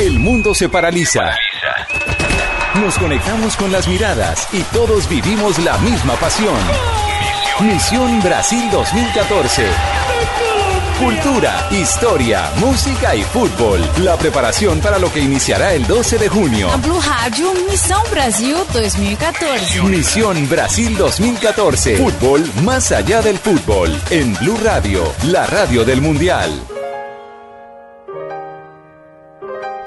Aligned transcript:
El 0.00 0.18
mundo 0.18 0.54
se 0.54 0.70
paraliza. 0.70 1.36
Nos 2.76 2.96
conectamos 2.96 3.54
con 3.54 3.70
las 3.70 3.86
miradas 3.86 4.48
y 4.50 4.62
todos 4.72 5.06
vivimos 5.10 5.58
la 5.58 5.76
misma 5.76 6.14
pasión. 6.14 6.56
Misión 7.60 8.22
Brasil 8.22 8.70
2014. 8.72 9.66
Cultura, 10.98 11.68
historia, 11.70 12.50
música 12.56 13.14
y 13.14 13.22
fútbol. 13.24 13.86
La 13.98 14.16
preparación 14.16 14.80
para 14.80 14.98
lo 14.98 15.12
que 15.12 15.20
iniciará 15.20 15.74
el 15.74 15.86
12 15.86 16.16
de 16.16 16.28
junio. 16.30 16.70
Blue 16.78 17.00
Rádio, 17.02 17.52
Missão 17.68 18.02
Brasil 18.10 18.56
2014. 18.72 19.82
Misión 19.82 20.48
Brasil 20.48 20.96
2014. 20.96 21.98
Fútbol 21.98 22.50
más 22.64 22.90
allá 22.90 23.20
del 23.20 23.36
fútbol. 23.36 24.00
En 24.08 24.32
Blue 24.36 24.58
Radio, 24.64 25.12
la 25.24 25.46
radio 25.46 25.84
del 25.84 26.00
Mundial. 26.00 26.50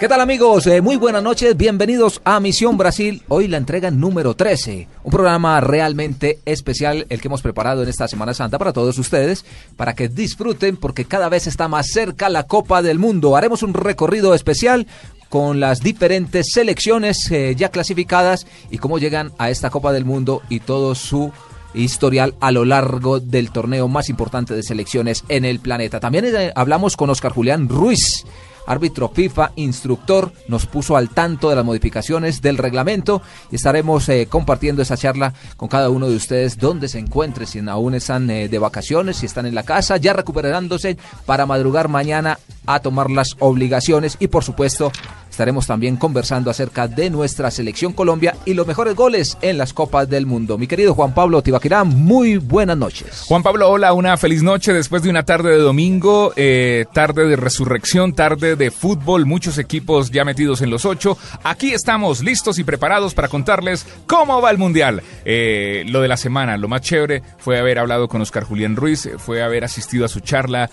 ¿Qué 0.03 0.09
tal 0.09 0.19
amigos? 0.19 0.67
Eh, 0.67 0.81
muy 0.81 0.97
buenas 0.97 1.23
noches, 1.23 1.55
bienvenidos 1.55 2.19
a 2.25 2.41
Misión 2.41 2.77
Brasil. 2.77 3.23
Hoy 3.29 3.47
la 3.47 3.55
entrega 3.55 3.89
número 3.89 4.35
13, 4.35 4.89
un 5.01 5.11
programa 5.13 5.61
realmente 5.61 6.39
especial 6.43 7.05
el 7.07 7.21
que 7.21 7.29
hemos 7.29 7.41
preparado 7.41 7.83
en 7.83 7.87
esta 7.87 8.09
Semana 8.09 8.33
Santa 8.33 8.59
para 8.59 8.73
todos 8.73 8.97
ustedes, 8.97 9.45
para 9.77 9.95
que 9.95 10.09
disfruten 10.09 10.75
porque 10.75 11.05
cada 11.05 11.29
vez 11.29 11.47
está 11.47 11.69
más 11.69 11.87
cerca 11.87 12.27
la 12.27 12.43
Copa 12.47 12.81
del 12.81 12.99
Mundo. 12.99 13.37
Haremos 13.37 13.63
un 13.63 13.73
recorrido 13.73 14.33
especial 14.33 14.87
con 15.29 15.61
las 15.61 15.79
diferentes 15.79 16.47
selecciones 16.51 17.31
eh, 17.31 17.55
ya 17.55 17.69
clasificadas 17.69 18.45
y 18.71 18.79
cómo 18.79 18.99
llegan 18.99 19.31
a 19.37 19.51
esta 19.51 19.69
Copa 19.69 19.93
del 19.93 20.03
Mundo 20.03 20.41
y 20.49 20.59
todo 20.59 20.95
su 20.95 21.31
historial 21.73 22.35
a 22.41 22.51
lo 22.51 22.65
largo 22.65 23.21
del 23.21 23.51
torneo 23.51 23.87
más 23.87 24.09
importante 24.09 24.53
de 24.53 24.63
selecciones 24.63 25.23
en 25.29 25.45
el 25.45 25.61
planeta. 25.61 26.01
También 26.01 26.25
eh, 26.25 26.51
hablamos 26.55 26.97
con 26.97 27.09
Oscar 27.09 27.31
Julián 27.31 27.69
Ruiz 27.69 28.25
árbitro 28.65 29.09
FIFA, 29.09 29.51
instructor, 29.55 30.31
nos 30.47 30.65
puso 30.65 30.95
al 30.97 31.09
tanto 31.09 31.49
de 31.49 31.55
las 31.55 31.65
modificaciones 31.65 32.41
del 32.41 32.57
reglamento 32.57 33.21
y 33.51 33.55
estaremos 33.55 34.07
eh, 34.09 34.27
compartiendo 34.29 34.81
esa 34.81 34.97
charla 34.97 35.33
con 35.57 35.67
cada 35.67 35.89
uno 35.89 36.09
de 36.09 36.15
ustedes 36.15 36.57
donde 36.57 36.87
se 36.87 36.99
encuentre, 36.99 37.45
si 37.45 37.59
aún 37.59 37.95
están 37.95 38.29
eh, 38.29 38.49
de 38.49 38.59
vacaciones, 38.59 39.17
si 39.17 39.25
están 39.25 39.45
en 39.45 39.55
la 39.55 39.63
casa, 39.63 39.97
ya 39.97 40.13
recuperándose 40.13 40.97
para 41.25 41.45
madrugar 41.45 41.87
mañana 41.87 42.39
a 42.65 42.79
tomar 42.79 43.11
las 43.11 43.35
obligaciones 43.39 44.17
y 44.19 44.27
por 44.27 44.43
supuesto 44.43 44.91
estaremos 45.33 45.65
también 45.65 45.97
conversando 45.97 46.51
acerca 46.51 46.87
de 46.87 47.09
nuestra 47.09 47.49
selección 47.49 47.91
Colombia 47.91 48.35
y 48.45 48.53
los 48.53 48.67
mejores 48.67 48.93
goles 48.93 49.35
en 49.41 49.57
las 49.57 49.73
Copas 49.73 50.07
del 50.07 50.27
Mundo. 50.27 50.59
Mi 50.59 50.67
querido 50.67 50.93
Juan 50.93 51.15
Pablo 51.15 51.41
Tibaquirá, 51.41 51.83
muy 51.83 52.37
buenas 52.37 52.77
noches. 52.77 53.23
Juan 53.27 53.41
Pablo, 53.41 53.67
hola, 53.67 53.93
una 53.93 54.15
feliz 54.17 54.43
noche 54.43 54.73
después 54.73 55.01
de 55.01 55.09
una 55.09 55.23
tarde 55.23 55.49
de 55.49 55.57
domingo, 55.57 56.33
eh, 56.35 56.85
tarde 56.93 57.27
de 57.27 57.35
resurrección, 57.35 58.13
tarde 58.13 58.55
de 58.55 58.69
fútbol, 58.69 59.25
muchos 59.25 59.57
equipos 59.57 60.11
ya 60.11 60.23
metidos 60.23 60.61
en 60.61 60.69
los 60.69 60.85
ocho. 60.85 61.17
Aquí 61.43 61.73
estamos 61.73 62.23
listos 62.23 62.59
y 62.59 62.63
preparados 62.63 63.15
para 63.15 63.27
contarles 63.27 63.87
cómo 64.05 64.39
va 64.39 64.51
el 64.51 64.59
Mundial. 64.59 65.01
Eh, 65.25 65.83
lo 65.87 66.01
de 66.01 66.09
la 66.09 66.17
semana, 66.17 66.57
lo 66.57 66.67
más 66.67 66.81
chévere 66.81 67.23
fue 67.39 67.57
haber 67.57 67.79
hablado 67.79 68.07
con 68.07 68.21
Oscar 68.21 68.43
Julián 68.43 68.75
Ruiz, 68.75 69.09
fue 69.17 69.41
haber 69.41 69.63
asistido 69.63 70.05
a 70.05 70.09
su 70.09 70.19
charla. 70.19 70.69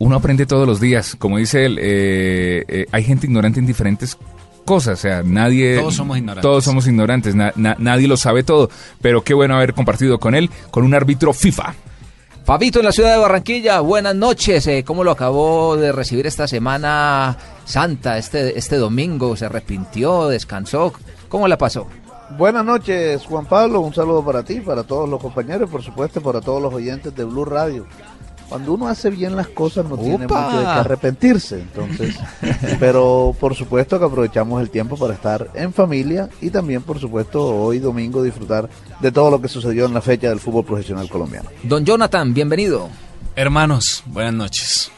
Uno 0.00 0.16
aprende 0.16 0.46
todos 0.46 0.66
los 0.66 0.80
días, 0.80 1.14
como 1.18 1.36
dice 1.38 1.66
él, 1.66 1.78
eh, 1.80 2.64
eh, 2.66 2.86
hay 2.90 3.04
gente 3.04 3.26
ignorante 3.26 3.60
en 3.60 3.66
diferentes 3.66 4.16
cosas, 4.64 4.98
o 4.98 5.02
sea, 5.02 5.22
nadie... 5.22 5.76
Todos 5.78 5.94
somos 5.94 6.16
ignorantes. 6.16 6.42
Todos 6.42 6.64
somos 6.64 6.86
ignorantes, 6.86 7.34
na- 7.34 7.52
na- 7.56 7.76
nadie 7.78 8.08
lo 8.08 8.16
sabe 8.16 8.42
todo, 8.42 8.70
pero 9.02 9.22
qué 9.22 9.34
bueno 9.34 9.56
haber 9.56 9.74
compartido 9.74 10.18
con 10.18 10.34
él, 10.34 10.48
con 10.70 10.84
un 10.84 10.94
árbitro 10.94 11.32
FIFA. 11.34 11.74
Fabito 12.46 12.78
en 12.78 12.86
la 12.86 12.92
ciudad 12.92 13.12
de 13.12 13.18
Barranquilla, 13.20 13.80
buenas 13.80 14.14
noches. 14.16 14.66
Eh, 14.66 14.82
¿Cómo 14.86 15.04
lo 15.04 15.10
acabó 15.10 15.76
de 15.76 15.92
recibir 15.92 16.26
esta 16.26 16.48
semana 16.48 17.36
santa, 17.66 18.16
este, 18.16 18.58
este 18.58 18.76
domingo? 18.76 19.36
¿Se 19.36 19.44
arrepintió, 19.44 20.28
descansó? 20.28 20.94
¿Cómo 21.28 21.46
la 21.46 21.58
pasó? 21.58 21.86
Buenas 22.38 22.64
noches, 22.64 23.22
Juan 23.26 23.44
Pablo. 23.46 23.80
Un 23.80 23.92
saludo 23.92 24.24
para 24.24 24.42
ti, 24.42 24.60
para 24.60 24.82
todos 24.84 25.08
los 25.08 25.20
compañeros, 25.20 25.68
por 25.68 25.82
supuesto, 25.82 26.22
para 26.22 26.40
todos 26.40 26.62
los 26.62 26.72
oyentes 26.72 27.14
de 27.14 27.24
Blue 27.24 27.44
Radio. 27.44 27.86
Cuando 28.50 28.74
uno 28.74 28.88
hace 28.88 29.10
bien 29.10 29.36
las 29.36 29.46
cosas 29.46 29.88
no 29.88 29.96
tiene 29.96 30.26
mucho 30.26 30.58
de 30.58 30.64
qué 30.64 30.66
arrepentirse, 30.66 31.60
entonces, 31.60 32.16
pero 32.80 33.32
por 33.38 33.54
supuesto 33.54 33.96
que 33.96 34.04
aprovechamos 34.04 34.60
el 34.60 34.70
tiempo 34.70 34.96
para 34.96 35.14
estar 35.14 35.50
en 35.54 35.72
familia 35.72 36.28
y 36.40 36.50
también, 36.50 36.82
por 36.82 36.98
supuesto, 36.98 37.46
hoy 37.46 37.78
domingo 37.78 38.24
disfrutar 38.24 38.68
de 38.98 39.12
todo 39.12 39.30
lo 39.30 39.40
que 39.40 39.46
sucedió 39.46 39.86
en 39.86 39.94
la 39.94 40.00
fecha 40.00 40.28
del 40.30 40.40
fútbol 40.40 40.64
profesional 40.64 41.08
colombiano. 41.08 41.48
Don 41.62 41.84
Jonathan, 41.84 42.34
bienvenido. 42.34 42.88
Hermanos, 43.36 44.02
buenas 44.06 44.34
noches. 44.34 44.90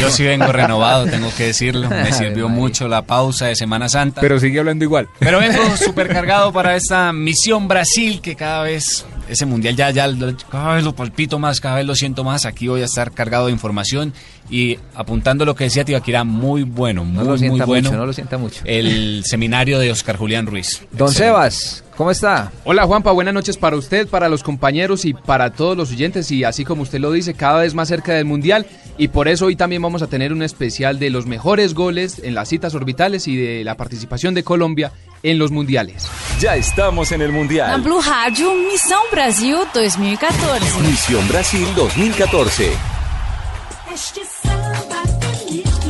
Yo 0.00 0.10
sí 0.10 0.22
vengo 0.22 0.50
renovado, 0.52 1.06
tengo 1.06 1.30
que 1.36 1.46
decirlo. 1.46 1.88
Me 1.90 2.12
sirvió 2.12 2.48
mucho 2.48 2.88
la 2.88 3.02
pausa 3.02 3.46
de 3.46 3.56
Semana 3.56 3.88
Santa. 3.88 4.20
Pero 4.20 4.38
sigue 4.38 4.60
hablando 4.60 4.84
igual. 4.84 5.08
Pero 5.18 5.38
vengo 5.40 5.76
súper 5.84 6.08
cargado 6.08 6.52
para 6.52 6.76
esta 6.76 7.12
misión 7.12 7.68
Brasil 7.68 8.20
que 8.22 8.36
cada 8.36 8.62
vez, 8.62 9.04
ese 9.28 9.44
mundial 9.44 9.76
ya, 9.76 9.90
ya, 9.90 10.08
cada 10.50 10.76
vez 10.76 10.84
lo 10.84 10.94
palpito 10.94 11.38
más, 11.38 11.60
cada 11.60 11.76
vez 11.76 11.86
lo 11.86 11.94
siento 11.94 12.24
más. 12.24 12.46
Aquí 12.46 12.68
voy 12.68 12.82
a 12.82 12.86
estar 12.86 13.10
cargado 13.12 13.46
de 13.46 13.52
información 13.52 14.14
y 14.48 14.78
apuntando 14.94 15.44
lo 15.44 15.54
que 15.54 15.64
decía 15.64 15.84
Tibaquira, 15.84 16.24
muy 16.24 16.62
bueno, 16.62 17.04
No 17.04 17.24
muy, 17.24 17.24
lo 17.24 17.50
muy 17.50 17.60
bueno. 17.60 17.88
mucho, 17.88 17.98
no 17.98 18.06
lo 18.06 18.12
sienta 18.12 18.38
mucho. 18.38 18.60
El 18.64 19.24
seminario 19.26 19.78
de 19.78 19.90
Oscar 19.90 20.16
Julián 20.16 20.46
Ruiz. 20.46 20.82
Don 20.92 21.08
Excelente. 21.08 21.14
Sebas, 21.16 21.83
¿cómo 21.96 22.10
está? 22.10 22.52
Hola 22.64 22.86
Juanpa, 22.86 23.12
buenas 23.12 23.34
noches 23.34 23.56
para 23.56 23.76
usted, 23.76 24.08
para 24.08 24.28
los 24.28 24.42
compañeros 24.42 25.04
y 25.04 25.14
para 25.14 25.50
todos 25.50 25.76
los 25.76 25.90
oyentes 25.90 26.30
y 26.30 26.44
así 26.44 26.64
como 26.64 26.82
usted 26.82 27.00
lo 27.00 27.12
dice, 27.12 27.34
cada 27.34 27.60
vez 27.60 27.74
más 27.74 27.88
cerca 27.88 28.12
del 28.12 28.24
Mundial 28.24 28.66
y 28.96 29.08
por 29.08 29.28
eso 29.28 29.46
hoy 29.46 29.56
también 29.56 29.82
vamos 29.82 30.02
a 30.02 30.06
tener 30.06 30.32
un 30.32 30.42
especial 30.42 30.98
de 30.98 31.10
los 31.10 31.26
mejores 31.26 31.74
goles 31.74 32.20
en 32.22 32.34
las 32.34 32.48
citas 32.48 32.74
orbitales 32.74 33.26
y 33.28 33.36
de 33.36 33.64
la 33.64 33.76
participación 33.76 34.34
de 34.34 34.44
Colombia 34.44 34.92
en 35.22 35.38
los 35.38 35.50
Mundiales. 35.50 36.06
Ya 36.38 36.54
estamos 36.56 37.10
en 37.12 37.22
el 37.22 37.32
Mundial. 37.32 37.80
Blue 37.80 38.00
Rádio, 38.00 38.52
Missão 38.54 39.00
Brasil 39.10 39.56
2014. 39.72 40.80
Misión 40.82 41.26
Brasil 41.28 41.66
2014. 41.74 42.70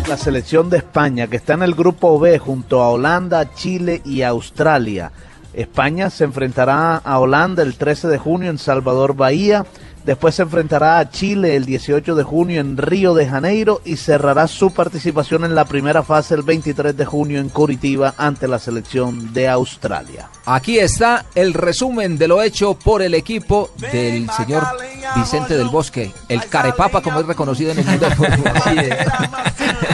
La 0.09 0.17
selección 0.19 0.69
de 0.69 0.77
España, 0.79 1.27
que 1.27 1.37
está 1.37 1.55
en 1.55 1.63
el 1.63 1.75
grupo 1.75 2.19
B 2.21 2.39
junto 2.39 2.83
a 2.83 2.91
Holanda, 2.91 3.55
Chile 3.55 4.03
y 4.05 4.23
Australia. 4.23 5.11
España 5.55 6.11
se 6.11 6.25
enfrentará 6.25 6.97
a 6.97 7.19
Holanda 7.19 7.63
el 7.63 7.77
13 7.77 8.09
de 8.09 8.19
junio 8.19 8.51
en 8.51 8.59
Salvador 8.59 9.15
Bahía. 9.15 9.65
Después 10.05 10.35
se 10.35 10.43
enfrentará 10.43 10.99
a 10.99 11.09
Chile 11.09 11.57
el 11.57 11.65
18 11.65 12.15
de 12.15 12.23
junio 12.23 12.61
en 12.61 12.77
Río 12.77 13.15
de 13.15 13.27
Janeiro 13.27 13.81
y 13.87 13.97
cerrará 13.97 14.47
su 14.49 14.71
participación 14.71 15.45
en 15.45 15.55
la 15.55 15.65
primera 15.65 16.03
fase 16.03 16.35
el 16.35 16.43
23 16.43 16.95
de 16.95 17.07
junio 17.07 17.41
en 17.41 17.49
Curitiba 17.49 18.15
ante 18.19 18.47
la 18.47 18.59
selección 18.59 19.33
de 19.33 19.49
Australia. 19.49 20.29
Aquí 20.45 20.79
está 20.79 21.25
el 21.35 21.55
resumen 21.55 22.19
de 22.19 22.29
lo 22.29 22.43
hecho 22.43 22.75
por 22.75 23.01
el 23.01 23.15
equipo 23.15 23.71
del 23.79 24.29
señor 24.31 24.65
Vicente 25.17 25.57
del 25.57 25.69
Bosque, 25.69 26.13
el 26.29 26.45
carepapa 26.49 27.01
como 27.01 27.21
es 27.21 27.27
reconocido 27.27 27.73
en 27.73 27.79
el 27.79 27.87
mundo 27.87 28.07
del 28.07 28.15
fútbol. 28.15 28.53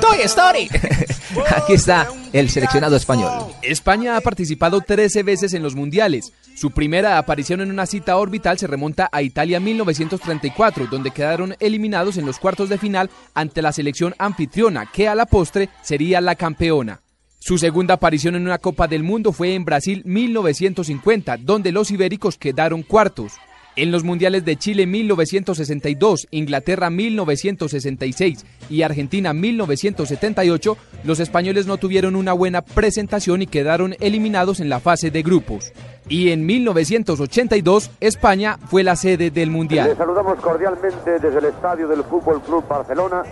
Toy 0.00 0.20
Story. 0.24 0.68
Aquí 1.56 1.74
está 1.74 2.08
el 2.32 2.50
seleccionado 2.50 2.96
español. 2.96 3.30
España 3.62 4.16
ha 4.16 4.20
participado 4.20 4.80
13 4.80 5.22
veces 5.22 5.54
en 5.54 5.62
los 5.62 5.74
Mundiales. 5.74 6.32
Su 6.54 6.70
primera 6.70 7.18
aparición 7.18 7.60
en 7.60 7.70
una 7.70 7.86
cita 7.86 8.16
orbital 8.16 8.58
se 8.58 8.66
remonta 8.66 9.08
a 9.10 9.22
Italia 9.22 9.60
1934, 9.60 10.86
donde 10.90 11.10
quedaron 11.10 11.56
eliminados 11.60 12.16
en 12.16 12.26
los 12.26 12.38
cuartos 12.38 12.68
de 12.68 12.78
final 12.78 13.10
ante 13.34 13.62
la 13.62 13.72
selección 13.72 14.14
anfitriona, 14.18 14.90
que 14.92 15.08
a 15.08 15.14
la 15.14 15.26
postre 15.26 15.70
sería 15.82 16.20
la 16.20 16.34
campeona. 16.34 17.00
Su 17.38 17.58
segunda 17.58 17.94
aparición 17.94 18.36
en 18.36 18.46
una 18.46 18.58
Copa 18.58 18.86
del 18.86 19.02
Mundo 19.02 19.32
fue 19.32 19.54
en 19.54 19.64
Brasil 19.64 20.02
1950, 20.04 21.38
donde 21.38 21.72
los 21.72 21.90
ibéricos 21.90 22.38
quedaron 22.38 22.82
cuartos. 22.82 23.32
En 23.74 23.90
los 23.90 24.04
Mundiales 24.04 24.44
de 24.44 24.56
Chile 24.56 24.86
1962, 24.86 26.28
Inglaterra 26.30 26.90
1966 26.90 28.44
y 28.68 28.82
Argentina 28.82 29.32
1978, 29.32 30.76
los 31.04 31.20
españoles 31.20 31.66
no 31.66 31.78
tuvieron 31.78 32.14
una 32.14 32.34
buena 32.34 32.60
presentación 32.60 33.40
y 33.40 33.46
quedaron 33.46 33.94
eliminados 34.00 34.60
en 34.60 34.68
la 34.68 34.78
fase 34.78 35.10
de 35.10 35.22
grupos. 35.22 35.72
Y 36.06 36.32
en 36.32 36.44
1982, 36.44 37.90
España 38.00 38.58
fue 38.66 38.82
la 38.82 38.94
sede 38.94 39.30
del 39.30 39.50
Mundial. 39.50 39.88
Les 39.88 39.96
saludamos 39.96 40.38
cordialmente 40.40 41.18
desde 41.18 41.38
el 41.38 41.46
estadio 41.46 41.88
del 41.88 42.04
Fútbol 42.04 42.42
Club 42.42 42.68
Barcelona 42.68 43.22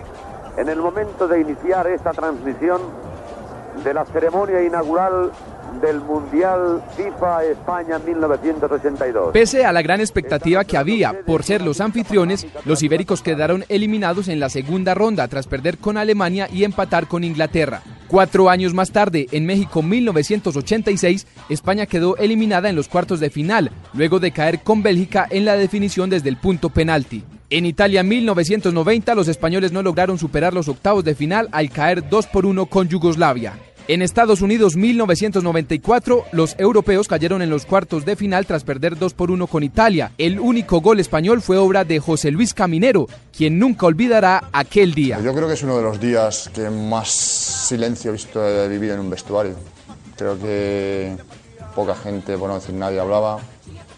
en 0.56 0.70
el 0.70 0.78
momento 0.78 1.28
de 1.28 1.40
iniciar 1.42 1.86
esta 1.86 2.12
transmisión 2.12 2.80
de 3.84 3.94
la 3.94 4.04
ceremonia 4.04 4.62
inaugural 4.62 5.32
del 5.80 6.00
Mundial 6.00 6.82
FIFA 6.96 7.44
España 7.44 7.98
1982. 7.98 9.32
Pese 9.32 9.64
a 9.64 9.72
la 9.72 9.82
gran 9.82 10.00
expectativa 10.00 10.64
que 10.64 10.76
había 10.76 11.22
por 11.24 11.42
ser 11.42 11.62
los 11.62 11.80
anfitriones, 11.80 12.46
los 12.64 12.82
ibéricos 12.82 13.22
quedaron 13.22 13.64
eliminados 13.68 14.28
en 14.28 14.40
la 14.40 14.48
segunda 14.48 14.94
ronda 14.94 15.28
tras 15.28 15.46
perder 15.46 15.78
con 15.78 15.96
Alemania 15.96 16.48
y 16.52 16.64
empatar 16.64 17.06
con 17.06 17.24
Inglaterra. 17.24 17.82
Cuatro 18.08 18.50
años 18.50 18.74
más 18.74 18.90
tarde, 18.90 19.28
en 19.30 19.46
México 19.46 19.82
1986, 19.82 21.26
España 21.48 21.86
quedó 21.86 22.16
eliminada 22.16 22.68
en 22.68 22.76
los 22.76 22.88
cuartos 22.88 23.20
de 23.20 23.30
final, 23.30 23.70
luego 23.94 24.18
de 24.18 24.32
caer 24.32 24.62
con 24.62 24.82
Bélgica 24.82 25.26
en 25.30 25.44
la 25.44 25.54
definición 25.56 26.10
desde 26.10 26.28
el 26.28 26.36
punto 26.36 26.70
penalti. 26.70 27.24
En 27.52 27.66
Italia 27.66 28.04
1990 28.04 29.12
los 29.16 29.26
españoles 29.26 29.72
no 29.72 29.82
lograron 29.82 30.18
superar 30.18 30.54
los 30.54 30.68
octavos 30.68 31.02
de 31.02 31.16
final 31.16 31.48
al 31.50 31.68
caer 31.68 32.08
2 32.08 32.28
por 32.28 32.46
1 32.46 32.66
con 32.66 32.88
Yugoslavia. 32.88 33.58
En 33.88 34.02
Estados 34.02 34.40
Unidos 34.40 34.76
1994 34.76 36.26
los 36.30 36.54
europeos 36.60 37.08
cayeron 37.08 37.42
en 37.42 37.50
los 37.50 37.66
cuartos 37.66 38.04
de 38.04 38.14
final 38.14 38.46
tras 38.46 38.62
perder 38.62 38.96
2 38.96 39.14
por 39.14 39.32
1 39.32 39.48
con 39.48 39.64
Italia. 39.64 40.12
El 40.16 40.38
único 40.38 40.80
gol 40.80 41.00
español 41.00 41.42
fue 41.42 41.56
obra 41.56 41.84
de 41.84 41.98
José 41.98 42.30
Luis 42.30 42.54
Caminero, 42.54 43.08
quien 43.36 43.58
nunca 43.58 43.86
olvidará 43.86 44.44
aquel 44.52 44.94
día. 44.94 45.18
Yo 45.20 45.34
creo 45.34 45.48
que 45.48 45.54
es 45.54 45.62
uno 45.64 45.76
de 45.76 45.82
los 45.82 45.98
días 45.98 46.52
que 46.54 46.70
más 46.70 47.10
silencio 47.10 48.10
he 48.10 48.12
visto 48.12 48.40
de 48.40 48.68
vivir 48.68 48.92
en 48.92 49.00
un 49.00 49.10
vestuario. 49.10 49.56
Creo 50.16 50.38
que 50.38 51.16
poca 51.74 51.96
gente, 51.96 52.38
por 52.38 52.48
no 52.48 52.54
decir 52.54 52.76
nadie, 52.76 53.00
hablaba, 53.00 53.40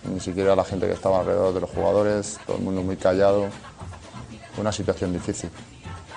ni 0.05 0.21
siquiera 0.21 0.57
la 0.57 0.65
gente 0.65 0.87
que 0.87 0.93
estaba 0.93 1.21
alrededor 1.21 1.55
de 1.55 1.61
los 1.61 1.71
jugadores, 1.71 2.39
todo 2.47 2.57
el 2.57 2.63
mundo 2.63 2.83
muy 2.83 2.97
callado. 2.97 3.49
Fue 4.55 4.63
una 4.63 4.73
situación 4.73 5.13
difícil, 5.13 5.51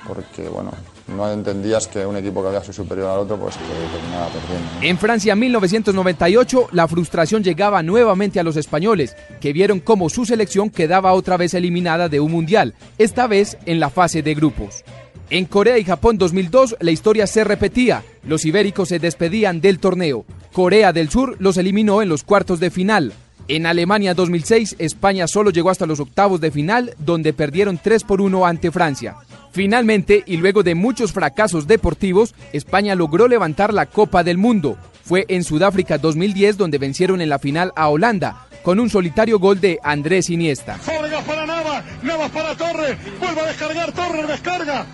porque 0.08 0.48
bueno, 0.50 0.72
no 1.08 1.32
entendías 1.32 1.88
que 1.88 2.06
un 2.06 2.18
equipo 2.18 2.42
que 2.42 2.50
había 2.50 2.62
sido 2.62 2.74
superior 2.74 3.10
al 3.10 3.20
otro, 3.20 3.38
pues 3.38 3.56
que 3.56 3.64
terminaba 3.64 4.28
perdiendo. 4.28 4.70
En 4.82 4.98
Francia 4.98 5.36
1998, 5.36 6.70
la 6.72 6.88
frustración 6.88 7.44
llegaba 7.44 7.84
nuevamente 7.84 8.40
a 8.40 8.44
los 8.44 8.58
españoles, 8.58 9.16
que 9.40 9.54
vieron 9.54 9.80
cómo 9.80 10.10
su 10.10 10.26
selección 10.26 10.70
quedaba 10.70 11.14
otra 11.14 11.38
vez 11.38 11.54
eliminada 11.54 12.10
de 12.10 12.20
un 12.20 12.32
mundial, 12.32 12.74
esta 12.98 13.28
vez 13.28 13.58
en 13.66 13.80
la 13.80 13.90
fase 13.90 14.22
de 14.22 14.34
grupos. 14.34 14.84
En 15.30 15.46
Corea 15.46 15.78
y 15.80 15.84
Japón 15.84 16.18
2002 16.18 16.78
la 16.80 16.92
historia 16.92 17.26
se 17.26 17.44
repetía, 17.44 18.04
los 18.24 18.46
ibéricos 18.46 18.90
se 18.90 19.00
despedían 19.00 19.60
del 19.60 19.80
torneo, 19.80 20.26
Corea 20.54 20.94
del 20.94 21.10
Sur 21.10 21.36
los 21.40 21.58
eliminó 21.58 22.02
en 22.02 22.10
los 22.10 22.24
cuartos 22.24 22.60
de 22.60 22.70
final, 22.70 23.14
en 23.48 23.66
Alemania 23.66 24.14
2006 24.14 24.76
España 24.80 25.28
solo 25.28 25.52
llegó 25.52 25.70
hasta 25.70 25.86
los 25.86 26.00
octavos 26.00 26.42
de 26.42 26.52
final 26.52 26.94
donde 27.00 27.34
perdieron 27.34 27.78
3 27.78 28.04
por 28.04 28.22
1 28.22 28.46
ante 28.46 28.72
Francia. 28.72 29.16
Finalmente, 29.52 30.24
y 30.26 30.38
luego 30.38 30.64
de 30.64 30.76
muchos 30.76 31.14
fracasos 31.14 31.66
deportivos, 31.66 32.36
España 32.52 32.94
logró 32.94 33.28
levantar 33.30 33.74
la 33.74 33.86
Copa 33.86 34.22
del 34.24 34.38
Mundo. 34.38 34.78
Fue 35.04 35.26
en 35.30 35.44
Sudáfrica 35.46 35.98
2010 35.98 36.58
donde 36.58 36.78
vencieron 36.78 37.22
en 37.22 37.30
la 37.30 37.40
final 37.40 37.72
a 37.76 37.88
Holanda, 37.88 38.48
con 38.64 38.80
un 38.80 38.90
solitario 38.90 39.40
gol 39.40 39.62
de 39.62 39.80
Andrés 39.84 40.30
Iniesta. 40.30 40.76
Fábregas 40.78 41.24
para 41.24 41.46
Nava, 41.46 41.84
Navas 42.04 42.32
para 42.32 42.56
Torre, 42.56 42.98
vuelve 43.20 43.42
a 43.42 43.46
descargar, 43.46 43.92
Torre 43.94 44.28
descarga. 44.28 44.86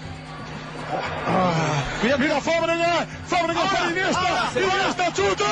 Ah, 1.25 1.83
mira, 2.03 2.17
mira 2.17 2.41
Fábregas, 2.41 3.07
Fábregas 3.25 3.71
para 3.71 3.91
Iniesta, 3.91 4.51
Iniesta 4.55 5.13
chuta. 5.13 5.45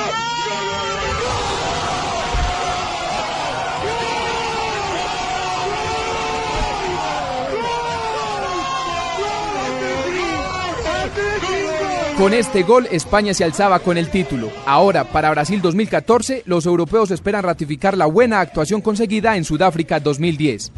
Con 12.20 12.34
este 12.34 12.64
gol, 12.64 12.86
España 12.90 13.32
se 13.32 13.44
alzaba 13.44 13.78
con 13.78 13.96
el 13.96 14.10
título. 14.10 14.50
Ahora, 14.66 15.04
para 15.04 15.30
Brasil 15.30 15.62
2014, 15.62 16.42
los 16.44 16.66
europeos 16.66 17.10
esperan 17.10 17.42
ratificar 17.42 17.96
la 17.96 18.04
buena 18.04 18.40
actuación 18.40 18.82
conseguida 18.82 19.38
en 19.38 19.44
Sudáfrica 19.44 20.00
2010. 20.00 20.70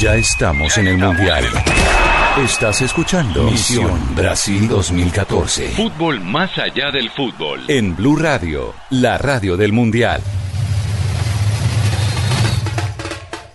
Ya 0.00 0.16
estamos 0.16 0.76
en 0.76 0.88
el 0.88 0.98
Mundial. 0.98 1.44
Estás 2.44 2.82
escuchando 2.82 3.44
Misión 3.44 4.16
Brasil 4.16 4.66
2014. 4.66 5.68
Fútbol 5.68 6.20
más 6.22 6.50
allá 6.58 6.90
del 6.90 7.08
fútbol. 7.10 7.60
En 7.68 7.94
Blue 7.94 8.16
Radio, 8.16 8.74
la 8.90 9.16
radio 9.16 9.56
del 9.56 9.72
Mundial. 9.72 10.20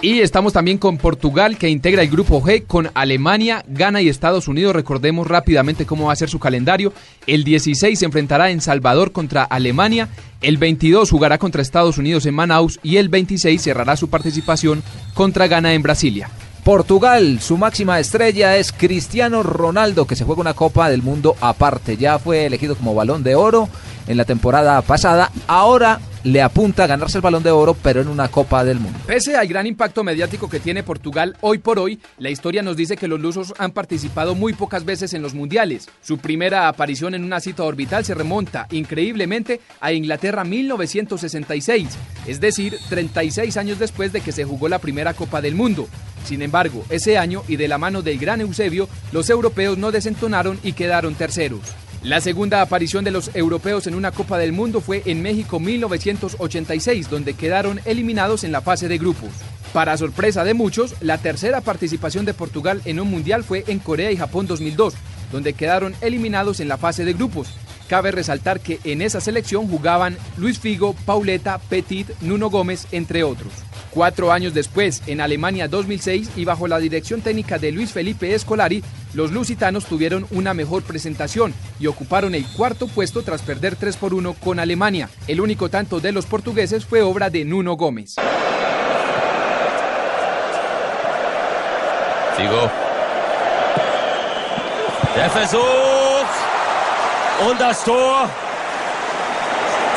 Y 0.04 0.20
estamos 0.20 0.52
también 0.52 0.80
con 0.80 0.98
Portugal, 0.98 1.58
que 1.58 1.70
integra 1.70 2.02
el 2.02 2.10
grupo 2.10 2.42
G 2.42 2.68
con 2.68 2.92
Alemania, 2.94 3.64
Ghana 3.70 4.02
y 4.02 4.10
Estados 4.10 4.50
Unidos. 4.50 4.76
Recordemos 4.76 5.28
rápidamente 5.28 5.86
cómo 5.86 6.08
va 6.08 6.12
a 6.12 6.18
ser 6.18 6.30
su 6.30 6.40
calendario. 6.40 6.92
El 7.26 7.46
16 7.46 7.98
se 7.98 8.04
enfrentará 8.04 8.50
en 8.50 8.60
Salvador 8.60 9.14
contra 9.14 9.46
Alemania. 9.46 10.10
El 10.42 10.58
22 10.58 11.10
jugará 11.10 11.38
contra 11.38 11.62
Estados 11.62 11.98
Unidos 11.98 12.26
en 12.26 12.34
Manaus. 12.34 12.82
Y 12.84 12.98
el 12.98 13.08
26 13.08 13.62
cerrará 13.62 13.96
su 13.96 14.10
participación 14.10 14.84
contra 15.14 15.48
Ghana 15.48 15.74
en 15.74 15.84
Brasilia. 15.84 16.30
Portugal, 16.66 17.40
su 17.40 17.58
máxima 17.58 17.98
estrella 17.98 18.58
es 18.58 18.74
Cristiano 18.74 19.42
Ronaldo, 19.42 20.06
que 20.06 20.18
se 20.18 20.26
juega 20.26 20.42
una 20.42 20.54
Copa 20.54 20.90
del 20.90 21.02
Mundo 21.02 21.38
aparte. 21.40 21.96
Ya 21.96 22.20
fue 22.20 22.46
elegido 22.46 22.76
como 22.76 22.94
balón 22.94 23.24
de 23.24 23.36
oro 23.36 23.70
en 24.08 24.18
la 24.18 24.26
temporada 24.26 24.82
pasada. 24.82 25.32
Ahora 25.48 26.02
le 26.24 26.42
apunta 26.42 26.84
a 26.84 26.88
ganarse 26.88 27.18
el 27.18 27.22
balón 27.22 27.44
de 27.44 27.52
oro, 27.52 27.74
pero 27.74 28.02
en 28.02 28.08
una 28.08 28.30
Copa 28.30 28.64
del 28.64 28.80
Mundo. 28.80 29.00
Pese 29.06 29.36
al 29.36 29.48
gran 29.48 29.68
impacto 29.68 30.04
mediático 30.04 30.50
que 30.50 30.60
tiene 30.60 30.84
Portugal 30.84 31.36
hoy 31.42 31.58
por 31.58 31.80
hoy, 31.80 32.00
la 32.18 32.30
historia 32.30 32.62
nos 32.62 32.78
dice 32.78 32.98
que 32.98 33.08
los 33.08 33.20
lusos 33.20 33.54
han 33.58 33.72
participado 33.72 34.36
muy 34.36 34.54
pocas 34.54 34.86
veces 34.86 35.14
en 35.14 35.22
los 35.22 35.34
mundiales. 35.34 35.90
Su 36.02 36.18
primera 36.18 36.68
aparición 36.68 37.14
en 37.14 37.24
una 37.24 37.40
cita 37.40 37.64
orbital 37.64 38.06
se 38.06 38.14
remonta 38.14 38.68
increíblemente 38.72 39.60
a 39.82 39.92
Inglaterra 39.92 40.44
1966, 40.44 41.90
es 42.28 42.40
decir, 42.40 42.78
36 42.90 43.58
años 43.58 43.80
después 43.80 44.14
de 44.14 44.22
que 44.22 44.32
se 44.32 44.46
jugó 44.46 44.70
la 44.70 44.80
primera 44.80 45.14
Copa 45.14 45.42
del 45.42 45.56
Mundo. 45.56 45.88
Sin 46.26 46.42
embargo, 46.42 46.86
ese 46.90 47.18
año 47.18 47.44
y 47.48 47.58
de 47.58 47.68
la 47.68 47.78
mano 47.78 48.02
del 48.02 48.18
gran 48.18 48.40
Eusebio, 48.40 48.88
los 49.12 49.30
europeos 49.30 49.78
no 49.78 49.92
desentonaron 49.92 50.58
y 50.64 50.72
quedaron 50.74 51.16
terceros. 51.16 51.62
La 52.04 52.20
segunda 52.20 52.62
aparición 52.62 53.06
de 53.06 53.12
los 53.12 53.34
europeos 53.34 53.88
en 53.88 53.96
una 53.96 54.12
Copa 54.12 54.38
del 54.38 54.52
Mundo 54.52 54.82
fue 54.82 55.04
en 55.06 55.22
México 55.22 55.62
1986, 55.62 57.10
donde 57.10 57.34
quedaron 57.34 57.80
eliminados 57.86 58.44
en 58.44 58.52
la 58.52 58.60
fase 58.60 58.90
de 58.90 58.98
grupos. 58.98 59.30
Para 59.72 59.96
sorpresa 59.96 60.44
de 60.44 60.54
muchos, 60.54 60.96
la 61.00 61.18
tercera 61.18 61.62
participación 61.62 62.26
de 62.26 62.34
Portugal 62.34 62.82
en 62.84 63.00
un 63.00 63.10
mundial 63.10 63.46
fue 63.46 63.64
en 63.68 63.80
Corea 63.80 64.12
y 64.12 64.18
Japón 64.18 64.48
2002, 64.48 64.96
donde 65.32 65.54
quedaron 65.54 65.96
eliminados 66.02 66.60
en 66.60 66.68
la 66.68 66.78
fase 66.78 67.06
de 67.06 67.14
grupos. 67.14 67.48
Cabe 67.88 68.12
resaltar 68.12 68.60
que 68.60 68.82
en 68.84 69.02
esa 69.02 69.22
selección 69.22 69.70
jugaban 69.70 70.18
Luis 70.38 70.60
Figo, 70.60 70.96
Pauleta, 71.06 71.58
Petit, 71.58 72.10
Nuno 72.20 72.50
Gómez, 72.50 72.86
entre 72.92 73.24
otros. 73.24 73.54
Cuatro 73.94 74.32
años 74.32 74.56
después, 74.56 75.04
en 75.06 75.22
Alemania 75.22 75.68
2006 75.68 76.32
y 76.36 76.46
bajo 76.46 76.68
la 76.68 76.80
dirección 76.80 77.22
técnica 77.22 77.60
de 77.60 77.72
Luis 77.72 77.92
Felipe 77.92 78.34
Escolari, 78.34 78.84
los 79.14 79.32
lusitanos 79.32 79.86
tuvieron 79.86 80.26
una 80.32 80.56
mejor 80.56 80.82
presentación 80.82 81.54
y 81.80 81.86
ocuparon 81.86 82.34
el 82.34 82.44
cuarto 82.48 82.88
puesto 82.88 83.22
tras 83.22 83.44
perder 83.44 83.76
3 83.76 83.98
por 83.98 84.16
1 84.16 84.34
con 84.34 84.58
Alemania. 84.60 85.10
El 85.28 85.42
único 85.42 85.70
tanto 85.70 86.00
de 86.00 86.12
los 86.12 86.26
portugueses 86.26 86.86
fue 86.86 87.04
obra 87.04 87.30
de 87.30 87.46
Nuno 87.46 87.76
Gómez. 87.76 88.16
Figo. 92.36 92.72
Der 95.16 95.30
Versuch 95.30 95.62
und 97.48 97.60
Tor 97.86 98.28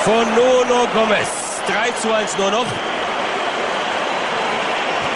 von 0.04 0.34
Nuno 0.34 0.86
Gómez. 0.92 1.26
3 1.66 2.02
zu 2.02 2.12
1 2.12 2.50
nur. 2.50 2.95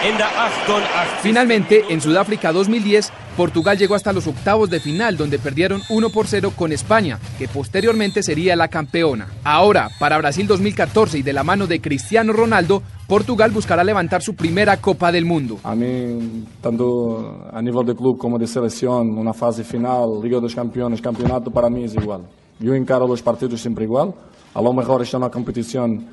En 0.03 0.17
der 0.17 0.27
88. 0.65 1.19
Finalmente, 1.21 1.83
en 1.89 2.01
Sudáfrica 2.01 2.51
2010, 2.51 3.11
Portugal 3.37 3.77
llegó 3.77 3.93
hasta 3.93 4.11
los 4.11 4.25
octavos 4.25 4.67
de 4.71 4.79
final, 4.79 5.15
donde 5.15 5.37
perdieron 5.37 5.79
1 5.89 6.09
por 6.09 6.25
0 6.25 6.53
con 6.55 6.71
España, 6.71 7.19
que 7.37 7.47
posteriormente 7.47 8.23
sería 8.23 8.55
la 8.55 8.67
campeona. 8.67 9.27
Ahora, 9.43 9.89
para 9.99 10.17
Brasil 10.17 10.47
2014 10.47 11.19
y 11.19 11.21
de 11.21 11.33
la 11.33 11.43
mano 11.43 11.67
de 11.67 11.79
Cristiano 11.79 12.33
Ronaldo, 12.33 12.81
Portugal 13.07 13.51
buscará 13.51 13.83
levantar 13.83 14.23
su 14.23 14.33
primera 14.33 14.77
Copa 14.77 15.11
del 15.11 15.25
Mundo. 15.25 15.59
A 15.63 15.75
mí, 15.75 16.45
tanto 16.61 17.47
a 17.53 17.61
nivel 17.61 17.85
de 17.85 17.95
club 17.95 18.17
como 18.17 18.39
de 18.39 18.47
selección, 18.47 19.15
una 19.15 19.33
fase 19.33 19.63
final, 19.63 20.19
Liga 20.23 20.39
dos 20.39 20.55
Campeones, 20.55 20.99
campeonato, 20.99 21.51
para 21.51 21.69
mí 21.69 21.83
es 21.83 21.93
igual. 21.93 22.21
Yo 22.59 22.73
encaro 22.73 23.07
los 23.07 23.21
partidos 23.21 23.61
siempre 23.61 23.85
igual. 23.85 24.15
A 24.53 24.61
lo 24.61 24.73
mejor 24.73 25.03
está 25.03 25.17
una 25.17 25.29
competición 25.29 26.05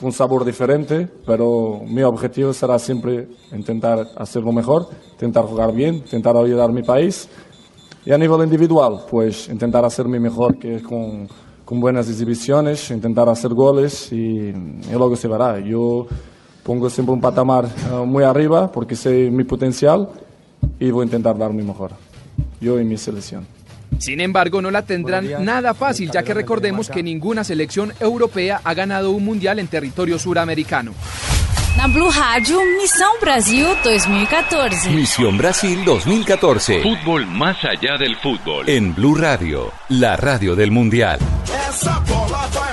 con 0.00 0.12
sabor 0.12 0.44
diferente, 0.44 1.08
pero 1.26 1.80
mi 1.86 2.02
objetivo 2.02 2.52
será 2.52 2.78
siempre 2.78 3.28
intentar 3.52 4.06
hacerlo 4.16 4.52
mejor, 4.52 4.88
intentar 5.12 5.44
jugar 5.44 5.72
bien, 5.72 5.96
intentar 5.96 6.36
ayudar 6.36 6.70
a 6.70 6.72
mi 6.72 6.82
país. 6.82 7.28
Y 8.04 8.12
a 8.12 8.18
nivel 8.18 8.42
individual, 8.42 9.00
pues 9.10 9.48
intentar 9.48 9.84
hacer 9.84 10.06
mi 10.06 10.18
mejor, 10.18 10.58
que 10.58 10.82
con, 10.82 11.28
con 11.64 11.80
buenas 11.80 12.08
exhibiciones, 12.08 12.90
intentar 12.90 13.28
hacer 13.28 13.52
goles 13.52 14.10
y, 14.12 14.52
luego 14.90 15.16
se 15.16 15.28
verá. 15.28 15.58
Yo 15.58 16.06
pongo 16.62 16.88
siempre 16.88 17.12
un 17.12 17.20
patamar 17.20 17.66
uh, 17.66 18.06
muy 18.06 18.24
arriba 18.24 18.72
porque 18.72 18.96
sé 18.96 19.30
mi 19.30 19.44
potencial 19.44 20.08
y 20.78 20.90
voy 20.90 21.02
a 21.02 21.04
intentar 21.04 21.36
dar 21.36 21.52
mi 21.52 21.62
mejor. 21.62 21.90
Yo 22.60 22.80
y 22.80 22.84
mi 22.84 22.96
selección. 22.96 23.57
Sin 23.98 24.20
embargo, 24.20 24.62
no 24.62 24.70
la 24.70 24.82
tendrán 24.82 25.44
nada 25.44 25.74
fácil, 25.74 26.10
ya 26.10 26.22
que 26.22 26.34
recordemos 26.34 26.88
que 26.88 27.02
ninguna 27.02 27.44
selección 27.44 27.92
europea 28.00 28.60
ha 28.62 28.74
ganado 28.74 29.10
un 29.10 29.24
mundial 29.24 29.58
en 29.58 29.68
territorio 29.68 30.18
suramericano. 30.18 30.92
Na 31.78 31.86
Blue 31.86 32.10
Rádio, 32.10 32.58
Missão 32.76 33.20
Brasil 33.20 33.64
2014. 33.84 34.90
Misión 34.90 35.38
Brasil 35.38 35.84
2014. 35.84 36.82
Fútbol 36.82 37.24
más 37.26 37.56
allá 37.64 37.96
del 37.96 38.16
fútbol. 38.16 38.68
En 38.68 38.96
Blue 38.96 39.14
Radio, 39.14 39.72
la 39.88 40.16
radio 40.16 40.56
del 40.56 40.72
Mundial. 40.72 41.20
Essa 41.68 42.00
bola 42.00 42.48
vai 42.52 42.67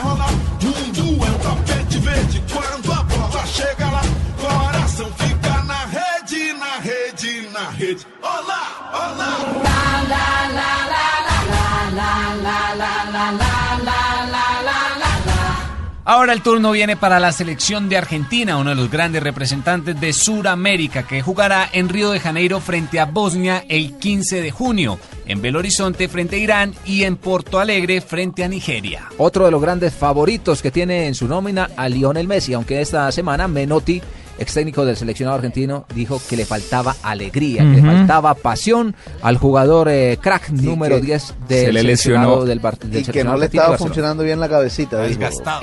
Ahora 16.07 16.33
el 16.33 16.43
turno 16.43 16.69
viene 16.69 16.95
para 16.95 17.19
la 17.19 17.31
selección 17.31 17.89
de 17.89 17.97
Argentina, 17.97 18.57
uno 18.57 18.69
de 18.69 18.75
los 18.75 18.91
grandes 18.91 19.23
representantes 19.23 19.99
de 19.99 20.13
Sudamérica, 20.13 21.07
que 21.07 21.23
jugará 21.23 21.67
en 21.73 21.89
Río 21.89 22.11
de 22.11 22.19
Janeiro 22.19 22.59
frente 22.59 22.99
a 22.99 23.05
Bosnia 23.05 23.65
el 23.67 23.97
15 23.97 24.39
de 24.39 24.51
junio, 24.51 24.99
en 25.25 25.41
Belo 25.41 25.57
Horizonte 25.57 26.07
frente 26.07 26.35
a 26.35 26.39
Irán 26.39 26.75
y 26.85 27.05
en 27.05 27.17
Porto 27.17 27.59
Alegre 27.59 28.01
frente 28.01 28.43
a 28.43 28.47
Nigeria. 28.47 29.09
Otro 29.17 29.45
de 29.45 29.51
los 29.51 29.59
grandes 29.59 29.95
favoritos 29.95 30.61
que 30.61 30.69
tiene 30.69 31.07
en 31.07 31.15
su 31.15 31.27
nómina 31.27 31.71
a 31.75 31.89
Lionel 31.89 32.27
Messi, 32.27 32.53
aunque 32.53 32.81
esta 32.81 33.11
semana 33.11 33.47
Menotti, 33.47 33.99
ex 34.37 34.53
técnico 34.53 34.85
del 34.85 34.97
seleccionado 34.97 35.35
argentino, 35.37 35.85
dijo 35.95 36.21
que 36.29 36.35
le 36.37 36.45
faltaba 36.45 36.95
alegría, 37.03 37.61
que 37.63 37.81
le 37.81 37.81
faltaba 37.81 38.33
pasión 38.35 38.95
al 39.21 39.37
jugador 39.37 39.87
eh, 39.89 40.17
crack 40.21 40.49
número 40.49 40.95
que 40.97 41.01
10 41.07 41.33
del 41.47 41.65
se 41.67 41.71
le 41.73 41.79
seleccionado 41.81 42.27
lesionó. 42.31 42.45
del, 42.45 42.59
Bar- 42.59 42.77
del 42.79 42.89
Y 42.89 42.91
que 42.91 42.99
seleccionado 43.05 43.33
no 43.35 43.39
le 43.39 43.45
argentino 43.45 43.61
estaba 43.61 43.69
Barcelona. 43.71 43.87
funcionando 43.89 44.23
bien 44.23 44.39
la 44.39 44.49
cabecita. 44.49 45.05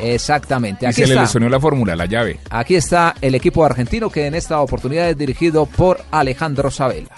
Exactamente. 0.01 0.85
Y 0.85 0.89
Aquí 0.89 0.95
se 1.03 1.07
le 1.07 1.15
está. 1.15 1.23
lesionó 1.23 1.49
la 1.49 1.61
fórmula, 1.61 1.97
la 1.97 2.07
llave. 2.07 2.39
Aquí 2.51 2.75
está 2.77 3.15
el 3.21 3.35
equipo 3.35 3.65
argentino 3.65 4.11
que 4.11 4.27
en 4.27 4.35
esta 4.35 4.61
oportunidad 4.61 5.09
es 5.11 5.19
dirigido 5.19 5.67
por 5.67 6.01
Alejandro 6.11 6.71
Sabela. 6.71 7.09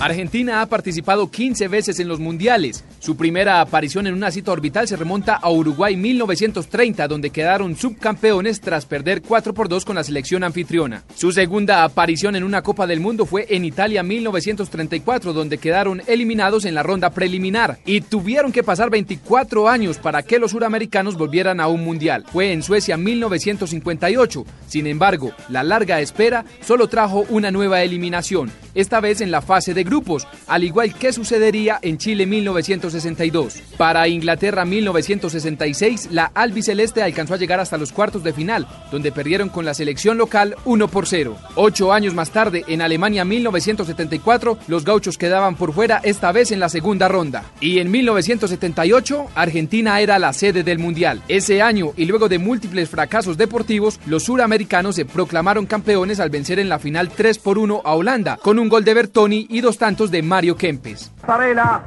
Argentina 0.00 0.62
ha 0.62 0.66
participado 0.66 1.30
15 1.30 1.68
veces 1.68 2.00
en 2.00 2.08
los 2.08 2.20
mundiales. 2.20 2.84
Su 3.00 3.18
primera 3.18 3.60
aparición 3.60 4.06
en 4.06 4.14
una 4.14 4.30
cita 4.30 4.50
orbital 4.50 4.88
se 4.88 4.96
remonta 4.96 5.34
a 5.34 5.50
Uruguay 5.50 5.94
1930, 5.94 7.06
donde 7.06 7.28
quedaron 7.28 7.76
subcampeones 7.76 8.62
tras 8.62 8.86
perder 8.86 9.20
4 9.20 9.52
por 9.52 9.68
2 9.68 9.84
con 9.84 9.96
la 9.96 10.04
selección 10.04 10.42
anfitriona. 10.42 11.02
Su 11.14 11.32
segunda 11.32 11.84
aparición 11.84 12.34
en 12.34 12.44
una 12.44 12.62
Copa 12.62 12.86
del 12.86 13.00
Mundo 13.00 13.26
fue 13.26 13.44
en 13.50 13.66
Italia 13.66 14.02
1934, 14.02 15.34
donde 15.34 15.58
quedaron 15.58 16.00
eliminados 16.06 16.64
en 16.64 16.74
la 16.74 16.82
ronda 16.82 17.10
preliminar 17.10 17.78
y 17.84 18.00
tuvieron 18.00 18.52
que 18.52 18.62
pasar 18.62 18.88
24 18.88 19.68
años 19.68 19.98
para 19.98 20.22
que 20.22 20.38
los 20.38 20.52
suramericanos 20.52 21.18
volvieran 21.18 21.60
a 21.60 21.68
un 21.68 21.84
mundial. 21.84 22.24
Fue 22.32 22.52
en 22.52 22.62
Suecia 22.62 22.96
1958. 22.96 24.46
Sin 24.66 24.86
embargo, 24.86 25.32
la 25.50 25.62
larga 25.62 26.00
espera 26.00 26.46
solo 26.62 26.88
trajo 26.88 27.26
una 27.28 27.50
nueva 27.50 27.82
eliminación, 27.82 28.50
esta 28.74 29.00
vez 29.00 29.20
en 29.20 29.30
la 29.30 29.42
fase 29.42 29.74
de 29.74 29.89
grupos, 29.90 30.26
al 30.46 30.64
igual 30.64 30.94
que 30.94 31.12
sucedería 31.12 31.78
en 31.82 31.98
Chile 31.98 32.24
1962. 32.24 33.60
Para 33.76 34.08
Inglaterra 34.08 34.64
1966, 34.64 36.08
la 36.12 36.30
albiceleste 36.32 37.02
alcanzó 37.02 37.34
a 37.34 37.36
llegar 37.36 37.60
hasta 37.60 37.76
los 37.76 37.92
cuartos 37.92 38.22
de 38.22 38.32
final, 38.32 38.66
donde 38.90 39.12
perdieron 39.12 39.48
con 39.48 39.64
la 39.64 39.74
selección 39.74 40.16
local 40.16 40.54
1 40.64 40.88
por 40.88 41.06
0. 41.06 41.36
Ocho 41.56 41.92
años 41.92 42.14
más 42.14 42.30
tarde, 42.30 42.64
en 42.68 42.82
Alemania 42.82 43.24
1974, 43.24 44.58
los 44.68 44.84
gauchos 44.84 45.18
quedaban 45.18 45.56
por 45.56 45.72
fuera 45.74 46.00
esta 46.04 46.30
vez 46.30 46.52
en 46.52 46.60
la 46.60 46.68
segunda 46.68 47.08
ronda. 47.08 47.44
Y 47.60 47.80
en 47.80 47.90
1978, 47.90 49.26
Argentina 49.34 50.00
era 50.00 50.18
la 50.18 50.32
sede 50.32 50.62
del 50.62 50.78
Mundial. 50.78 51.22
Ese 51.26 51.62
año, 51.62 51.92
y 51.96 52.04
luego 52.04 52.28
de 52.28 52.38
múltiples 52.38 52.88
fracasos 52.88 53.36
deportivos, 53.36 53.98
los 54.06 54.22
suramericanos 54.22 54.94
se 54.94 55.04
proclamaron 55.04 55.66
campeones 55.66 56.20
al 56.20 56.30
vencer 56.30 56.60
en 56.60 56.68
la 56.68 56.78
final 56.78 57.10
3 57.10 57.38
por 57.38 57.58
1 57.58 57.82
a 57.84 57.94
Holanda, 57.94 58.38
con 58.40 58.60
un 58.60 58.68
gol 58.68 58.84
de 58.84 58.94
Bertoni 58.94 59.46
y 59.50 59.60
dos 59.60 59.78
tantos 59.80 60.10
de 60.10 60.22
Mario 60.22 60.56
Kempes. 60.56 61.10
Pasarela. 61.22 61.80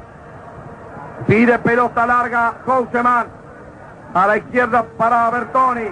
Pide 1.28 1.58
pelota 1.60 2.04
larga. 2.06 2.54
Houseman. 2.66 3.26
A 4.12 4.26
la 4.26 4.36
izquierda 4.36 4.84
para 4.98 5.30
Bertoni. 5.30 5.88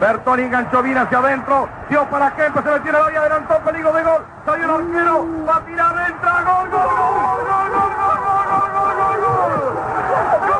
Bertoni 0.00 0.42
enganchó 0.44 0.82
bien 0.82 0.96
hacia 0.96 1.18
adentro. 1.18 1.68
Dio 1.90 2.08
para 2.08 2.34
Kempes. 2.36 2.62
Se 2.62 2.70
metió 2.70 3.04
ahí. 3.04 3.16
Adelantó. 3.16 3.58
Peligro 3.64 3.92
de 3.92 4.02
gol. 4.04 4.24
Salió 4.46 4.64
el 4.64 4.70
arquero. 4.70 5.26
Va 5.46 5.56
a 5.56 5.66
tirar. 5.66 6.10
Entra. 6.10 6.42
Gol, 6.44 6.70
gol, 6.70 6.88
gol, 6.88 7.44
gol, 7.50 7.70
gol, 7.74 7.92
gol, 7.98 8.20
gol, 8.22 8.46
gol, 8.48 8.70
gol, 8.72 8.94
gol, 8.96 9.20
gol. 9.20 9.80
Argentino 10.30 10.59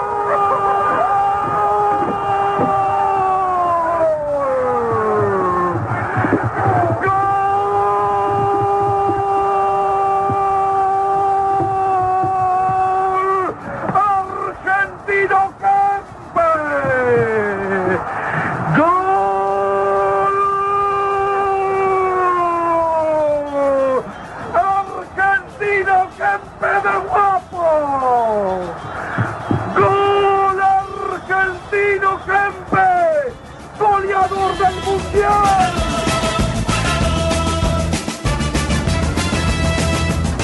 ¡Dios! 35.12 35.79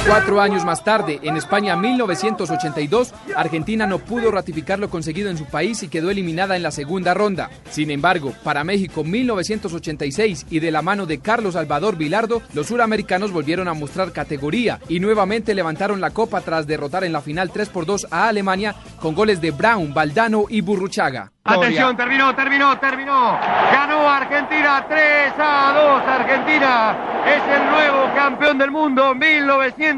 Cuatro 0.07 0.41
años 0.41 0.65
más 0.65 0.85
tarde, 0.85 1.19
en 1.23 1.37
España 1.37 1.75
1982, 1.75 3.13
Argentina 3.35 3.89
no 3.89 3.99
pudo 3.99 4.31
ratificar 4.31 4.79
lo 4.79 4.89
conseguido 4.89 5.31
en 5.31 5.37
su 5.37 5.47
país 5.47 5.83
y 5.83 5.89
quedó 5.89 6.11
eliminada 6.11 6.55
en 6.55 6.63
la 6.63 6.71
segunda 6.71 7.13
ronda. 7.13 7.51
Sin 7.71 7.91
embargo, 7.91 8.33
para 8.45 8.63
México 8.63 9.03
1986 9.03 10.47
y 10.49 10.61
de 10.61 10.71
la 10.71 10.81
mano 10.81 11.07
de 11.07 11.19
Carlos 11.19 11.55
Salvador 11.55 11.97
Vilardo, 11.97 12.41
los 12.55 12.69
suramericanos 12.69 13.33
volvieron 13.33 13.67
a 13.67 13.75
mostrar 13.75 14.13
categoría 14.13 14.79
y 14.89 15.01
nuevamente 15.01 15.57
levantaron 15.57 16.01
la 16.01 16.11
copa 16.11 16.41
tras 16.41 16.69
derrotar 16.69 17.03
en 17.03 17.13
la 17.13 17.21
final 17.21 17.51
3 17.51 17.69
por 17.71 17.85
2 17.85 18.07
a 18.13 18.29
Alemania 18.29 18.77
con 19.01 19.13
goles 19.13 19.41
de 19.41 19.51
Brown, 19.51 19.93
Valdano 19.93 20.45
y 20.49 20.61
Burruchaga. 20.61 21.33
Atención, 21.47 21.97
terminó, 21.97 22.35
terminó, 22.35 22.79
terminó. 22.79 23.39
Ganó 23.73 24.09
Argentina 24.09 24.85
3 24.89 25.33
a 25.39 25.73
2. 25.75 26.03
Argentina 26.21 26.99
es 27.25 27.57
el 27.57 27.71
nuevo 27.71 28.15
campeón 28.17 28.59
del 28.59 28.71
mundo 28.73 29.15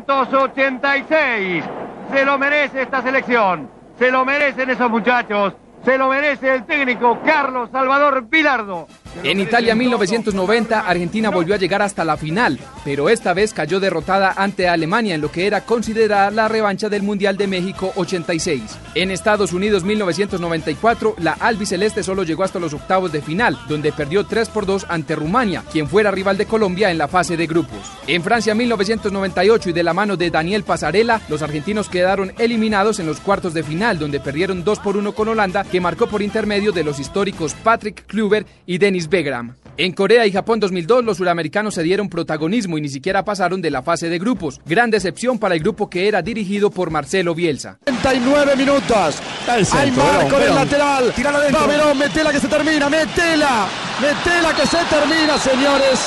1986. 0.06 1.64
Se 2.12 2.24
lo 2.24 2.38
merece 2.38 2.82
esta 2.82 3.02
selección. 3.02 3.68
Se 3.98 4.10
lo 4.10 4.24
merecen 4.24 4.70
esos 4.70 4.90
muchachos. 4.90 5.54
Se 5.84 5.98
lo 5.98 6.08
merece 6.08 6.54
el 6.54 6.64
técnico 6.64 7.18
Carlos 7.24 7.70
Salvador 7.70 8.26
Vilardo. 8.28 8.86
En 9.22 9.40
Italia 9.40 9.74
1990, 9.74 10.80
Argentina 10.80 11.30
volvió 11.30 11.54
a 11.54 11.58
llegar 11.58 11.82
hasta 11.82 12.04
la 12.04 12.16
final, 12.16 12.58
pero 12.84 13.08
esta 13.08 13.34
vez 13.34 13.52
cayó 13.52 13.80
derrotada 13.80 14.32
ante 14.36 14.68
Alemania 14.68 15.14
en 15.14 15.20
lo 15.20 15.32
que 15.32 15.46
era 15.46 15.62
considerada 15.62 16.30
la 16.30 16.48
revancha 16.48 16.88
del 16.88 17.02
Mundial 17.02 17.36
de 17.36 17.46
México 17.46 17.92
86. 17.96 18.62
En 18.94 19.10
Estados 19.10 19.52
Unidos 19.52 19.84
1994, 19.84 21.16
la 21.18 21.32
albiceleste 21.32 22.02
solo 22.02 22.22
llegó 22.22 22.44
hasta 22.44 22.58
los 22.58 22.74
octavos 22.74 23.12
de 23.12 23.22
final, 23.22 23.58
donde 23.68 23.92
perdió 23.92 24.24
3 24.24 24.48
por 24.50 24.66
2 24.66 24.86
ante 24.88 25.16
Rumania, 25.16 25.64
quien 25.70 25.88
fuera 25.88 26.10
rival 26.10 26.36
de 26.36 26.46
Colombia 26.46 26.90
en 26.90 26.98
la 26.98 27.08
fase 27.08 27.36
de 27.36 27.46
grupos. 27.46 27.78
En 28.06 28.22
Francia 28.22 28.54
1998 28.54 29.70
y 29.70 29.72
de 29.72 29.82
la 29.82 29.94
mano 29.94 30.16
de 30.16 30.30
Daniel 30.30 30.62
Pasarela, 30.62 31.20
los 31.28 31.42
argentinos 31.42 31.88
quedaron 31.88 32.32
eliminados 32.38 33.00
en 33.00 33.06
los 33.06 33.20
cuartos 33.20 33.54
de 33.54 33.62
final, 33.62 33.98
donde 33.98 34.20
perdieron 34.20 34.64
2 34.64 34.78
por 34.78 34.96
1 34.96 35.12
con 35.12 35.28
Holanda, 35.28 35.64
que 35.64 35.80
marcó 35.80 36.06
por 36.06 36.22
intermedio 36.22 36.72
de 36.72 36.84
los 36.84 36.98
históricos 37.00 37.54
Patrick 37.54 38.06
Kluber 38.06 38.46
y 38.66 38.78
Dennis 38.98 39.08
Begram. 39.08 39.54
En 39.76 39.92
Corea 39.92 40.26
y 40.26 40.32
Japón 40.32 40.58
2002, 40.58 41.04
los 41.04 41.18
suramericanos 41.18 41.74
se 41.74 41.84
dieron 41.84 42.08
protagonismo 42.08 42.78
y 42.78 42.80
ni 42.80 42.88
siquiera 42.88 43.24
pasaron 43.24 43.62
de 43.62 43.70
la 43.70 43.82
fase 43.82 44.08
de 44.08 44.18
grupos. 44.18 44.60
Gran 44.66 44.90
decepción 44.90 45.38
para 45.38 45.54
el 45.54 45.60
grupo 45.60 45.88
que 45.88 46.08
era 46.08 46.20
dirigido 46.20 46.70
por 46.70 46.90
Marcelo 46.90 47.32
Bielsa. 47.32 47.78
39 47.84 48.56
minutos. 48.56 49.20
Hay 49.46 49.92
marco 49.92 50.38
del 50.40 50.52
lateral. 50.52 51.12
Tírala 51.14 51.38
adentro. 51.38 51.60
Va 51.60 51.66
Verón, 51.68 51.96
metela 51.96 52.32
que 52.32 52.40
se 52.40 52.48
termina, 52.48 52.88
metela. 52.88 53.68
Metela 54.00 54.52
que 54.54 54.66
se 54.66 54.78
termina, 54.90 55.38
señores. 55.38 56.00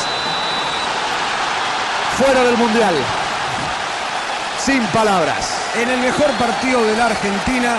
Fuera 2.18 2.44
del 2.44 2.58
mundial. 2.58 2.96
Sin 4.60 4.82
palabras. 4.88 5.60
en 5.82 5.90
el 5.90 6.00
mejor 6.02 6.30
partido 6.32 6.86
de 6.86 6.98
la 6.98 7.06
Argentina, 7.06 7.78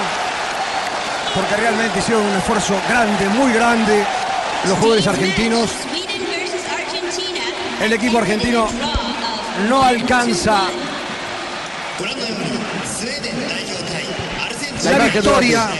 porque 1.34 1.56
realmente 1.56 1.98
hicieron 1.98 2.24
un 2.24 2.36
esfuerzo 2.36 2.74
grande, 2.88 3.28
muy 3.28 3.52
grande, 3.52 4.06
los 4.66 4.78
jugadores 4.78 5.06
argentinos. 5.06 5.70
El 7.82 7.92
equipo 7.92 8.18
argentino 8.18 8.68
no 9.68 9.82
alcanza 9.82 10.62
la 14.84 15.04
victoria. 15.06 15.70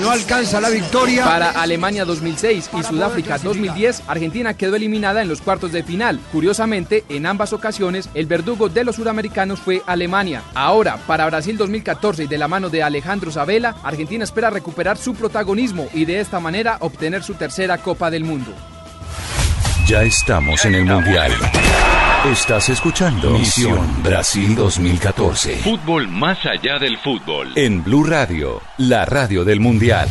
No 0.00 0.10
alcanza 0.10 0.60
la 0.60 0.70
victoria. 0.70 1.24
Para 1.24 1.50
Alemania 1.50 2.04
2006 2.04 2.70
y 2.76 2.82
Sudáfrica 2.82 3.38
2010, 3.38 4.02
Argentina 4.08 4.54
quedó 4.54 4.74
eliminada 4.74 5.22
en 5.22 5.28
los 5.28 5.40
cuartos 5.40 5.70
de 5.70 5.84
final. 5.84 6.18
Curiosamente, 6.32 7.04
en 7.08 7.26
ambas 7.26 7.52
ocasiones, 7.52 8.08
el 8.14 8.26
verdugo 8.26 8.68
de 8.68 8.82
los 8.82 8.96
sudamericanos 8.96 9.60
fue 9.60 9.80
Alemania. 9.86 10.42
Ahora, 10.54 10.96
para 11.06 11.26
Brasil 11.26 11.56
2014 11.56 12.24
y 12.24 12.26
de 12.26 12.38
la 12.38 12.48
mano 12.48 12.70
de 12.70 12.82
Alejandro 12.82 13.30
Sabela, 13.30 13.76
Argentina 13.84 14.24
espera 14.24 14.50
recuperar 14.50 14.98
su 14.98 15.14
protagonismo 15.14 15.86
y 15.94 16.06
de 16.06 16.18
esta 16.18 16.40
manera 16.40 16.78
obtener 16.80 17.22
su 17.22 17.34
tercera 17.34 17.78
Copa 17.78 18.10
del 18.10 18.24
Mundo. 18.24 18.52
Ya 19.86 20.02
estamos 20.04 20.64
en 20.64 20.76
el 20.76 20.84
Mundial. 20.84 21.32
Estás 22.30 22.68
escuchando 22.68 23.30
Misión 23.30 23.80
Brasil 24.02 24.54
2014. 24.54 25.56
Fútbol 25.56 26.06
más 26.06 26.38
allá 26.46 26.78
del 26.78 26.96
fútbol. 26.98 27.48
En 27.56 27.82
Blue 27.82 28.04
Radio, 28.04 28.60
la 28.78 29.04
radio 29.04 29.44
del 29.44 29.58
Mundial. 29.58 30.08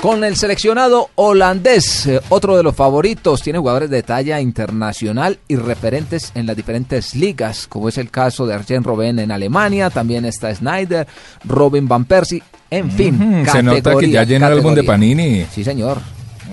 Con 0.00 0.24
el 0.24 0.36
seleccionado 0.36 1.10
holandés, 1.14 2.06
eh, 2.06 2.20
otro 2.28 2.56
de 2.56 2.62
los 2.62 2.74
favoritos, 2.74 3.40
tiene 3.40 3.58
jugadores 3.60 3.88
de 3.88 4.02
talla 4.02 4.40
internacional 4.40 5.38
y 5.48 5.56
referentes 5.56 6.32
en 6.34 6.46
las 6.46 6.56
diferentes 6.56 7.14
ligas, 7.14 7.66
como 7.68 7.88
es 7.88 7.96
el 7.98 8.10
caso 8.10 8.46
de 8.46 8.54
Arjen 8.54 8.82
Robben 8.84 9.20
en 9.20 9.30
Alemania, 9.30 9.90
también 9.90 10.24
está 10.26 10.54
Snyder, 10.54 11.06
Robin 11.44 11.88
Van 11.88 12.04
Persie, 12.04 12.42
en 12.68 12.90
fin. 12.90 13.42
Ujú, 13.44 13.50
se 13.50 13.62
nota 13.62 13.94
que 13.96 14.10
ya 14.10 14.24
llenó 14.24 14.48
el 14.48 14.52
álbum 14.54 14.74
de. 14.74 14.82
Panini. 14.82 15.46
Sí, 15.50 15.64
señor. 15.64 15.98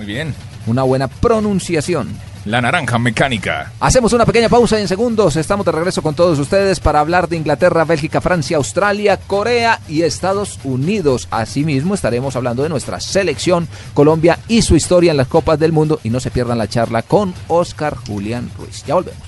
Muy 0.01 0.07
bien. 0.07 0.33
Una 0.65 0.81
buena 0.81 1.07
pronunciación. 1.07 2.09
La 2.45 2.59
naranja 2.59 2.97
mecánica. 2.97 3.71
Hacemos 3.79 4.11
una 4.13 4.25
pequeña 4.25 4.49
pausa 4.49 4.79
en 4.79 4.87
segundos. 4.87 5.35
Estamos 5.35 5.63
de 5.63 5.71
regreso 5.71 6.01
con 6.01 6.15
todos 6.15 6.39
ustedes 6.39 6.79
para 6.79 7.01
hablar 7.01 7.29
de 7.29 7.37
Inglaterra, 7.37 7.85
Bélgica, 7.85 8.19
Francia, 8.19 8.57
Australia, 8.57 9.17
Corea 9.17 9.79
y 9.87 10.01
Estados 10.01 10.57
Unidos. 10.63 11.27
Asimismo, 11.29 11.93
estaremos 11.93 12.35
hablando 12.35 12.63
de 12.63 12.69
nuestra 12.69 12.99
selección, 12.99 13.67
Colombia 13.93 14.39
y 14.47 14.63
su 14.63 14.75
historia 14.75 15.11
en 15.11 15.17
las 15.17 15.27
Copas 15.27 15.59
del 15.59 15.71
Mundo. 15.71 15.99
Y 16.03 16.09
no 16.09 16.19
se 16.19 16.31
pierdan 16.31 16.57
la 16.57 16.67
charla 16.67 17.03
con 17.03 17.35
Oscar 17.47 17.95
Julián 17.95 18.49
Ruiz. 18.57 18.83
Ya 18.87 18.95
volvemos. 18.95 19.21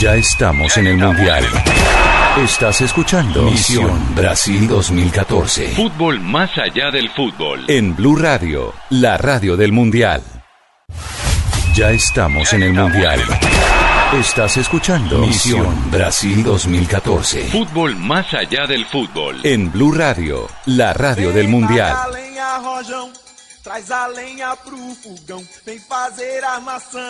Ya 0.00 0.16
estamos 0.16 0.76
en 0.76 0.88
el 0.88 0.96
Mundial. 0.96 1.44
Estás 2.38 2.80
escuchando 2.80 3.42
Misión 3.42 4.14
Brasil 4.14 4.66
2014. 4.66 5.72
Fútbol 5.72 6.18
más 6.18 6.50
allá 6.56 6.90
del 6.90 7.10
fútbol. 7.10 7.66
En 7.68 7.94
Blue 7.94 8.16
Radio, 8.16 8.72
la 8.88 9.18
radio 9.18 9.54
del 9.54 9.70
Mundial. 9.70 10.22
Ya 11.74 11.90
estamos 11.90 12.50
en 12.54 12.62
el 12.62 12.72
Mundial. 12.72 13.20
Estás 14.18 14.56
escuchando 14.56 15.18
Misión 15.18 15.90
Brasil 15.90 16.42
2014. 16.42 17.48
Fútbol 17.48 17.96
más 17.96 18.32
allá 18.32 18.66
del 18.66 18.86
fútbol. 18.86 19.38
En 19.42 19.70
Blue 19.70 19.92
Radio, 19.92 20.48
la 20.64 20.94
radio 20.94 21.32
del 21.32 21.48
Mundial. 21.48 21.94
Traz 23.62 23.90
a 23.90 24.08
lenha, 24.08 24.56
pro 24.56 24.76
fogão. 24.96 25.46
Vem 25.66 25.78
fazer 25.78 26.42
armação. 26.42 27.00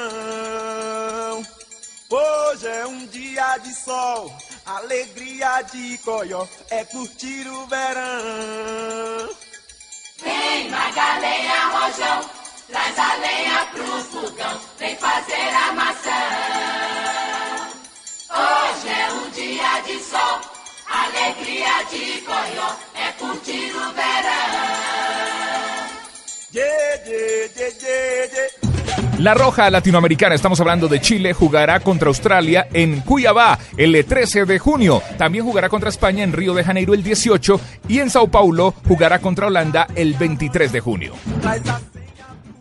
Hoje 2.10 2.66
é 2.66 2.86
um 2.86 3.06
dia 3.06 3.56
de 3.58 3.72
sol. 3.72 4.30
Alegria 4.76 5.60
de 5.70 5.98
coió. 5.98 6.46
É 6.70 6.82
curtir 6.86 7.46
o 7.46 7.66
verão. 7.66 9.28
Vem, 10.22 10.70
Magalenha 10.70 11.66
Rojão, 11.66 12.30
traz 12.68 12.98
a 12.98 13.14
lenha 13.16 13.66
pro 13.70 13.84
fogão, 14.04 14.60
vem 14.78 14.96
fazer 14.96 15.48
armação. 15.66 16.12
Hoje 18.30 18.88
é 18.88 19.12
um 19.12 19.30
dia 19.30 19.80
de 19.82 20.02
sol, 20.02 20.40
alegria 20.86 21.82
de 21.90 22.22
coió, 22.22 22.74
é 22.94 23.12
curtir 23.12 23.76
o 23.76 23.92
verão. 23.92 25.02
Yeah, 26.54 27.02
yeah, 27.06 27.52
yeah, 27.56 27.76
yeah, 27.82 28.32
yeah. 28.32 28.51
La 29.22 29.34
Roja 29.34 29.70
Latinoamericana, 29.70 30.34
estamos 30.34 30.58
hablando 30.58 30.88
de 30.88 31.00
Chile, 31.00 31.32
jugará 31.32 31.78
contra 31.78 32.08
Australia 32.08 32.66
en 32.72 33.02
Cuiabá 33.02 33.56
el 33.76 34.04
13 34.04 34.46
de 34.46 34.58
junio. 34.58 35.00
También 35.16 35.44
jugará 35.44 35.68
contra 35.68 35.90
España 35.90 36.24
en 36.24 36.32
Río 36.32 36.54
de 36.54 36.64
Janeiro 36.64 36.92
el 36.92 37.04
18 37.04 37.60
y 37.86 38.00
en 38.00 38.10
Sao 38.10 38.26
Paulo 38.26 38.74
jugará 38.84 39.20
contra 39.20 39.46
Holanda 39.46 39.86
el 39.94 40.14
23 40.14 40.72
de 40.72 40.80
junio. 40.80 41.14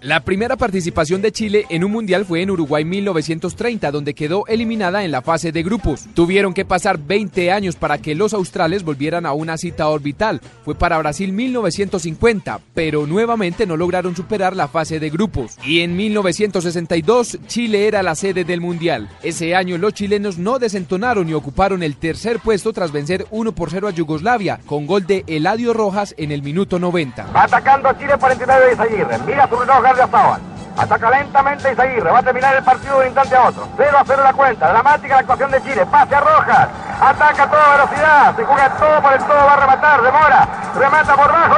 La 0.01 0.21
primera 0.21 0.55
participación 0.55 1.21
de 1.21 1.31
Chile 1.31 1.67
en 1.69 1.83
un 1.83 1.91
mundial 1.91 2.25
fue 2.25 2.41
en 2.41 2.49
Uruguay 2.49 2.83
1930, 2.83 3.91
donde 3.91 4.15
quedó 4.15 4.47
eliminada 4.47 5.03
en 5.03 5.11
la 5.11 5.21
fase 5.21 5.51
de 5.51 5.61
grupos. 5.61 6.07
Tuvieron 6.15 6.55
que 6.55 6.65
pasar 6.65 6.97
20 6.97 7.51
años 7.51 7.75
para 7.75 7.99
que 7.99 8.15
los 8.15 8.33
australes 8.33 8.81
volvieran 8.83 9.27
a 9.27 9.33
una 9.33 9.57
cita 9.57 9.87
orbital. 9.87 10.41
Fue 10.65 10.73
para 10.73 10.97
Brasil 10.97 11.31
1950, 11.33 12.61
pero 12.73 13.05
nuevamente 13.05 13.67
no 13.67 13.77
lograron 13.77 14.15
superar 14.15 14.55
la 14.55 14.67
fase 14.67 14.99
de 14.99 15.11
grupos. 15.11 15.55
Y 15.63 15.81
en 15.81 15.95
1962 15.95 17.37
Chile 17.45 17.85
era 17.85 18.01
la 18.01 18.15
sede 18.15 18.43
del 18.43 18.59
mundial. 18.59 19.07
Ese 19.21 19.53
año 19.53 19.77
los 19.77 19.93
chilenos 19.93 20.39
no 20.39 20.57
desentonaron 20.57 21.29
y 21.29 21.35
ocuparon 21.35 21.83
el 21.83 21.95
tercer 21.95 22.39
puesto 22.39 22.73
tras 22.73 22.91
vencer 22.91 23.27
1 23.29 23.51
por 23.51 23.69
0 23.69 23.89
a 23.89 23.91
Yugoslavia, 23.91 24.61
con 24.65 24.87
gol 24.87 25.05
de 25.05 25.23
Eladio 25.27 25.73
Rojas 25.73 26.15
en 26.17 26.31
el 26.31 26.41
minuto 26.41 26.79
90. 26.79 27.27
Atacando 27.35 27.93
Chile 27.99 28.13
49 28.19 28.75
de. 28.75 29.19
Mira 29.27 29.47
su 29.47 29.57
reloj 29.57 29.90
de. 29.95 30.51
Ataca 30.77 31.09
lentamente 31.09 31.71
Izaguirre. 31.71 32.11
Va 32.11 32.19
a 32.19 32.23
terminar 32.23 32.55
el 32.55 32.63
partido 32.63 32.95
de 32.95 33.01
un 33.01 33.05
instante 33.07 33.35
a 33.35 33.43
otro. 33.43 33.67
0 33.77 33.97
a 33.97 34.03
0 34.05 34.23
la 34.23 34.33
cuenta. 34.33 34.69
Dramática 34.69 35.15
la 35.15 35.19
actuación 35.19 35.51
de 35.51 35.61
Chile. 35.63 35.85
Pase 35.85 36.15
a 36.15 36.19
Rojas. 36.21 36.69
Ataca 37.01 37.43
a 37.43 37.49
toda 37.49 37.71
velocidad. 37.77 38.35
Se 38.35 38.45
juega 38.45 38.69
todo 38.69 39.01
por 39.01 39.13
el 39.13 39.19
todo. 39.19 39.45
Va 39.45 39.53
a 39.53 39.57
rematar. 39.57 40.01
Demora. 40.01 40.47
Remata 40.75 41.15
por 41.15 41.31
bajo. 41.31 41.55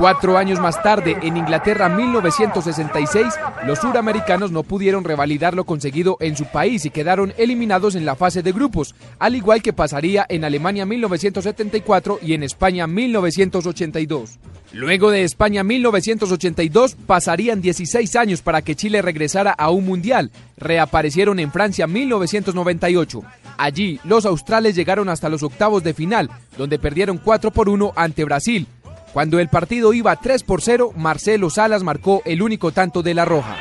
Cuatro 0.00 0.38
años 0.38 0.58
más 0.60 0.82
tarde, 0.82 1.18
en 1.20 1.36
Inglaterra 1.36 1.90
1966, 1.90 3.34
los 3.66 3.80
suramericanos 3.80 4.50
no 4.50 4.62
pudieron 4.62 5.04
revalidar 5.04 5.52
lo 5.52 5.64
conseguido 5.64 6.16
en 6.20 6.38
su 6.38 6.46
país 6.46 6.86
y 6.86 6.90
quedaron 6.90 7.34
eliminados 7.36 7.94
en 7.94 8.06
la 8.06 8.16
fase 8.16 8.42
de 8.42 8.52
grupos, 8.52 8.94
al 9.18 9.34
igual 9.34 9.60
que 9.60 9.74
pasaría 9.74 10.24
en 10.30 10.46
Alemania 10.46 10.86
1974 10.86 12.18
y 12.22 12.32
en 12.32 12.44
España 12.44 12.86
1982. 12.86 14.38
Luego 14.72 15.10
de 15.10 15.22
España 15.22 15.64
1982 15.64 16.94
pasarían 17.06 17.60
16 17.60 18.16
años 18.16 18.40
para 18.40 18.62
que 18.62 18.76
Chile 18.76 19.02
regresara 19.02 19.50
a 19.50 19.68
un 19.68 19.84
mundial. 19.84 20.30
Reaparecieron 20.56 21.40
en 21.40 21.52
Francia 21.52 21.86
1998. 21.86 23.22
Allí 23.58 24.00
los 24.04 24.24
australes 24.24 24.74
llegaron 24.74 25.10
hasta 25.10 25.28
los 25.28 25.42
octavos 25.42 25.82
de 25.82 25.92
final, 25.92 26.30
donde 26.56 26.78
perdieron 26.78 27.18
4 27.18 27.50
por 27.50 27.68
1 27.68 27.92
ante 27.96 28.24
Brasil. 28.24 28.66
Cuando 29.12 29.40
el 29.40 29.48
partido 29.48 29.92
iba 29.92 30.14
3 30.14 30.44
por 30.44 30.62
0, 30.62 30.92
Marcelo 30.94 31.50
Salas 31.50 31.82
marcó 31.82 32.22
el 32.24 32.42
único 32.42 32.70
tanto 32.70 33.02
de 33.02 33.14
la 33.14 33.24
Roja. 33.24 33.56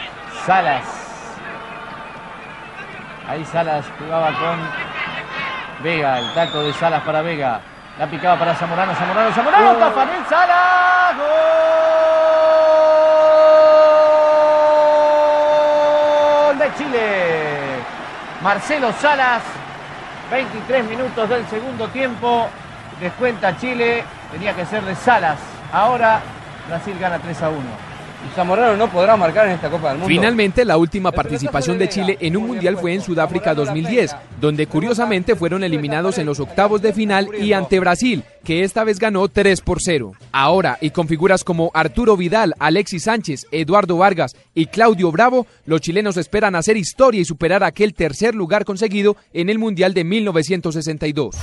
Salas. 0.45 0.83
Ahí 3.27 3.43
Salas 3.45 3.85
jugaba 3.97 4.27
con 4.27 4.59
Vega, 5.83 6.19
el 6.19 6.33
taco 6.35 6.62
de 6.62 6.71
Salas 6.73 7.01
para 7.03 7.23
Vega. 7.23 7.62
La 7.97 8.09
picaba 8.09 8.38
para 8.38 8.55
Zamorano, 8.55 8.93
Zamorano, 8.93 9.33
Zamorano, 9.33 9.75
Tafanel 9.75 10.25
Salas. 10.29 11.15
Gol 16.45 16.59
de 16.59 16.75
Chile. 16.77 17.79
Marcelo 18.43 18.93
Salas, 18.93 19.41
23 20.31 20.85
minutos 20.85 21.27
del 21.27 21.47
segundo 21.47 21.88
tiempo. 21.88 22.47
Descuenta 22.99 23.57
Chile, 23.57 24.03
tenía 24.31 24.55
que 24.55 24.65
ser 24.65 24.83
de 24.83 24.95
Salas. 24.95 25.39
Ahora 25.71 26.21
Brasil 26.67 26.95
gana 26.99 27.19
3 27.19 27.41
a 27.41 27.49
1. 27.49 27.59
Y 28.27 28.35
Zamorano 28.35 28.75
no 28.75 28.91
podrá 28.91 29.15
marcar 29.15 29.47
en 29.47 29.53
esta 29.53 29.69
Copa 29.69 29.89
del 29.89 29.99
Mundo. 29.99 30.09
Finalmente, 30.09 30.65
la 30.65 30.77
última 30.77 31.09
participación 31.09 31.79
de 31.79 31.88
Chile 31.88 32.17
en 32.19 32.35
un 32.35 32.47
mundial 32.47 32.77
fue 32.77 32.93
en 32.93 33.01
Sudáfrica 33.01 33.55
2010, 33.55 34.13
donde 34.41 34.67
curiosamente 34.67 35.38
fueron 35.38 35.63
eliminados 35.63 36.17
en 36.17 36.25
los 36.25 36.41
octavos 36.41 36.81
de 36.81 36.91
final 36.91 37.29
y 37.39 37.53
ante 37.53 37.79
Brasil, 37.79 38.25
que 38.43 38.65
esta 38.65 38.83
vez 38.83 38.99
ganó 38.99 39.29
3 39.29 39.62
por 39.62 39.81
0. 39.81 40.12
Ahora, 40.33 40.77
y 40.81 40.89
con 40.89 41.07
figuras 41.07 41.45
como 41.45 41.71
Arturo 41.73 42.17
Vidal, 42.17 42.53
Alexis 42.59 43.03
Sánchez, 43.03 43.47
Eduardo 43.51 43.97
Vargas 43.97 44.35
y 44.53 44.65
Claudio 44.65 45.13
Bravo, 45.13 45.47
los 45.65 45.79
chilenos 45.79 46.17
esperan 46.17 46.55
hacer 46.55 46.75
historia 46.75 47.21
y 47.21 47.25
superar 47.25 47.63
aquel 47.63 47.93
tercer 47.93 48.35
lugar 48.35 48.65
conseguido 48.65 49.15
en 49.31 49.49
el 49.49 49.59
Mundial 49.59 49.93
de 49.93 50.03
1962. 50.03 51.38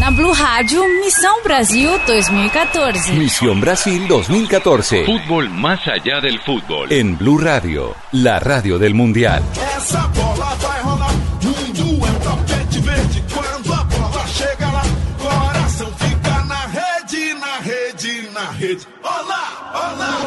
Na 0.00 0.10
Blue 0.10 0.32
Rádio, 0.32 0.82
Missão 1.00 1.42
Brasil 1.42 1.90
2014. 2.06 3.12
Misión 3.12 3.60
Brasil 3.60 4.06
2014. 4.08 5.04
Fútbol 5.04 5.48
más 5.48 5.80
allá 5.86 6.20
del 6.20 6.40
fútbol. 6.40 6.92
En 6.92 7.16
Blue 7.16 7.38
Radio, 7.38 7.94
la 8.12 8.40
radio 8.40 8.78
del 8.78 8.94
Mundial. 8.94 9.42
Essa 9.76 10.06
bola 10.08 10.54
vai 10.60 10.82
rolar. 10.82 11.12
Mundo 11.42 12.06
é 12.06 12.10
um 12.10 12.18
tapete 12.20 12.80
verde. 12.80 13.24
Quando 13.32 13.72
a 13.72 13.84
bola 13.84 14.26
chega 14.26 14.70
lá, 14.70 14.82
coração 15.18 15.90
fica 15.98 16.44
na 16.44 16.66
rede, 16.66 17.34
na 17.34 17.56
rede, 17.60 18.28
na 18.34 18.50
rede. 18.50 18.86
Olá, 19.02 19.70
olá. 19.74 20.24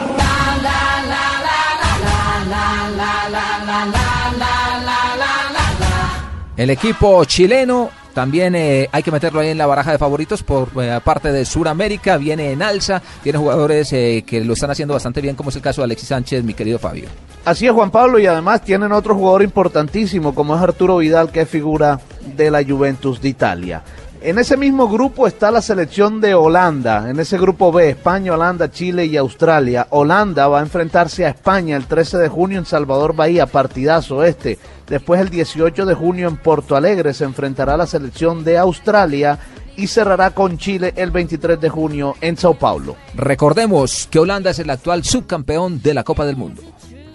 El 6.57 6.71
equipo 6.71 7.23
chileno 7.23 7.91
también 8.17 8.55
eh, 8.55 8.89
hay 8.91 9.03
que 9.03 9.11
meterlo 9.11 9.41
ahí 9.41 9.49
en 9.49 9.59
la 9.59 9.67
baraja 9.67 9.91
de 9.91 9.99
favoritos 9.99 10.41
por 10.41 10.69
eh, 10.81 10.99
parte 11.03 11.31
de 11.31 11.45
Sudamérica, 11.45 12.17
viene 12.17 12.51
en 12.51 12.63
alza, 12.63 12.99
tiene 13.21 13.37
jugadores 13.37 13.93
eh, 13.93 14.23
que 14.25 14.43
lo 14.43 14.53
están 14.53 14.71
haciendo 14.71 14.95
bastante 14.95 15.21
bien, 15.21 15.35
como 15.35 15.51
es 15.51 15.55
el 15.55 15.61
caso 15.61 15.81
de 15.81 15.85
Alexis 15.85 16.09
Sánchez, 16.09 16.43
mi 16.43 16.55
querido 16.55 16.79
Fabio. 16.79 17.09
Así 17.45 17.67
es 17.67 17.71
Juan 17.73 17.91
Pablo 17.91 18.17
y 18.17 18.25
además 18.25 18.63
tienen 18.63 18.91
otro 18.91 19.13
jugador 19.13 19.43
importantísimo 19.43 20.33
como 20.33 20.55
es 20.55 20.61
Arturo 20.63 20.97
Vidal 20.97 21.31
que 21.31 21.41
es 21.41 21.47
figura 21.47 21.99
de 22.35 22.49
la 22.49 22.63
Juventus 22.63 23.21
de 23.21 23.29
Italia. 23.29 23.83
En 24.19 24.39
ese 24.39 24.57
mismo 24.57 24.89
grupo 24.89 25.27
está 25.27 25.51
la 25.51 25.61
selección 25.61 26.19
de 26.19 26.33
Holanda, 26.33 27.11
en 27.11 27.19
ese 27.19 27.37
grupo 27.37 27.71
B, 27.71 27.91
España, 27.91 28.33
Holanda, 28.33 28.71
Chile 28.71 29.05
y 29.05 29.15
Australia. 29.15 29.85
Holanda 29.91 30.47
va 30.47 30.57
a 30.57 30.63
enfrentarse 30.63 31.23
a 31.23 31.29
España 31.29 31.77
el 31.77 31.85
13 31.85 32.17
de 32.17 32.27
junio 32.27 32.57
en 32.57 32.65
Salvador 32.65 33.15
Bahía, 33.15 33.45
partidazo 33.45 34.23
este. 34.23 34.57
Después 34.87 35.19
el 35.19 35.29
18 35.29 35.85
de 35.85 35.93
junio 35.93 36.27
en 36.27 36.37
Porto 36.37 36.75
Alegre 36.75 37.13
se 37.13 37.25
enfrentará 37.25 37.73
a 37.73 37.77
la 37.77 37.87
selección 37.87 38.43
de 38.43 38.57
Australia 38.57 39.37
y 39.75 39.87
cerrará 39.87 40.31
con 40.31 40.57
Chile 40.57 40.93
el 40.95 41.11
23 41.11 41.59
de 41.59 41.69
junio 41.69 42.15
en 42.21 42.35
Sao 42.37 42.55
Paulo. 42.55 42.95
Recordemos 43.13 44.07
que 44.09 44.19
Holanda 44.19 44.51
es 44.51 44.59
el 44.59 44.69
actual 44.69 45.03
subcampeón 45.03 45.81
de 45.81 45.93
la 45.93 46.03
Copa 46.03 46.25
del 46.25 46.35
Mundo. 46.35 46.63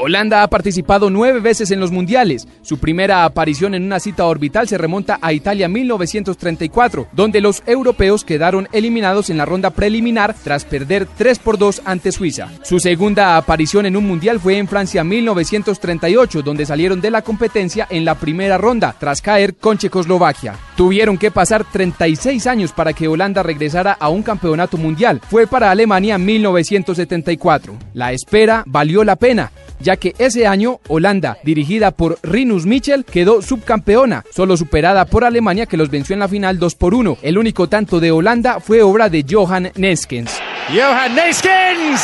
Holanda 0.05 0.43
ha 0.43 0.49
participado 0.49 1.11
nueve 1.11 1.39
veces 1.39 1.71
en 1.71 1.79
los 1.79 1.93
mundiales. 1.93 2.49
Su 2.63 2.79
primera 2.79 3.25
aparición 3.25 3.73
en 3.73 3.85
una 3.85 4.01
cita 4.01 4.27
orbital 4.27 4.67
se 4.67 4.77
remonta 4.77 5.21
a 5.23 5.33
Italia 5.33 5.69
1934, 5.69 7.07
donde 7.13 7.41
los 7.41 7.63
europeos 7.67 8.25
quedaron 8.25 8.69
eliminados 8.73 9.31
en 9.31 9.37
la 9.37 9.45
ronda 9.45 9.71
preliminar 9.71 10.35
tras 10.35 10.65
perder 10.65 11.07
3 11.07 11.39
por 11.39 11.57
2 11.57 11.83
ante 11.85 12.11
Suiza. 12.11 12.49
Su 12.65 12.81
segunda 12.81 13.37
aparición 13.37 13.87
en 13.87 13.97
un 13.97 14.05
mundial 14.09 14.41
fue 14.41 14.59
en 14.59 14.67
Francia 14.67 15.05
1938, 15.05 16.43
donde 16.43 16.67
salieron 16.67 17.01
de 17.01 17.13
la 17.13 17.23
competencia 17.23 17.87
en 17.89 18.05
la 18.05 18.17
primera 18.17 18.59
ronda 18.59 18.97
tras 18.99 19.23
caer 19.23 19.55
con 19.55 19.79
Checoslovaquia. 19.79 20.57
Tuvieron 20.77 21.17
que 21.17 21.31
pasar 21.31 21.65
36 21.71 22.49
años 22.49 22.73
para 22.73 22.93
que 22.93 23.07
Holanda 23.07 23.45
regresara 23.45 23.93
a 23.93 24.09
un 24.09 24.25
campeonato 24.25 24.79
mundial. 24.79 25.21
Fue 25.31 25.47
para 25.47 25.71
Alemania 25.71 26.19
1974. 26.19 27.79
La 27.95 28.11
espera 28.11 28.65
valió 28.67 29.05
la 29.05 29.15
pena 29.15 29.53
ya 29.83 29.92
que 29.97 30.15
ese 30.19 30.47
año 30.47 30.81
Holanda, 30.89 31.39
dirigida 31.43 31.91
por 31.91 32.19
Rinus 32.23 32.67
Michel, 32.67 33.05
quedó 33.05 33.43
subcampeona, 33.43 34.25
solo 34.31 34.57
superada 34.57 35.05
por 35.05 35.25
Alemania 35.25 35.67
que 35.67 35.77
los 35.77 35.91
venció 35.91 36.15
en 36.15 36.21
la 36.21 36.29
final 36.29 36.59
2 36.59 36.75
por 36.75 36.95
1. 36.95 37.19
El 37.23 37.39
único 37.39 37.69
tanto 37.69 38.01
de 38.01 38.11
Holanda 38.11 38.61
fue 38.61 38.83
obra 38.83 39.09
de 39.09 39.25
Johan 39.29 39.73
Neskens. 39.77 40.41
Johan 40.69 41.15
Neeskens! 41.15 42.01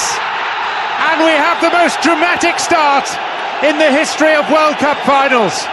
And 1.11 1.25
we 1.25 1.31
have 1.31 1.61
the 1.61 1.71
most 1.71 2.03
dramatic 2.03 2.59
start 2.59 3.07
in 3.63 3.79
the 3.79 3.91
history 3.91 4.35
of 4.35 4.51
World 4.51 4.77
Cup 4.79 4.99
finals. 5.05 5.67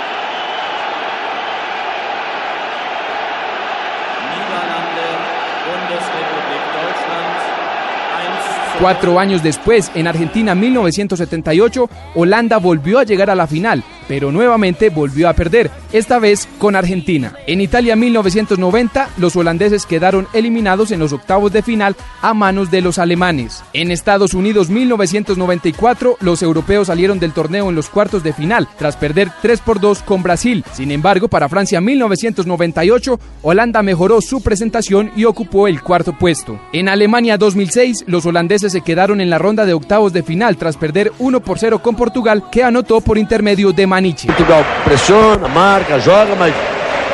Cuatro 8.80 9.20
años 9.20 9.42
después, 9.42 9.90
en 9.96 10.06
Argentina 10.06 10.54
1978, 10.54 11.90
Holanda 12.14 12.58
volvió 12.58 13.00
a 13.00 13.06
llegar 13.06 13.30
a 13.30 13.36
la 13.36 13.48
final, 13.48 13.84
pero 14.08 14.32
nuevamente 14.32 14.90
volvió 14.90 15.30
a 15.30 15.34
perder, 15.34 15.72
esta 15.94 16.20
vez 16.20 16.48
con 16.58 16.76
Argentina. 16.76 17.34
En 17.48 17.62
Italia 17.62 17.96
1990, 17.96 19.10
los 19.18 19.36
holandeses 19.36 19.86
quedaron 19.86 20.28
eliminados 20.34 20.92
en 20.92 21.00
los 21.00 21.14
octavos 21.14 21.52
de 21.52 21.62
final 21.62 21.96
a 22.22 22.34
manos 22.34 22.72
de 22.72 22.82
los 22.82 23.00
alemanes. 23.00 23.64
En 23.74 23.92
Estados 23.92 24.34
Unidos 24.34 24.70
1994, 24.70 26.18
los 26.20 26.42
europeos 26.42 26.88
salieron 26.88 27.20
del 27.20 27.34
torneo 27.34 27.70
en 27.70 27.76
los 27.76 27.90
cuartos 27.90 28.24
de 28.24 28.34
final, 28.34 28.68
tras 28.78 28.96
perder 28.98 29.32
3 29.42 29.62
por 29.62 29.80
2 29.80 30.02
con 30.04 30.24
Brasil. 30.24 30.64
Sin 30.74 30.92
embargo, 30.92 31.28
para 31.28 31.50
Francia 31.50 31.82
1998, 31.82 33.20
Holanda 33.42 33.84
mejoró 33.84 34.22
su 34.22 34.42
presentación 34.42 35.12
y 35.16 35.26
ocupó 35.26 35.68
el 35.68 35.82
cuarto 35.82 36.18
puesto. 36.18 36.60
En 36.74 36.90
Alemania 36.90 37.38
2006, 37.38 38.06
los 38.08 38.26
holandeses 38.26 38.72
se 38.72 38.82
quedaron 38.82 39.22
en 39.22 39.30
la 39.30 39.38
ronda 39.38 39.66
de 39.66 39.74
octavos 39.74 40.14
de 40.14 40.24
final 40.24 40.58
tras 40.58 40.78
perder 40.78 41.12
1 41.20 41.40
por 41.42 41.60
0 41.60 41.82
con 41.82 41.96
Portugal, 41.96 42.44
que 42.52 42.64
anotó 42.64 43.02
por 43.02 43.18
intermedio 43.18 43.72
de 43.72 43.88
Maniche. 43.96 44.28
Portugal 44.28 44.66
pressiona, 44.84 45.48
marca, 45.48 45.98
joga, 46.02 46.36
mas 46.38 46.54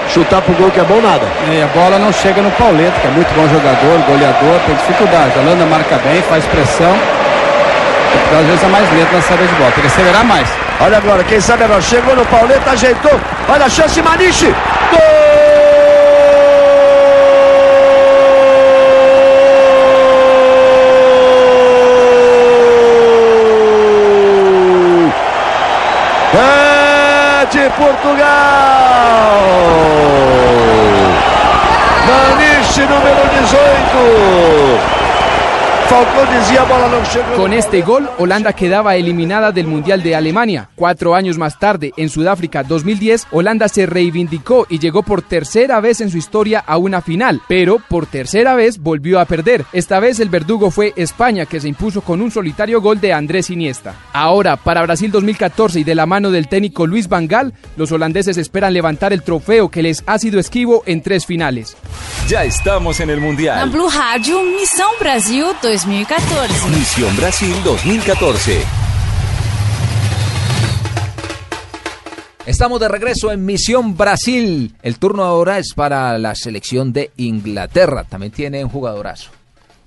chutar 0.10 0.42
pro 0.42 0.54
gol 0.56 0.72
que 0.72 0.80
é 0.80 0.84
bom 0.84 1.00
nada. 1.00 1.28
E 1.48 1.62
a 1.62 1.68
bola 1.68 2.00
não 2.00 2.12
chega 2.12 2.42
no 2.42 2.50
Pauleta, 2.52 3.00
que 3.00 3.06
é 3.06 3.12
muito 3.12 3.32
bom 3.36 3.48
jogador, 3.48 4.00
goleador, 4.08 4.60
tem 4.66 4.76
dificuldade. 4.76 5.32
A 5.38 5.42
Holanda 5.42 5.66
marca 5.68 5.98
bem, 5.98 6.24
faz 6.24 6.44
pressão. 6.46 6.98
Portugal 8.12 8.42
às 8.42 8.48
vezes 8.48 8.64
é 8.64 8.68
mais 8.68 8.92
lento 8.94 9.14
na 9.14 9.22
saída 9.22 9.46
de 9.46 9.54
bola, 9.54 9.72
tem 9.72 9.82
que 9.82 9.88
acelerar 9.88 10.26
mais. 10.26 10.50
Olha 10.80 10.98
agora, 10.98 11.24
quem 11.24 11.40
sabe 11.40 11.64
agora, 11.66 11.82
chegou 11.82 12.16
no 12.16 12.26
Pauleta, 12.26 12.72
ajeitou, 12.72 13.20
olha 13.48 13.66
a 13.66 13.70
chance, 13.70 14.02
Maniche, 14.02 14.48
gol! 14.48 15.22
É 26.34 26.61
de 27.54 27.70
Portugal! 27.72 28.28
Maniche, 32.08 32.86
número 32.88 33.28
18! 33.40 35.01
Con 37.36 37.52
este 37.52 37.82
gol, 37.82 38.10
Holanda 38.18 38.54
quedaba 38.54 38.96
eliminada 38.96 39.52
del 39.52 39.68
Mundial 39.68 40.02
de 40.04 40.16
Alemania. 40.16 40.70
Cuatro 40.76 41.16
años 41.16 41.38
más 41.38 41.60
tarde, 41.60 41.92
en 41.98 42.08
Sudáfrica 42.08 42.64
2010, 42.64 43.28
Holanda 43.32 43.68
se 43.68 43.86
reivindicó 43.86 44.68
y 44.70 44.80
llegó 44.80 45.04
por 45.04 45.22
tercera 45.22 45.82
vez 45.82 46.00
en 46.00 46.10
su 46.10 46.18
historia 46.18 46.64
a 46.66 46.78
una 46.78 47.02
final, 47.02 47.42
pero 47.50 47.80
por 47.90 48.06
tercera 48.06 48.56
vez 48.56 48.80
volvió 48.80 49.20
a 49.20 49.26
perder. 49.26 49.66
Esta 49.74 50.00
vez 50.00 50.22
el 50.22 50.30
verdugo 50.30 50.72
fue 50.72 50.94
España, 50.96 51.46
que 51.46 51.60
se 51.60 51.68
impuso 51.68 52.02
con 52.02 52.22
un 52.22 52.32
solitario 52.32 52.80
gol 52.80 53.02
de 53.02 53.12
Andrés 53.12 53.50
Iniesta. 53.50 53.96
Ahora, 54.14 54.56
para 54.56 54.84
Brasil 54.84 55.12
2014 55.12 55.82
y 55.82 55.84
de 55.84 55.96
la 55.96 56.06
mano 56.06 56.32
del 56.32 56.48
técnico 56.48 56.88
Luis 56.88 57.10
Van 57.10 57.28
Gaal, 57.28 57.54
los 57.76 57.92
holandeses 57.92 58.38
esperan 58.38 58.74
levantar 58.74 59.12
el 59.12 59.24
trofeo 59.24 59.70
que 59.70 59.84
les 59.84 60.04
ha 60.06 60.18
sido 60.20 60.40
esquivo 60.40 60.84
en 60.86 61.02
tres 61.02 61.26
finales. 61.26 61.76
Ya 62.30 62.46
estamos 62.46 63.02
en 63.02 63.10
el 63.10 63.20
Mundial. 63.20 63.70
Blue 63.70 63.90
Rádio, 63.90 64.42
Missão 64.44 64.88
Brasil 65.00 65.48
2014. 65.62 65.81
Misión 65.88 67.16
Brasil 67.18 67.56
2014. 67.64 68.62
Estamos 72.46 72.80
de 72.80 72.88
regreso 72.88 73.32
en 73.32 73.44
Misión 73.46 73.98
Brasil. 73.98 74.76
El 74.84 75.00
turno 75.00 75.24
ahora 75.24 75.58
es 75.58 75.74
para 75.74 76.18
la 76.20 76.36
selección 76.36 76.94
de 76.94 77.12
Inglaterra. 77.18 78.04
También 78.04 78.32
tiene 78.32 78.64
un 78.64 78.70
jugadorazo. 78.70 79.32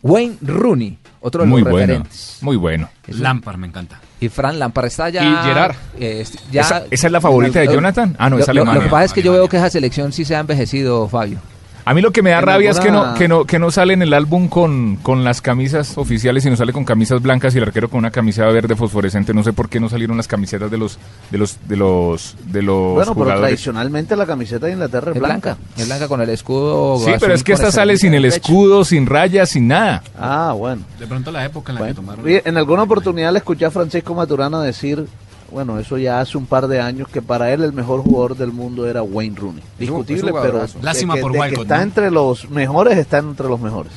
Wayne 0.03 0.37
Rooney, 0.43 0.99
otro 1.21 1.43
de 1.43 1.49
Muy 1.49 1.63
los 1.63 1.71
bueno, 1.71 1.87
referentes. 1.87 2.39
muy 2.41 2.57
bueno. 2.57 2.89
Lampard 3.09 3.57
me 3.59 3.67
encanta. 3.69 4.01
Y 4.21 4.29
Fran 4.29 4.59
Lampard 4.59 4.87
está 4.87 5.11
ya. 5.11 5.23
Y 5.23 5.37
Gerard. 5.47 5.77
eh, 5.99 6.25
ya- 6.51 6.63
¿Esa- 6.63 6.85
esa 6.91 7.07
es 7.07 7.13
la 7.13 7.21
favorita 7.21 7.61
de 7.61 7.67
Jonathan? 7.69 8.17
Ah, 8.19 8.29
no, 8.31 8.37
Lo- 8.37 8.43
es 8.43 8.49
lo- 8.49 8.55
Lo, 8.55 8.61
Alemania. 8.63 8.83
que 8.85 8.91
pasa 8.91 9.05
es 9.05 9.13
que 9.13 9.23
yo 9.23 9.33
veo 9.33 9.49
que 9.49 9.59
esa 9.59 9.71
selección 9.71 10.13
sí 10.13 10.25
se 10.25 10.35
ha 10.35 10.41
envejecido, 10.41 11.09
Fabio. 11.09 11.39
A 11.87 11.93
mí 11.93 12.01
lo 12.01 12.13
que 12.13 12.23
me 12.23 12.31
da 12.31 12.39
En 12.39 12.45
rabia 12.45 12.71
es 12.71 12.81
que 12.81 12.91
no, 12.91 13.15
que 13.15 13.29
no 13.29 13.45
que 13.45 13.59
no 13.59 13.71
sale 13.71 13.93
en 13.93 14.01
el 14.03 14.15
álbum 14.15 14.49
con, 14.49 14.97
con 14.97 15.23
las 15.23 15.43
camisas 15.43 15.99
oficiales, 15.99 16.43
sino 16.43 16.57
sale 16.57 16.73
con 16.73 16.85
camisas 16.85 17.21
blancas 17.21 17.55
y 17.55 17.59
el 17.59 17.65
arquero 17.65 17.91
con 17.91 17.99
una 17.99 18.11
camisa 18.11 18.47
verde 18.47 18.75
fosforescente. 18.75 19.35
No 19.35 19.43
sé 19.43 19.53
por 19.53 19.69
qué 19.69 19.81
no 19.81 19.89
salieron 19.91 20.17
las 20.17 20.27
camisetas 20.27 20.71
de 20.71 20.79
los 20.79 20.99
de 21.31 21.39
los 21.39 21.59
de 21.69 21.77
los 21.77 22.37
de 22.47 22.63
los 22.63 22.95
Bueno, 22.95 23.13
pero 23.13 23.25
jugadores. 23.25 23.41
tradicionalmente 23.41 24.17
la 24.17 24.25
camiseta 24.25 24.67
de 24.67 24.73
Inglaterra 24.73 25.13
es, 25.15 25.21
blanca. 25.21 25.57
Es 25.77 25.87
blanca 25.87 26.09
con 26.09 26.21
el 26.23 26.31
escudo. 26.31 26.99
Sí, 27.05 27.13
pero 27.21 27.35
es 27.35 27.43
que 27.45 27.53
esta 27.53 27.71
sale 27.71 27.97
sin 27.99 28.15
el 28.15 28.25
escudo, 28.25 28.85
sin 28.85 29.07
rayas, 29.07 29.51
sin 29.51 29.69
nada. 29.69 30.03
Ah, 30.19 30.55
bueno. 30.57 30.83
De 30.99 31.07
pronto 31.07 31.31
la 31.31 31.45
época 31.45 31.73
en 31.73 31.79
la 31.81 31.87
que 31.89 31.95
tomaron. 31.95 32.25
Oye, 32.25 32.43
en 32.47 32.57
alguna 32.57 32.85
oportunidad 32.85 33.31
le 33.33 33.39
escuché 33.39 33.67
a 33.67 33.71
Francisco 33.71 34.15
Maturana 34.15 34.63
decir, 34.63 35.07
bueno, 35.51 35.79
eso 35.79 35.99
ya 35.99 36.21
hace 36.21 36.37
un 36.37 36.47
par 36.47 36.67
de 36.69 36.81
años, 36.81 37.09
que 37.09 37.23
para 37.23 37.53
él 37.53 37.63
el 37.63 37.73
mejor 37.73 38.01
jugador 38.03 38.37
del 38.37 38.53
mundo 38.53 38.89
era 38.89 39.03
Wayne 39.03 39.37
Rooney. 39.39 39.63
Discutible, 39.79 40.31
es 40.31 40.35
un 40.35 40.43
pero 40.43 40.67
Lástima 40.83 41.15
que- 41.15 41.21
por 41.21 41.33
de 41.33 41.37
que 41.37 41.41
Walcott, 41.41 41.63
está 41.63 41.77
¿no? 41.77 41.83
entre 41.83 42.11
los 42.11 42.51
mejores, 42.51 42.99
está 42.99 43.19
entre 43.19 43.49
los 43.49 43.61
mejores. 43.61 43.93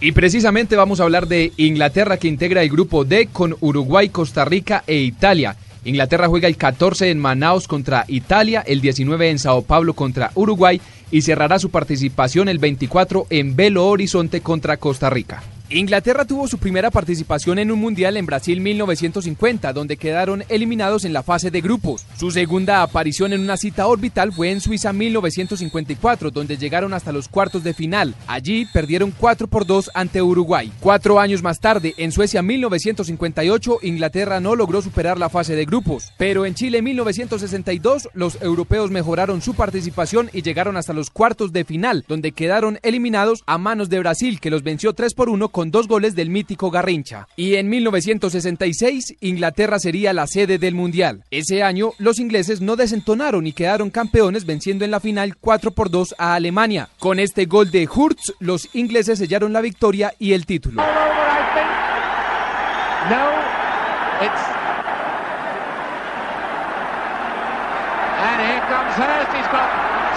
Y 0.00 0.12
precisamente 0.12 0.76
vamos 0.76 1.00
a 1.00 1.04
hablar 1.04 1.26
de 1.26 1.52
Inglaterra 1.56 2.18
que 2.18 2.28
integra 2.28 2.62
el 2.62 2.68
grupo 2.70 3.04
D 3.04 3.28
con 3.32 3.56
Uruguay, 3.60 4.10
Costa 4.10 4.44
Rica 4.44 4.84
e 4.86 4.96
Italia. 4.98 5.56
Inglaterra 5.84 6.28
juega 6.28 6.46
el 6.48 6.56
14 6.56 7.10
en 7.10 7.18
Manaus 7.18 7.66
contra 7.66 8.04
Italia, 8.08 8.62
el 8.66 8.80
19 8.80 9.30
en 9.30 9.38
Sao 9.38 9.62
Paulo 9.62 9.94
contra 9.94 10.30
Uruguay 10.34 10.80
y 11.10 11.22
cerrará 11.22 11.58
su 11.58 11.70
participación 11.70 12.48
el 12.48 12.58
24 12.58 13.26
en 13.30 13.56
Belo 13.56 13.86
Horizonte 13.88 14.40
contra 14.40 14.76
Costa 14.76 15.08
Rica. 15.10 15.42
Inglaterra 15.70 16.24
tuvo 16.24 16.48
su 16.48 16.56
primera 16.56 16.90
participación 16.90 17.58
en 17.58 17.70
un 17.70 17.78
mundial 17.78 18.16
en 18.16 18.24
Brasil 18.24 18.58
1950, 18.58 19.74
donde 19.74 19.98
quedaron 19.98 20.42
eliminados 20.48 21.04
en 21.04 21.12
la 21.12 21.22
fase 21.22 21.50
de 21.50 21.60
grupos. 21.60 22.06
Su 22.16 22.30
segunda 22.30 22.82
aparición 22.82 23.34
en 23.34 23.42
una 23.42 23.58
cita 23.58 23.86
orbital 23.86 24.32
fue 24.32 24.50
en 24.50 24.62
Suiza 24.62 24.94
1954, 24.94 26.30
donde 26.30 26.56
llegaron 26.56 26.94
hasta 26.94 27.12
los 27.12 27.28
cuartos 27.28 27.64
de 27.64 27.74
final. 27.74 28.14
Allí 28.26 28.64
perdieron 28.72 29.10
4 29.10 29.46
por 29.46 29.66
2 29.66 29.90
ante 29.92 30.22
Uruguay. 30.22 30.72
Cuatro 30.80 31.20
años 31.20 31.42
más 31.42 31.60
tarde, 31.60 31.92
en 31.98 32.12
Suecia 32.12 32.40
1958, 32.40 33.80
Inglaterra 33.82 34.40
no 34.40 34.56
logró 34.56 34.80
superar 34.80 35.18
la 35.18 35.28
fase 35.28 35.54
de 35.54 35.66
grupos. 35.66 36.12
Pero 36.16 36.46
en 36.46 36.54
Chile 36.54 36.80
1962, 36.80 38.08
los 38.14 38.40
europeos 38.40 38.90
mejoraron 38.90 39.42
su 39.42 39.52
participación 39.52 40.30
y 40.32 40.40
llegaron 40.40 40.78
hasta 40.78 40.94
los 40.94 41.10
cuartos 41.10 41.52
de 41.52 41.66
final, 41.66 42.06
donde 42.08 42.32
quedaron 42.32 42.78
eliminados 42.80 43.42
a 43.44 43.58
manos 43.58 43.90
de 43.90 43.98
Brasil, 43.98 44.40
que 44.40 44.48
los 44.48 44.62
venció 44.62 44.94
3 44.94 45.12
por 45.12 45.28
1 45.28 45.50
con 45.58 45.72
dos 45.72 45.88
goles 45.88 46.14
del 46.14 46.30
mítico 46.30 46.70
Garrincha. 46.70 47.26
Y 47.34 47.56
en 47.56 47.68
1966, 47.68 49.16
Inglaterra 49.18 49.80
sería 49.80 50.12
la 50.12 50.28
sede 50.28 50.56
del 50.56 50.76
Mundial. 50.76 51.24
Ese 51.32 51.64
año, 51.64 51.94
los 51.98 52.20
ingleses 52.20 52.60
no 52.60 52.76
desentonaron 52.76 53.44
y 53.44 53.52
quedaron 53.52 53.90
campeones 53.90 54.46
venciendo 54.46 54.84
en 54.84 54.92
la 54.92 55.00
final 55.00 55.36
4 55.36 55.72
por 55.72 55.90
2 55.90 56.14
a 56.16 56.34
Alemania. 56.34 56.90
Con 57.00 57.18
este 57.18 57.46
gol 57.46 57.72
de 57.72 57.88
Hurts, 57.92 58.34
los 58.38 58.72
ingleses 58.72 59.18
sellaron 59.18 59.52
la 59.52 59.60
victoria 59.60 60.14
y 60.20 60.32
el 60.32 60.46
título. 60.46 60.80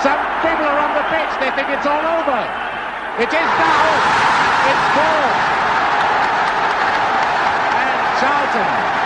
Some 0.04 0.22
people 0.42 0.66
are 0.66 0.80
on 0.86 0.94
the 0.94 1.06
pitch. 1.10 1.34
They 1.40 1.50
think 1.58 1.70
it's 1.70 1.88
all 1.88 2.06
over. 2.06 2.42
It 3.18 3.34
is 3.34 3.50
now. 3.58 4.41
It's 4.64 4.86
four. 4.94 5.24
And 7.82 8.20
Charlton. 8.20 9.01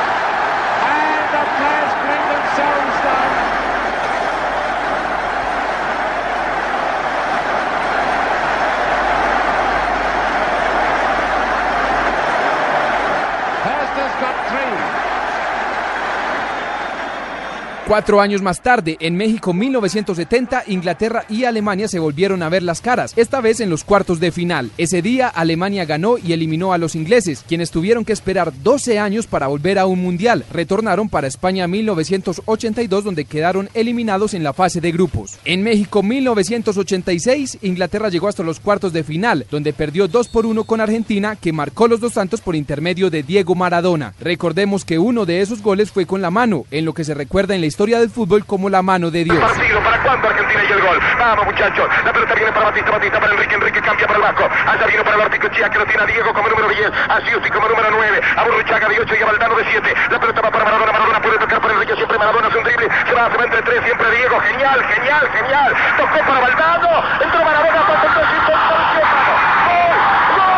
Cuatro 17.87 18.19
años 18.19 18.41
más 18.41 18.63
tarde, 18.63 18.97
en 18.99 19.15
México 19.15 19.53
1970, 19.53 20.63
Inglaterra 20.69 21.23
y 21.29 21.43
Alemania 21.43 21.87
se 21.87 21.99
volvieron 21.99 22.41
a 22.41 22.49
ver 22.49 22.63
las 22.63 22.81
caras, 22.81 23.13
esta 23.15 23.41
vez 23.41 23.59
en 23.59 23.69
los 23.69 23.83
cuartos 23.83 24.19
de 24.19 24.31
final. 24.31 24.71
Ese 24.79 25.03
día, 25.03 25.27
Alemania 25.27 25.85
ganó 25.85 26.17
y 26.17 26.33
eliminó 26.33 26.73
a 26.73 26.79
los 26.79 26.95
ingleses, 26.95 27.45
quienes 27.47 27.69
tuvieron 27.69 28.03
que 28.03 28.11
esperar 28.11 28.51
12 28.63 28.97
años 28.97 29.27
para 29.27 29.45
volver 29.45 29.77
a 29.77 29.85
un 29.85 30.01
mundial. 30.01 30.45
Retornaron 30.51 31.09
para 31.09 31.27
España 31.27 31.67
1982, 31.67 33.03
donde 33.03 33.25
quedaron 33.25 33.69
eliminados 33.75 34.33
en 34.33 34.43
la 34.43 34.53
fase 34.53 34.81
de 34.81 34.91
grupos. 34.91 35.37
En 35.45 35.61
México 35.61 36.01
1986, 36.01 37.59
Inglaterra 37.61 38.09
llegó 38.09 38.27
hasta 38.27 38.41
los 38.41 38.59
cuartos 38.59 38.93
de 38.93 39.03
final, 39.03 39.45
donde 39.51 39.73
perdió 39.73 40.07
2 40.07 40.27
por 40.29 40.47
1 40.47 40.63
con 40.63 40.81
Argentina, 40.81 41.35
que 41.35 41.53
marcó 41.53 41.87
los 41.87 41.99
dos 41.99 42.13
tantos 42.13 42.41
por 42.41 42.55
intermedio 42.55 43.11
de 43.11 43.21
Diego 43.21 43.53
Maradona. 43.53 44.15
Recordemos 44.19 44.85
que 44.85 44.97
uno 44.97 45.27
de 45.27 45.41
esos 45.41 45.61
goles 45.61 45.91
fue 45.91 46.07
con 46.07 46.23
la 46.23 46.31
mano, 46.31 46.65
en 46.71 46.83
lo 46.83 46.95
que 46.95 47.03
se 47.03 47.13
recuerda 47.13 47.53
en 47.53 47.61
la 47.61 47.67
historia 47.67 47.74
del 47.75 48.09
fútbol 48.09 48.45
como 48.45 48.69
la 48.69 48.81
mano 48.81 49.11
de 49.11 49.25
Dios. 49.25 49.37
Partido, 49.37 49.79
¿para 49.81 50.01
cuándo 50.01 50.29
Argentina 50.29 50.63
y 50.63 50.71
el 50.71 50.81
gol? 50.81 50.97
Vamos 51.19 51.45
muchachos, 51.45 51.89
la 52.05 52.13
pelota 52.13 52.33
viene 52.33 52.51
para 52.53 52.65
Batista, 52.67 52.91
Batista 52.91 53.19
para 53.19 53.33
Enrique, 53.33 53.55
Enrique 53.55 53.81
cambia 53.81 54.07
para 54.07 54.17
el 54.17 54.23
Vasco, 54.23 54.49
allá 54.65 54.87
vino 54.87 55.03
para 55.03 55.15
el 55.17 55.21
Articochía 55.23 55.69
que 55.69 55.79
lo 55.79 55.85
tiene 55.85 56.03
a 56.03 56.05
Diego 56.05 56.33
como 56.33 56.47
número 56.47 56.69
10, 56.69 56.91
a 57.09 57.21
Siusti 57.27 57.49
como 57.49 57.67
número 57.67 57.89
9, 57.91 58.21
a 58.37 58.43
Burruchaga 58.45 58.87
de 58.87 58.99
8 59.01 59.15
y 59.19 59.21
a 59.21 59.25
Valdano 59.25 59.55
de 59.55 59.65
7, 59.69 59.93
la 60.09 60.19
pelota 60.19 60.41
va 60.41 60.51
para 60.51 60.63
Maradona, 60.65 60.91
Maradona 60.93 61.21
puede 61.21 61.37
tocar 61.37 61.59
para 61.61 61.73
Enrique, 61.73 61.95
siempre 61.95 62.17
Maradona 62.17 62.47
hace 62.47 62.57
un 62.57 62.63
drible, 62.63 62.89
se 63.07 63.13
va, 63.13 63.27
va 63.27 63.43
entre 63.43 63.61
tres, 63.61 63.83
siempre 63.83 64.11
Diego, 64.11 64.39
genial, 64.39 64.81
genial, 64.95 65.29
genial, 65.35 65.75
tocó 65.97 66.19
para 66.25 66.39
Valdano, 66.39 67.03
entró 67.21 67.43
Maradona, 67.43 67.81
pasó 67.87 68.07
el 68.07 68.13
tres, 68.15 68.27
y 68.31 68.39
gol, 68.47 68.55
gol, 68.55 68.83
gol, 68.95 69.83
gol, 70.31 70.55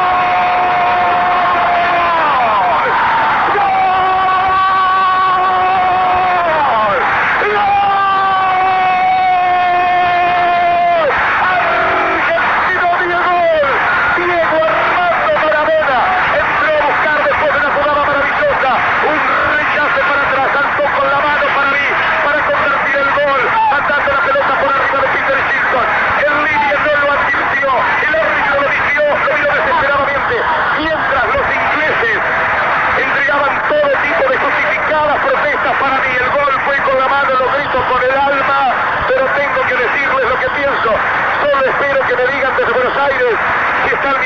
Argentino 11.88 12.88
Diego, 13.02 13.72
Diego 14.18 14.58
Armando 14.68 15.32
Maradona 15.46 16.00
entró 16.38 16.72
a 16.74 16.88
buscar 16.88 17.18
después 17.24 17.50
de 17.54 17.58
una 17.60 17.70
jugada 17.76 18.02
maravillosa, 18.08 18.72
un 19.08 19.18
rechace 19.58 20.00
para 20.08 20.22
atrás, 20.28 20.48
saltó 20.54 20.84
con 20.98 21.08
la 21.08 21.20
mano 21.22 21.46
para 21.56 21.70
mí, 21.72 21.88
para 22.26 22.40
convertir 22.48 22.96
el 22.98 23.10
gol, 23.18 23.42
mandando 23.72 24.10
la 24.12 24.22
pelota 24.26 24.54
por 24.58 24.70
arriba 24.74 25.00
de 25.02 25.10
Peter 25.16 25.40
Shilton, 25.48 25.88
el 26.28 26.34
línea 26.46 26.76
no 26.78 26.94
lo 26.98 27.08
advirtió, 27.14 27.70
el 28.08 28.14
árbitro 28.18 28.56
lo 28.62 28.68
vistió, 28.68 29.02
lo 29.08 29.32
vio 29.38 29.50
desesperadamente, 29.58 30.36
mientras 30.78 31.24
los 31.28 31.46
ingleses 31.48 32.18
entregaban 32.98 33.54
todo 33.70 33.90
tipo 34.02 34.24
de 34.28 34.38
justificadas 34.38 35.18
protestas 35.24 35.74
para 35.78 35.96
mí, 36.02 36.12
el 36.18 36.30
gol 36.34 36.54
fue 36.66 36.78
con 36.84 36.98
la 37.00 37.08
mano, 37.08 37.32
lo 37.38 37.48
grito 37.54 37.80
con 37.86 38.02
el 38.02 38.16
alma, 38.18 38.60
pero 39.08 39.24
tengo 39.38 39.62
que 39.68 39.76
decirles 39.78 40.26
lo 40.28 40.38
que 40.42 40.50
pienso, 40.58 40.90
solo 41.42 41.62
espero 41.66 42.00
que 42.08 42.16
me 42.18 42.26
digan 42.34 42.54
desde 42.58 42.74
Buenos 42.74 42.98
Aires 42.98 43.36
si 43.88 43.94
están 43.94 44.18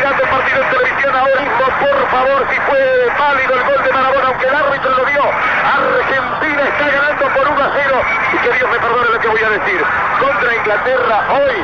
en 0.59 0.69
televisión 0.69 1.15
ahora 1.15 1.41
mismo, 1.41 1.65
por 1.79 2.09
favor, 2.11 2.47
si 2.49 2.59
fue 2.61 3.09
válido 3.19 3.53
el 3.55 3.63
gol 3.63 3.83
de 3.83 3.91
Maradona, 3.91 4.27
aunque 4.27 4.47
el 4.47 4.55
árbitro 4.55 4.91
lo 4.91 5.05
vio, 5.05 5.23
Argentina 5.23 6.63
está 6.63 6.85
ganando 6.89 7.25
por 7.33 7.47
1 7.47 7.63
a 7.63 7.71
0, 7.73 8.01
y 8.33 8.37
que 8.37 8.51
Dios 8.57 8.69
me 8.69 8.79
perdone 8.79 9.09
lo 9.11 9.19
que 9.19 9.27
voy 9.27 9.43
a 9.43 9.49
decir, 9.49 9.81
contra 10.19 10.55
Inglaterra 10.55 11.25
hoy, 11.31 11.55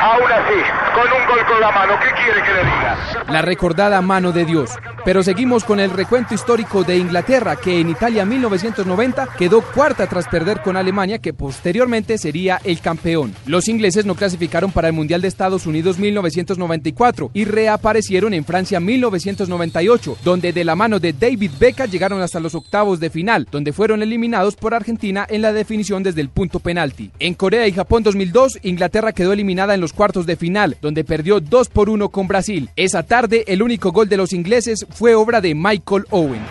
aún 0.00 0.32
así, 0.32 0.60
con 0.94 1.06
un 1.06 1.26
gol 1.26 1.46
con 1.46 1.60
la 1.60 1.70
mano, 1.70 1.94
¿qué 2.00 2.10
quiere 2.22 2.42
que 2.42 2.52
le 2.52 2.64
diga? 2.64 3.24
La 3.28 3.42
recordada 3.42 4.00
mano 4.00 4.32
de 4.32 4.44
Dios. 4.44 4.70
Pero 5.04 5.22
seguimos 5.22 5.64
con 5.64 5.80
el 5.80 5.90
recuento 5.90 6.34
histórico 6.34 6.84
de 6.84 6.98
Inglaterra, 6.98 7.56
que 7.56 7.80
en 7.80 7.88
Italia 7.88 8.26
1990 8.26 9.28
quedó 9.38 9.62
cuarta 9.62 10.06
tras 10.06 10.28
perder 10.28 10.60
con 10.60 10.76
Alemania, 10.76 11.18
que 11.18 11.32
posteriormente 11.32 12.18
sería 12.18 12.60
el 12.64 12.80
campeón. 12.80 13.34
Los 13.46 13.68
ingleses 13.68 14.04
no 14.04 14.14
clasificaron 14.14 14.72
para 14.72 14.88
el 14.88 14.94
Mundial 14.94 15.22
de 15.22 15.28
Estados 15.28 15.66
Unidos 15.66 15.98
1994 15.98 17.30
y 17.32 17.44
reaparecieron 17.44 18.34
en 18.34 18.44
Francia 18.44 18.78
1998, 18.78 20.18
donde 20.22 20.52
de 20.52 20.64
la 20.64 20.76
mano 20.76 20.98
de 20.98 21.14
David 21.14 21.52
Beckham 21.58 21.90
llegaron 21.90 22.20
hasta 22.20 22.40
los 22.40 22.54
octavos 22.54 23.00
de 23.00 23.10
final, 23.10 23.48
donde 23.50 23.72
fueron 23.72 24.02
eliminados 24.02 24.56
por 24.56 24.74
Argentina 24.74 25.26
en 25.28 25.42
la 25.42 25.52
definición 25.52 26.02
desde 26.02 26.20
el 26.20 26.28
punto 26.28 26.60
penalti. 26.60 27.10
En 27.18 27.34
Corea 27.34 27.66
y 27.66 27.72
Japón 27.72 28.02
2002, 28.02 28.58
Inglaterra 28.62 29.12
quedó 29.12 29.32
eliminada 29.32 29.74
en 29.74 29.79
los 29.80 29.92
cuartos 29.92 30.26
de 30.26 30.36
final, 30.36 30.76
donde 30.80 31.04
perdió 31.04 31.40
2 31.40 31.68
por 31.68 31.88
1 31.88 32.08
con 32.08 32.28
Brasil. 32.28 32.70
Esa 32.76 33.02
tarde, 33.02 33.44
el 33.46 33.62
único 33.62 33.92
gol 33.92 34.08
de 34.08 34.16
los 34.16 34.32
ingleses 34.32 34.86
fue 34.90 35.14
obra 35.14 35.40
de 35.40 35.54
Michael 35.54 36.06
Owen. 36.10 36.42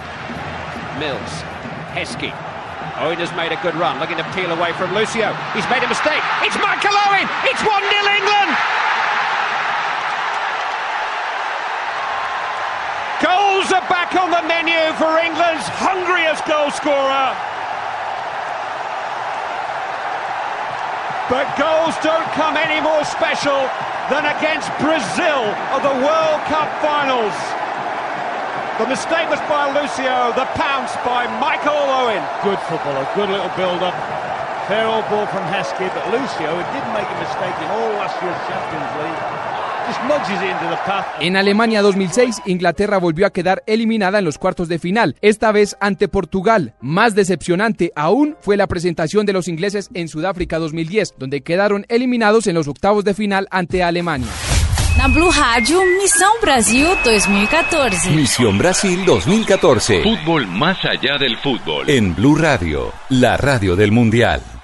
Mills. 1.00 1.44
Heskey. 1.96 2.32
Owen 3.00 3.18
has 3.20 3.32
made 3.36 3.52
a 3.52 3.60
good 3.64 3.76
run, 3.80 4.00
looking 4.00 4.18
to 4.18 4.28
peel 4.36 4.52
away 4.52 4.74
from 4.74 4.94
Lucio. 4.94 5.32
He's 5.56 5.68
made 5.70 5.84
a 5.84 5.88
mistake. 5.88 6.22
It's 6.44 6.58
Michael 6.60 6.96
Owen. 7.08 7.28
It's 7.48 7.64
1 7.64 7.72
0 7.72 8.18
England. 8.20 8.52
Goals 13.24 13.72
are 13.72 13.88
back 13.88 14.16
on 14.16 14.32
the 14.32 14.44
menu 14.48 14.80
for 15.00 15.16
England's 15.20 15.68
hungriest 15.80 16.46
goal 16.46 16.72
scorer. 16.72 17.59
But 21.30 21.46
goals 21.62 21.94
don't 22.02 22.26
come 22.34 22.58
any 22.58 22.82
more 22.82 23.06
special 23.06 23.70
than 24.10 24.26
against 24.26 24.66
Brazil 24.82 25.46
of 25.78 25.86
the 25.86 25.94
World 26.02 26.42
Cup 26.50 26.66
finals. 26.82 27.38
The 28.82 28.90
mistake 28.90 29.30
was 29.30 29.38
by 29.46 29.70
Lucio, 29.70 30.34
the 30.34 30.50
pounce 30.58 30.98
by 31.06 31.30
Michael 31.38 31.78
Owen. 31.78 32.26
Good 32.42 32.58
football, 32.66 32.98
a 32.98 33.06
good 33.14 33.30
little 33.30 33.54
build-up. 33.54 33.94
Fair 34.66 34.90
old 34.90 35.06
ball 35.14 35.30
from 35.30 35.46
Heskey, 35.54 35.94
but 35.94 36.10
Lucio, 36.10 36.50
who 36.50 36.66
didn't 36.74 36.94
make 36.98 37.06
a 37.06 37.20
mistake 37.22 37.58
in 37.62 37.70
all 37.78 37.94
last 38.02 38.18
year's 38.26 38.42
Champions 38.50 38.90
League, 38.98 39.39
En 41.20 41.38
Alemania 41.38 41.82
2006, 41.82 42.42
Inglaterra 42.46 42.98
volvió 42.98 43.26
a 43.26 43.32
quedar 43.32 43.64
eliminada 43.66 44.20
en 44.20 44.26
los 44.26 44.38
cuartos 44.38 44.68
de 44.68 44.80
final, 44.80 45.16
esta 45.22 45.52
vez 45.52 45.76
ante 45.80 46.08
Portugal. 46.08 46.74
Más 46.82 47.16
decepcionante 47.16 47.92
aún 47.96 48.36
fue 48.42 48.58
la 48.58 48.68
presentación 48.68 49.26
de 49.26 49.34
los 49.34 49.48
ingleses 49.48 49.90
en 49.94 50.08
Sudáfrica 50.08 50.60
2010, 50.60 51.16
donde 51.18 51.42
quedaron 51.42 51.86
eliminados 51.90 52.48
en 52.48 52.56
los 52.56 52.68
octavos 52.68 53.04
de 53.04 53.14
final 53.14 53.48
ante 53.52 53.84
Alemania. 53.84 54.30
Na 54.98 55.08
Blue 55.08 55.32
Rádio, 55.32 55.80
Missão 56.02 56.42
Brasil 56.42 56.88
2014. 57.06 58.12
Misión 58.12 58.58
Brasil 58.58 59.06
2014. 59.06 60.04
Fútbol 60.04 60.46
más 60.48 60.78
allá 60.84 61.18
del 61.18 61.38
fútbol. 61.38 61.90
En 61.90 62.14
Blue 62.14 62.36
Radio, 62.36 62.92
la 63.08 63.38
radio 63.38 63.78
del 63.78 63.94
Mundial. 63.94 64.59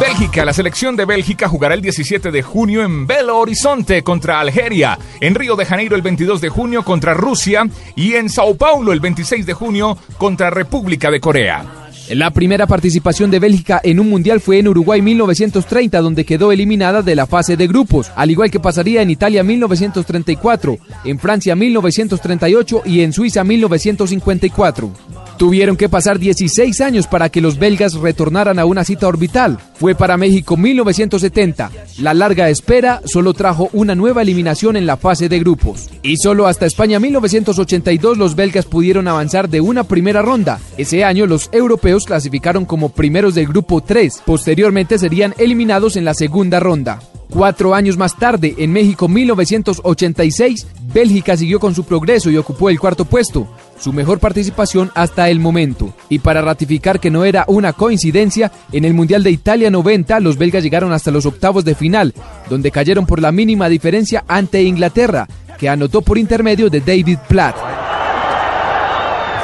Bélgica, 0.00 0.44
la 0.44 0.52
selección 0.52 0.94
de 0.94 1.04
Bélgica 1.04 1.48
jugará 1.48 1.74
el 1.74 1.82
17 1.82 2.30
de 2.30 2.42
junio 2.42 2.84
en 2.84 3.06
Belo 3.06 3.36
Horizonte 3.38 4.04
contra 4.04 4.38
Algeria, 4.38 4.96
en 5.20 5.34
Río 5.34 5.56
de 5.56 5.64
Janeiro 5.64 5.96
el 5.96 6.02
22 6.02 6.40
de 6.40 6.48
junio 6.48 6.84
contra 6.84 7.14
Rusia 7.14 7.68
y 7.96 8.14
en 8.14 8.28
Sao 8.30 8.54
Paulo 8.54 8.92
el 8.92 9.00
26 9.00 9.44
de 9.44 9.54
junio 9.54 9.98
contra 10.16 10.50
República 10.50 11.10
de 11.10 11.20
Corea. 11.20 11.64
La 12.10 12.30
primera 12.30 12.66
participación 12.66 13.30
de 13.30 13.38
Bélgica 13.38 13.80
en 13.82 14.00
un 14.00 14.08
mundial 14.08 14.40
fue 14.40 14.58
en 14.58 14.68
Uruguay 14.68 15.02
1930, 15.02 16.00
donde 16.00 16.24
quedó 16.24 16.52
eliminada 16.52 17.02
de 17.02 17.14
la 17.14 17.26
fase 17.26 17.56
de 17.56 17.66
grupos, 17.66 18.10
al 18.16 18.30
igual 18.30 18.50
que 18.50 18.60
pasaría 18.60 19.02
en 19.02 19.10
Italia 19.10 19.42
1934, 19.42 20.78
en 21.04 21.18
Francia 21.18 21.54
1938 21.54 22.82
y 22.86 23.02
en 23.02 23.12
Suiza 23.12 23.44
1954. 23.44 24.90
Tuvieron 25.36 25.76
que 25.76 25.90
pasar 25.90 26.18
16 26.18 26.80
años 26.80 27.06
para 27.06 27.28
que 27.28 27.42
los 27.42 27.58
belgas 27.58 27.94
retornaran 27.94 28.58
a 28.58 28.64
una 28.64 28.84
cita 28.84 29.06
orbital. 29.06 29.58
Fue 29.78 29.94
para 29.94 30.16
México 30.16 30.56
1970. 30.56 31.70
La 32.00 32.12
larga 32.12 32.50
espera 32.50 33.00
solo 33.04 33.32
trajo 33.32 33.70
una 33.72 33.94
nueva 33.94 34.22
eliminación 34.22 34.76
en 34.76 34.86
la 34.86 34.96
fase 34.96 35.28
de 35.28 35.38
grupos. 35.38 35.88
Y 36.02 36.16
solo 36.16 36.48
hasta 36.48 36.66
España 36.66 36.98
1982 36.98 38.18
los 38.18 38.34
belgas 38.34 38.66
pudieron 38.66 39.06
avanzar 39.06 39.48
de 39.48 39.60
una 39.60 39.84
primera 39.84 40.20
ronda. 40.20 40.58
Ese 40.76 41.04
año 41.04 41.26
los 41.26 41.48
europeos 41.52 42.06
clasificaron 42.06 42.64
como 42.64 42.88
primeros 42.88 43.36
del 43.36 43.46
grupo 43.46 43.80
3. 43.80 44.22
Posteriormente 44.26 44.98
serían 44.98 45.34
eliminados 45.38 45.94
en 45.94 46.04
la 46.04 46.14
segunda 46.14 46.58
ronda. 46.58 46.98
Cuatro 47.30 47.74
años 47.74 47.98
más 47.98 48.16
tarde, 48.16 48.54
en 48.56 48.72
México 48.72 49.06
1986, 49.06 50.66
Bélgica 50.92 51.36
siguió 51.36 51.60
con 51.60 51.74
su 51.74 51.84
progreso 51.84 52.30
y 52.30 52.38
ocupó 52.38 52.70
el 52.70 52.80
cuarto 52.80 53.04
puesto, 53.04 53.46
su 53.78 53.92
mejor 53.92 54.18
participación 54.18 54.90
hasta 54.94 55.28
el 55.28 55.40
momento. 55.40 55.92
Y 56.08 56.18
para 56.18 56.42
ratificar 56.42 57.00
que 57.00 57.10
no 57.10 57.24
era 57.24 57.44
una 57.48 57.72
coincidencia, 57.72 58.50
en 58.72 58.84
el 58.84 58.94
Mundial 58.94 59.22
de 59.22 59.30
Italia 59.30 59.70
90 59.70 60.20
los 60.20 60.36
belgas 60.36 60.62
llegaron 60.62 60.92
hasta 60.92 61.10
los 61.10 61.26
octavos 61.26 61.64
de 61.64 61.74
final, 61.74 62.14
donde 62.48 62.70
cayeron 62.70 63.06
por 63.06 63.20
la 63.20 63.32
mínima 63.32 63.68
diferencia 63.68 64.24
ante 64.28 64.62
Inglaterra, 64.62 65.28
que 65.58 65.68
anotó 65.68 66.02
por 66.02 66.18
intermedio 66.18 66.70
de 66.70 66.80
David 66.80 67.18
Platt. 67.28 67.56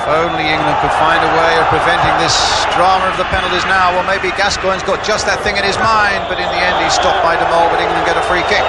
If 0.05 0.11
only 0.11 0.44
England 0.44 0.77
could 0.83 0.92
find 1.01 1.16
a 1.16 1.33
way 1.33 1.57
of 1.57 1.66
preventing 1.73 2.12
this 2.20 2.37
drama 2.77 3.09
of 3.09 3.16
the 3.16 3.25
penalties 3.33 3.64
now. 3.64 3.88
Well, 3.97 4.05
maybe 4.05 4.29
Gascoigne's 4.37 4.83
got 4.83 5.01
just 5.01 5.25
that 5.25 5.40
thing 5.40 5.57
in 5.57 5.64
his 5.64 5.81
mind, 5.81 6.29
but 6.29 6.37
in 6.37 6.44
the 6.44 6.61
end 6.61 6.77
he's 6.85 6.92
stopped 6.92 7.25
by 7.25 7.40
De 7.40 7.47
Mol, 7.49 7.73
but 7.73 7.81
England 7.81 8.05
get 8.05 8.18
a 8.18 8.25
free 8.29 8.44
kick. 8.51 8.61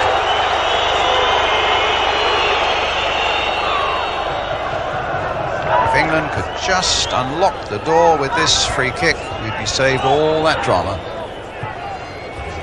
If 5.91 5.95
England 6.06 6.30
could 6.34 6.46
just 6.62 7.10
unlock 7.13 7.68
the 7.70 7.80
door 7.80 8.15
with 8.20 8.32
this 8.36 8.68
free 8.76 8.91
kick, 8.91 9.18
we'd 9.41 9.58
be 9.58 9.65
saved 9.65 10.04
all 10.04 10.44
that 10.44 10.63
drama. 10.63 11.00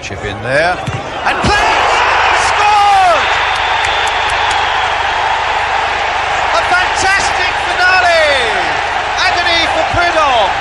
Chip 0.01 0.19
in 0.19 0.39
there. 0.47 0.79
And 1.27 1.37
plays! 1.43 2.03
Scored! 2.47 3.27
A 6.55 6.63
fantastic 6.71 7.53
finale! 7.67 8.31
Agony 9.27 9.61
for 9.75 9.85
Prudhomme. 9.91 10.55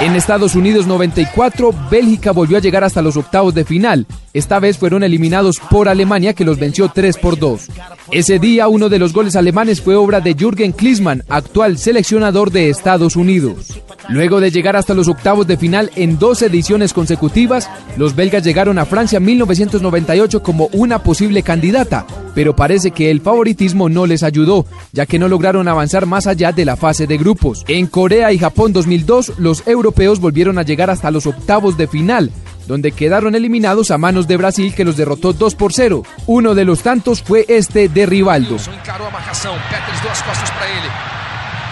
En 0.00 0.16
Estados 0.16 0.56
Unidos 0.56 0.88
94, 0.88 1.72
Bélgica 1.88 2.32
volvió 2.32 2.58
a 2.58 2.60
llegar 2.60 2.82
hasta 2.82 3.02
los 3.02 3.16
octavos 3.16 3.54
de 3.54 3.64
final. 3.64 4.04
Esta 4.34 4.60
vez 4.60 4.76
fueron 4.76 5.02
eliminados 5.02 5.58
por 5.70 5.88
Alemania 5.88 6.34
que 6.34 6.44
los 6.44 6.58
venció 6.58 6.90
3 6.90 7.16
por 7.16 7.38
2. 7.38 7.68
Ese 8.10 8.38
día 8.38 8.68
uno 8.68 8.88
de 8.88 8.98
los 8.98 9.12
goles 9.12 9.36
alemanes 9.36 9.80
fue 9.80 9.96
obra 9.96 10.20
de 10.20 10.34
Jürgen 10.34 10.72
Klinsmann, 10.72 11.24
actual 11.28 11.78
seleccionador 11.78 12.50
de 12.50 12.68
Estados 12.68 13.16
Unidos. 13.16 13.80
Luego 14.08 14.40
de 14.40 14.50
llegar 14.50 14.76
hasta 14.76 14.94
los 14.94 15.08
octavos 15.08 15.46
de 15.46 15.56
final 15.56 15.90
en 15.94 16.18
dos 16.18 16.40
ediciones 16.42 16.92
consecutivas, 16.92 17.68
los 17.96 18.14
belgas 18.14 18.42
llegaron 18.42 18.78
a 18.78 18.86
Francia 18.86 19.20
1998 19.20 20.42
como 20.42 20.68
una 20.72 21.02
posible 21.02 21.42
candidata, 21.42 22.06
pero 22.34 22.56
parece 22.56 22.90
que 22.90 23.10
el 23.10 23.20
favoritismo 23.20 23.88
no 23.88 24.06
les 24.06 24.22
ayudó, 24.22 24.64
ya 24.92 25.04
que 25.04 25.18
no 25.18 25.28
lograron 25.28 25.68
avanzar 25.68 26.06
más 26.06 26.26
allá 26.26 26.52
de 26.52 26.64
la 26.64 26.76
fase 26.76 27.06
de 27.06 27.18
grupos. 27.18 27.64
En 27.68 27.86
Corea 27.86 28.32
y 28.32 28.38
Japón 28.38 28.72
2002, 28.72 29.34
los 29.38 29.66
europeos 29.66 30.20
volvieron 30.20 30.58
a 30.58 30.62
llegar 30.62 30.88
hasta 30.88 31.10
los 31.10 31.26
octavos 31.26 31.76
de 31.76 31.88
final, 31.88 32.30
donde 32.68 32.92
quedaron 32.92 33.34
eliminados 33.34 33.90
a 33.90 33.96
manos 33.96 34.28
de 34.28 34.36
Brasil 34.36 34.74
que 34.74 34.84
los 34.84 34.98
derrotó 34.98 35.32
2 35.32 35.54
por 35.54 35.72
0. 35.72 36.02
Uno 36.26 36.54
de 36.54 36.66
los 36.66 36.82
tantos 36.82 37.22
fue 37.22 37.46
este 37.48 37.88
de 37.88 38.04
Rivaldo. 38.04 38.58
para. 38.58 38.74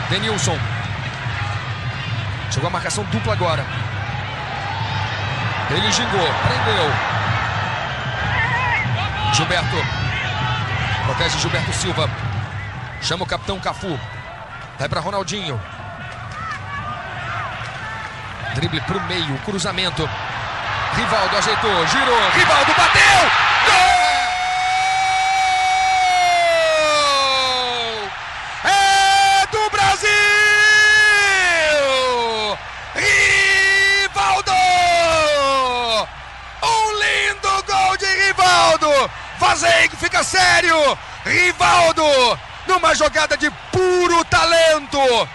Denilson. 0.08 0.56
Chegou 2.50 2.68
a 2.68 2.70
marcação 2.70 3.04
dupla 3.12 3.34
agora. 3.34 3.62
Ele 5.70 5.92
gingou, 5.92 6.26
prendeu. 6.46 6.90
Gilberto. 9.34 9.76
Protege 11.04 11.38
Gilberto 11.40 11.72
Silva. 11.74 12.08
Chama 13.02 13.24
o 13.24 13.26
capitão 13.26 13.60
Cafu. 13.60 14.00
Vai 14.78 14.88
para 14.88 15.00
Ronaldinho. 15.00 15.60
Drible 18.54 18.80
pro 18.80 18.98
meio, 19.02 19.36
cruzamento. 19.44 20.08
Rivaldo 20.94 21.36
ajeitou, 21.36 21.86
girou. 21.88 22.30
Rivaldo 22.30 22.74
bateu! 22.74 23.30
Gol! 23.66 24.10
É 28.64 29.46
do 29.52 29.70
Brasil! 29.70 30.08
Rivaldo! 34.04 34.52
Um 36.62 36.92
lindo 36.98 37.62
gol 37.66 37.96
de 37.98 38.06
Rivaldo! 38.06 39.10
Vazengue 39.38 39.96
fica 39.96 40.24
sério! 40.24 40.98
Rivaldo! 41.24 42.38
Numa 42.66 42.94
jogada 42.94 43.36
de 43.36 43.50
puro 43.70 44.24
talento! 44.24 45.28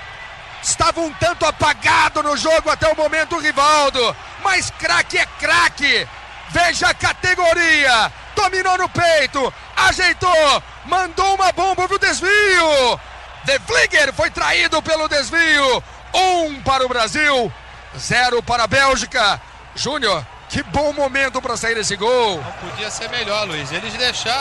Estava 0.61 1.01
um 1.01 1.11
tanto 1.13 1.45
apagado 1.45 2.21
no 2.21 2.37
jogo 2.37 2.69
até 2.69 2.87
o 2.91 2.95
momento 2.95 3.35
o 3.35 3.39
Rivaldo, 3.39 4.15
mas 4.43 4.69
craque 4.71 5.17
é 5.17 5.25
craque. 5.39 6.07
Veja 6.49 6.89
a 6.89 6.93
categoria. 6.93 8.11
Dominou 8.35 8.77
no 8.77 8.89
peito, 8.89 9.53
ajeitou, 9.75 10.63
mandou 10.85 11.35
uma 11.35 11.51
bomba 11.51 11.87
pro 11.87 11.99
desvio. 11.99 12.99
De 13.43 13.57
Vlieger 13.59 14.13
foi 14.13 14.29
traído 14.29 14.81
pelo 14.81 15.07
desvio. 15.07 15.83
Um 16.13 16.61
para 16.61 16.85
o 16.85 16.89
Brasil, 16.89 17.51
zero 17.97 18.43
para 18.43 18.63
a 18.63 18.67
Bélgica. 18.67 19.41
Júnior, 19.75 20.25
que 20.51 20.63
bom 20.73 20.93
momento 20.93 21.41
para 21.41 21.55
sair 21.55 21.77
esse 21.77 21.95
gol. 21.95 22.39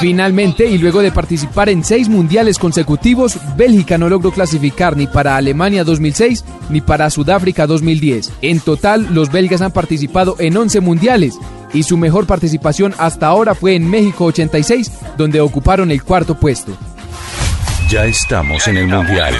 Finalmente, 0.01 0.67
y 0.67 0.79
luego 0.79 1.01
de 1.03 1.13
participar 1.13 1.69
en 1.69 1.85
seis 1.85 2.09
mundiales 2.09 2.59
consecutivos, 2.59 3.39
Bélgica 3.57 3.97
no 3.97 4.09
logró 4.09 4.33
clasificar 4.33 4.97
ni 4.97 5.07
para 5.07 5.37
Alemania 5.37 5.85
2006 5.85 6.45
ni 6.69 6.81
para 6.81 7.11
Sudáfrica 7.11 7.67
2010. 7.67 8.33
En 8.43 8.61
total, 8.61 9.09
los 9.13 9.31
belgas 9.31 9.63
han 9.63 9.73
participado 9.73 10.37
en 10.39 10.57
11 10.57 10.81
mundiales 10.81 11.39
y 11.73 11.85
su 11.85 11.97
mejor 11.97 12.27
participación 12.27 12.95
hasta 12.99 13.29
ahora 13.29 13.55
fue 13.55 13.77
en 13.77 13.89
México 13.89 14.25
86, 14.25 14.91
donde 15.17 15.41
ocuparon 15.41 15.91
el 15.91 16.03
cuarto 16.03 16.35
puesto. 16.35 16.77
Ya 17.89 18.05
estamos 18.05 18.67
en 18.69 18.77
el 18.79 18.89
Mundial. 18.89 19.35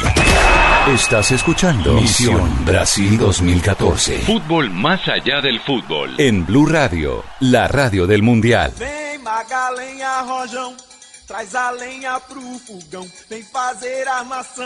Estás 0.89 1.31
escuchando 1.31 1.93
Misión 1.93 2.65
Brasil 2.65 3.19
2014. 3.19 4.21
Fútbol 4.21 4.71
más 4.71 5.01
allá 5.09 5.41
del 5.43 5.61
fútbol. 5.61 6.19
En 6.19 6.47
Blue 6.47 6.67
Radio, 6.67 7.23
la 7.41 7.69
radio 7.69 8.07
del 8.07 8.23
Mundial. 8.23 8.73
Vem 8.79 9.19
Magalenha 9.19 10.23
Rojão, 10.23 10.75
traz 11.29 11.55
a 11.55 11.71
lenha 11.73 12.19
pro 12.21 12.41
fogão, 12.59 13.07
vem 13.29 13.43
fazer 13.43 14.09
armação. 14.09 14.65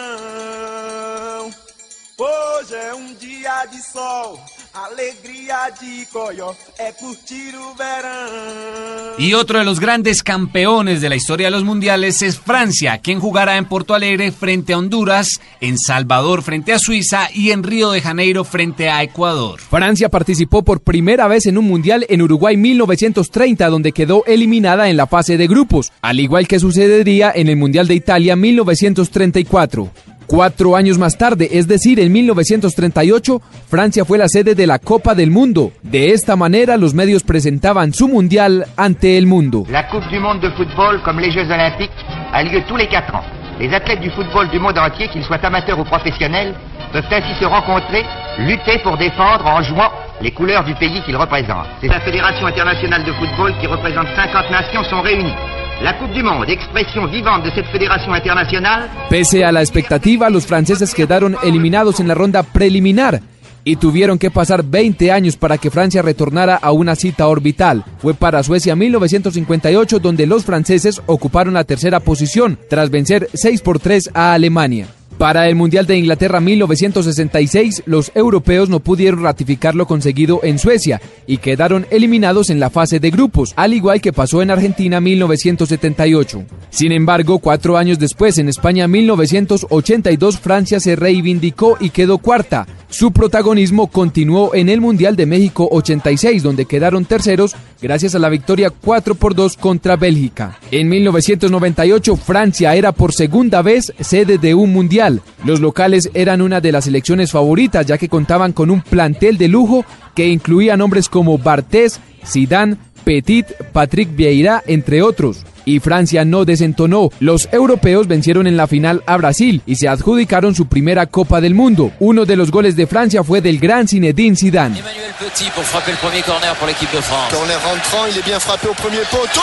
Hoje 2.16 2.74
é 2.76 2.94
um 2.94 3.12
dia 3.14 3.66
de 3.72 3.82
sol, 3.82 4.38
alegria 4.72 5.68
de 5.80 6.06
coió, 6.12 6.54
é 6.78 6.92
curtir 6.92 7.52
o 7.56 7.74
verão. 7.74 9.18
Y 9.18 9.34
otro 9.34 9.58
de 9.58 9.64
los 9.64 9.80
grandes 9.80 10.22
campeones 10.22 11.00
de 11.00 11.08
la 11.08 11.16
historia 11.16 11.48
de 11.48 11.50
los 11.50 11.64
mundiales 11.64 12.22
es 12.22 12.38
Francia, 12.38 12.98
quien 12.98 13.18
jugará 13.18 13.56
en 13.56 13.64
Porto 13.64 13.94
Alegre 13.94 14.30
frente 14.30 14.72
a 14.72 14.78
Honduras, 14.78 15.40
en 15.60 15.76
Salvador 15.76 16.42
frente 16.42 16.72
a 16.72 16.78
Suiza 16.78 17.28
y 17.34 17.50
en 17.50 17.64
Río 17.64 17.90
de 17.90 18.00
Janeiro 18.00 18.44
frente 18.44 18.88
a 18.88 19.02
Ecuador. 19.02 19.58
Francia 19.58 20.08
participó 20.08 20.62
por 20.62 20.82
primera 20.82 21.26
vez 21.26 21.46
en 21.46 21.58
un 21.58 21.66
mundial 21.66 22.06
en 22.08 22.22
Uruguay 22.22 22.56
1930, 22.56 23.68
donde 23.68 23.90
quedó 23.90 24.22
eliminada 24.26 24.88
en 24.88 24.96
la 24.96 25.08
fase 25.08 25.36
de 25.36 25.48
grupos, 25.48 25.90
al 26.00 26.20
igual 26.20 26.46
que 26.46 26.60
sucedería 26.60 27.32
en 27.34 27.48
el 27.48 27.56
Mundial 27.56 27.88
de 27.88 27.96
Italia 27.96 28.36
1934. 28.36 29.90
Cuatro 30.26 30.74
años 30.74 30.98
más 30.98 31.18
tarde, 31.18 31.48
es 31.52 31.68
decir, 31.68 32.00
en 32.00 32.10
1938, 32.12 33.42
Francia 33.68 34.04
fue 34.04 34.18
la 34.18 34.28
sede 34.28 34.54
de 34.54 34.66
la 34.66 34.78
Copa 34.78 35.14
del 35.14 35.30
Mundo. 35.30 35.72
De 35.82 36.12
esta 36.12 36.34
manera, 36.34 36.76
los 36.76 36.94
medios 36.94 37.22
presentaban 37.22 37.92
su 37.92 38.08
mundial 38.08 38.66
ante 38.76 39.18
el 39.18 39.26
mundo. 39.26 39.64
La 39.68 39.88
Coupe 39.88 40.08
du 40.10 40.18
Monde 40.20 40.40
de 40.40 40.50
football, 40.52 41.02
comme 41.02 41.20
les 41.20 41.30
Jeux 41.30 41.50
Olympiques, 41.50 41.90
a 42.32 42.42
lieu 42.42 42.62
tous 42.66 42.76
les 42.76 42.88
4 42.88 43.14
ans. 43.14 43.24
Les 43.60 43.72
athlètes 43.72 44.00
du 44.00 44.10
football 44.10 44.48
du 44.50 44.58
monde 44.58 44.78
entier, 44.78 45.08
qu'ils 45.08 45.22
soient 45.22 45.44
amateurs 45.44 45.78
ou 45.78 45.84
professionnels, 45.84 46.54
peuvent 46.92 47.04
ainsi 47.10 47.38
se 47.38 47.44
rencontrer, 47.44 48.04
lutter 48.38 48.78
pour 48.82 48.96
défendre 48.96 49.46
en 49.46 49.62
jouant 49.62 49.90
les 50.20 50.32
couleurs 50.32 50.64
du 50.64 50.74
pays 50.74 51.02
qu'ils 51.04 51.16
représentent. 51.16 51.66
C'est 51.80 51.88
la 51.88 52.00
Fédération 52.00 52.46
internationale 52.46 53.04
de 53.04 53.12
football 53.12 53.52
qui 53.60 53.66
représente 53.66 54.06
50 54.16 54.50
nations 54.50 54.84
sont 54.84 55.02
réunies. 55.02 55.34
La 55.82 55.98
Coupe 55.98 56.12
du 56.12 56.22
Monde, 56.22 56.48
expression 56.48 57.06
vivante 57.06 57.44
de 57.44 57.50
cette 57.50 57.66
fédération 57.66 58.14
internationale, 58.14 58.88
Pese 59.10 59.44
a 59.44 59.52
la 59.52 59.60
expectativa, 59.60 60.30
los 60.30 60.46
franceses 60.46 60.94
quedaron 60.94 61.36
eliminados 61.42 62.00
en 62.00 62.08
la 62.08 62.14
ronda 62.14 62.42
preliminar 62.42 63.20
y 63.64 63.76
tuvieron 63.76 64.18
que 64.18 64.30
pasar 64.30 64.62
20 64.62 65.10
años 65.10 65.36
para 65.36 65.58
que 65.58 65.70
Francia 65.70 66.02
retornara 66.02 66.54
a 66.56 66.70
una 66.72 66.94
cita 66.94 67.26
orbital. 67.26 67.84
Fue 67.98 68.14
para 68.14 68.42
Suecia 68.42 68.76
1958 68.76 69.98
donde 69.98 70.26
los 70.26 70.44
franceses 70.44 71.02
ocuparon 71.06 71.54
la 71.54 71.64
tercera 71.64 72.00
posición 72.00 72.58
tras 72.70 72.90
vencer 72.90 73.28
6 73.34 73.62
por 73.62 73.78
3 73.78 74.10
a 74.14 74.34
Alemania. 74.34 74.86
Para 75.18 75.48
el 75.48 75.54
Mundial 75.54 75.86
de 75.86 75.96
Inglaterra 75.96 76.40
1966, 76.40 77.84
los 77.86 78.10
europeos 78.16 78.68
no 78.68 78.80
pudieron 78.80 79.22
ratificar 79.22 79.76
lo 79.76 79.86
conseguido 79.86 80.40
en 80.42 80.58
Suecia 80.58 81.00
y 81.26 81.38
quedaron 81.38 81.86
eliminados 81.90 82.50
en 82.50 82.58
la 82.58 82.68
fase 82.68 82.98
de 82.98 83.10
grupos, 83.10 83.52
al 83.56 83.74
igual 83.74 84.00
que 84.00 84.12
pasó 84.12 84.42
en 84.42 84.50
Argentina 84.50 85.00
1978. 85.00 86.44
Sin 86.70 86.90
embargo, 86.90 87.38
cuatro 87.38 87.76
años 87.78 88.00
después, 88.00 88.38
en 88.38 88.48
España 88.48 88.88
1982, 88.88 90.38
Francia 90.40 90.80
se 90.80 90.96
reivindicó 90.96 91.76
y 91.78 91.90
quedó 91.90 92.18
cuarta. 92.18 92.66
Su 92.88 93.12
protagonismo 93.12 93.88
continuó 93.88 94.54
en 94.54 94.68
el 94.68 94.80
Mundial 94.80 95.16
de 95.16 95.26
México 95.26 95.68
86, 95.70 96.42
donde 96.42 96.66
quedaron 96.66 97.04
terceros 97.04 97.56
gracias 97.82 98.14
a 98.14 98.18
la 98.18 98.28
victoria 98.28 98.70
4 98.70 99.14
por 99.14 99.34
2 99.34 99.56
contra 99.56 99.96
Bélgica. 99.96 100.58
En 100.70 100.88
1998, 100.88 102.16
Francia 102.16 102.74
era 102.74 102.92
por 102.92 103.12
segunda 103.12 103.62
vez 103.62 103.92
sede 104.00 104.38
de 104.38 104.54
un 104.54 104.72
mundial. 104.72 105.03
Los 105.44 105.60
locales 105.60 106.10
eran 106.14 106.40
una 106.40 106.60
de 106.60 106.72
las 106.72 106.84
selecciones 106.84 107.32
favoritas, 107.32 107.86
ya 107.86 107.98
que 107.98 108.08
contaban 108.08 108.52
con 108.52 108.70
un 108.70 108.80
plantel 108.80 109.36
de 109.38 109.48
lujo 109.48 109.84
que 110.14 110.28
incluía 110.28 110.76
nombres 110.76 111.08
como 111.08 111.36
Bartés, 111.38 112.00
Zidane, 112.26 112.76
Petit, 113.04 113.46
Patrick 113.72 114.14
Vieira, 114.16 114.62
entre 114.66 115.02
otros. 115.02 115.44
Y 115.66 115.80
Francia 115.80 116.24
no 116.24 116.44
desentonó. 116.44 117.10
Los 117.20 117.48
europeos 117.52 118.06
vencieron 118.06 118.46
en 118.46 118.56
la 118.56 118.66
final 118.66 119.02
a 119.06 119.16
Brasil 119.16 119.62
y 119.66 119.76
se 119.76 119.88
adjudicaron 119.88 120.54
su 120.54 120.66
primera 120.66 121.06
Copa 121.06 121.40
del 121.40 121.54
Mundo. 121.54 121.90
Uno 122.00 122.24
de 122.26 122.36
los 122.36 122.50
goles 122.50 122.76
de 122.76 122.86
Francia 122.86 123.24
fue 123.24 123.40
del 123.40 123.58
gran 123.58 123.88
Zinedine 123.88 124.36
Zidane. 124.36 124.76
Petit 125.18 125.50
pour 125.54 125.64
frapper 125.64 125.92
le 125.92 125.98
premier 125.98 126.22
corner 126.22 126.54
pour 126.56 126.66
l'équipe 126.66 126.92
de 126.92 127.00
France. 127.00 127.32
Corner 127.32 127.56
rentrant, 127.64 128.06
il 128.10 128.18
est 128.18 128.26
bien 128.26 128.40
frappé 128.40 128.68
au 128.68 128.74
premier 128.74 129.04
poteau. 129.10 129.40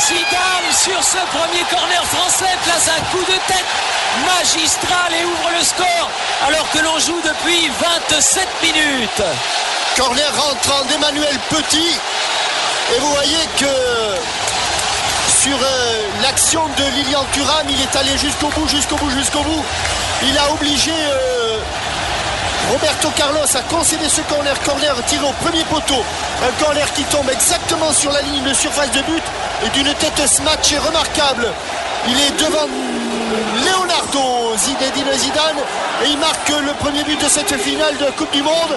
Zidane 0.00 0.72
sur 0.72 1.02
ce 1.02 1.18
premier 1.36 1.64
corner 1.70 2.04
français 2.06 2.56
place 2.64 2.88
un 2.88 3.00
coup 3.10 3.22
de 3.24 3.38
tête 3.46 3.72
magistral 4.26 5.12
et 5.12 5.24
ouvre 5.24 5.50
le 5.58 5.64
score 5.64 6.10
alors 6.46 6.68
que 6.70 6.78
l'on 6.78 6.98
joue 6.98 7.20
depuis 7.22 7.70
27 8.10 8.48
minutes. 8.62 9.22
Corner 9.96 10.30
rentrant 10.36 10.84
d'Emmanuel 10.86 11.38
Petit. 11.50 11.98
Et 12.94 12.98
vous 12.98 13.12
voyez 13.12 13.46
que 13.58 13.66
sur 15.42 15.56
euh, 15.56 16.06
l'action 16.22 16.62
de 16.76 16.84
Lilian 16.96 17.24
Thuram, 17.32 17.66
il 17.68 17.80
est 17.80 17.96
allé 17.96 18.16
jusqu'au 18.16 18.48
bout, 18.48 18.68
jusqu'au 18.68 18.96
bout, 18.96 19.10
jusqu'au 19.10 19.42
bout. 19.42 19.64
Il 20.22 20.38
a 20.38 20.50
obligé 20.52 20.92
euh, 20.92 21.58
Roberto 22.70 23.08
Carlos 23.16 23.56
à 23.56 23.62
concéder 23.62 24.08
ce 24.08 24.20
corner. 24.22 24.58
Corner 24.64 24.94
tiré 25.06 25.24
au 25.24 25.32
premier 25.44 25.64
poteau. 25.64 26.02
Un 26.46 26.64
corner 26.64 26.90
qui 26.92 27.04
tombe 27.04 27.28
exactement 27.30 27.92
sur 27.92 28.12
la 28.12 28.22
ligne 28.22 28.42
de 28.42 28.54
surface 28.54 28.90
de 28.92 29.02
but 29.02 29.22
et 29.66 29.68
d'une 29.70 29.92
tête 29.94 30.26
smatchée 30.26 30.78
remarquable. 30.78 31.48
Il 32.08 32.20
est 32.20 32.44
devant 32.44 32.68
Leonardo 33.64 34.56
Zinedine 34.58 35.12
Zidane 35.16 35.58
et 36.04 36.10
il 36.12 36.18
marque 36.18 36.50
le 36.50 36.72
premier 36.78 37.02
but 37.04 37.18
de 37.18 37.28
cette 37.28 37.54
finale 37.54 37.94
de 37.98 38.16
Coupe 38.16 38.32
du 38.32 38.42
Monde. 38.42 38.76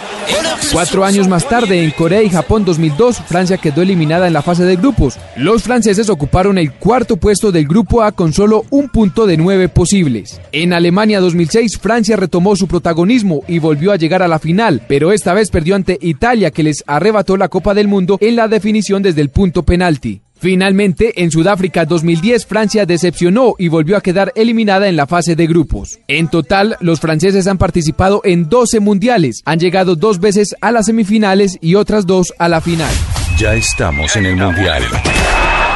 Cuatro 0.71 1.03
años 1.03 1.27
más 1.27 1.47
tarde, 1.47 1.83
en 1.83 1.91
Corea 1.91 2.23
y 2.23 2.29
Japón 2.29 2.63
2002, 2.63 3.17
Francia 3.27 3.57
quedó 3.57 3.81
eliminada 3.81 4.27
en 4.27 4.33
la 4.33 4.41
fase 4.41 4.63
de 4.63 4.77
grupos. 4.77 5.17
Los 5.35 5.63
franceses 5.63 6.09
ocuparon 6.09 6.57
el 6.57 6.71
cuarto 6.71 7.17
puesto 7.17 7.51
del 7.51 7.67
grupo 7.67 8.03
A 8.03 8.13
con 8.13 8.31
solo 8.31 8.65
un 8.69 8.89
punto 8.89 9.25
de 9.25 9.37
nueve 9.37 9.67
posibles. 9.67 10.39
En 10.51 10.71
Alemania 10.71 11.19
2006, 11.19 11.77
Francia 11.77 12.15
retomó 12.15 12.55
su 12.55 12.67
protagonismo 12.67 13.43
y 13.47 13.59
volvió 13.59 13.91
a 13.91 13.97
llegar 13.97 14.23
a 14.23 14.27
la 14.27 14.39
final, 14.39 14.83
pero 14.87 15.11
esta 15.11 15.33
vez 15.33 15.49
perdió 15.49 15.75
ante 15.75 15.97
Italia 16.01 16.51
que 16.51 16.63
les 16.63 16.83
arrebató 16.87 17.35
la 17.35 17.49
Copa 17.49 17.73
del 17.73 17.87
Mundo 17.87 18.17
en 18.21 18.35
la 18.35 18.47
definición 18.47 19.03
desde 19.03 19.21
el 19.21 19.29
punto 19.29 19.63
penalti. 19.63 20.24
Finalmente, 20.37 21.21
en 21.23 21.31
Sudáfrica 21.31 21.85
2010, 21.85 22.45
Francia 22.45 22.85
decepcionó 22.85 23.55
y 23.57 23.67
volvió 23.67 23.97
a 23.97 24.01
quedar 24.01 24.31
eliminada 24.35 24.87
en 24.87 24.95
la 24.95 25.07
fase 25.07 25.35
de 25.35 25.47
grupos. 25.47 25.99
En 26.07 26.27
total, 26.27 26.77
los 26.81 26.99
franceses 26.99 27.47
han 27.47 27.57
participado 27.57 28.21
en 28.23 28.49
12 28.49 28.79
mundiales, 28.79 29.41
han 29.45 29.59
llegado 29.59 29.95
dos 29.95 30.19
veces 30.19 30.55
a 30.61 30.71
las 30.71 30.87
semifinales 30.87 31.57
y 31.61 31.75
otras 31.75 32.05
dos 32.05 32.33
a 32.37 32.49
la 32.49 32.61
final. 32.61 32.93
Ya 33.37 33.53
estamos 33.53 34.15
en 34.15 34.27
el 34.27 34.35
Mundial. 34.37 34.83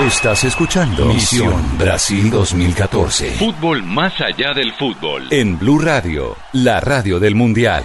Estás 0.07 0.45
escuchando 0.45 1.05
Misión 1.07 1.77
Brasil 1.77 2.29
2014. 2.29 3.31
Fútbol 3.31 3.83
más 3.83 4.13
allá 4.21 4.53
del 4.53 4.71
fútbol. 4.73 5.27
En 5.29 5.59
Blue 5.59 5.77
Radio, 5.77 6.37
la 6.53 6.79
radio 6.79 7.19
del 7.19 7.35
Mundial. 7.35 7.83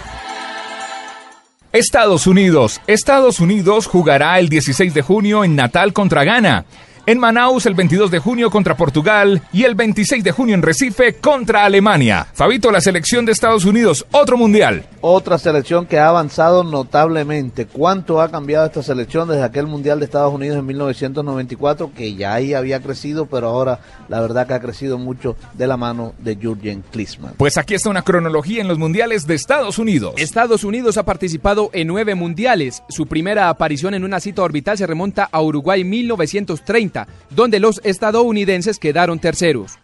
Estados 1.75 2.25
Unidos. 2.25 2.79
Estados 2.87 3.41
Unidos 3.41 3.85
jugará 3.85 4.39
el 4.39 4.47
16 4.47 4.93
de 4.93 5.01
junio 5.01 5.43
en 5.43 5.57
Natal 5.57 5.91
contra 5.91 6.23
Ghana. 6.23 6.63
En 7.07 7.19
Manaus 7.19 7.67
el 7.67 7.75
22 7.75 8.09
de 8.09 8.17
junio 8.17 8.49
contra 8.49 8.75
Portugal 8.75 9.39
y 9.53 9.63
el 9.63 9.75
26 9.75 10.23
de 10.23 10.31
junio 10.31 10.55
en 10.55 10.63
Recife 10.63 11.13
contra 11.13 11.63
Alemania. 11.63 12.25
Fabito, 12.33 12.71
la 12.71 12.81
selección 12.81 13.27
de 13.27 13.31
Estados 13.31 13.63
Unidos, 13.63 14.07
otro 14.11 14.37
mundial. 14.37 14.87
Otra 15.01 15.37
selección 15.37 15.85
que 15.85 15.99
ha 15.99 16.07
avanzado 16.07 16.63
notablemente. 16.63 17.67
¿Cuánto 17.67 18.21
ha 18.21 18.31
cambiado 18.31 18.65
esta 18.65 18.81
selección 18.81 19.27
desde 19.27 19.43
aquel 19.43 19.67
Mundial 19.67 19.99
de 19.99 20.05
Estados 20.05 20.33
Unidos 20.33 20.57
en 20.57 20.65
1994? 20.65 21.91
Que 21.95 22.15
ya 22.15 22.33
ahí 22.33 22.55
había 22.55 22.81
crecido, 22.81 23.27
pero 23.27 23.49
ahora 23.49 23.81
la 24.09 24.19
verdad 24.19 24.47
que 24.47 24.55
ha 24.55 24.59
crecido 24.59 24.97
mucho 24.97 25.35
de 25.53 25.67
la 25.67 25.77
mano 25.77 26.15
de 26.17 26.35
Jürgen 26.37 26.83
Klinsmann. 26.91 27.35
Pues 27.37 27.59
aquí 27.59 27.75
está 27.75 27.91
una 27.91 28.01
cronología 28.01 28.61
en 28.61 28.67
los 28.67 28.79
mundiales 28.79 29.27
de 29.27 29.35
Estados 29.35 29.77
Unidos. 29.77 30.15
Estados 30.17 30.63
Unidos 30.63 30.97
ha 30.97 31.05
participado 31.05 31.69
en 31.73 31.87
nueve 31.87 32.15
mundiales. 32.15 32.81
Su 32.89 33.05
primera 33.05 33.49
aparición 33.49 33.93
en 33.93 34.05
una 34.05 34.19
cita 34.19 34.41
orbital 34.41 34.75
se 34.75 34.87
remonta 34.87 35.29
a 35.31 35.39
Uruguay 35.39 35.83
1930, 35.83 36.94
donde 37.29 37.59
los 37.59 37.81
estadounidenses 37.83 38.79
quedaron 38.79 39.19
terceros. 39.19 39.79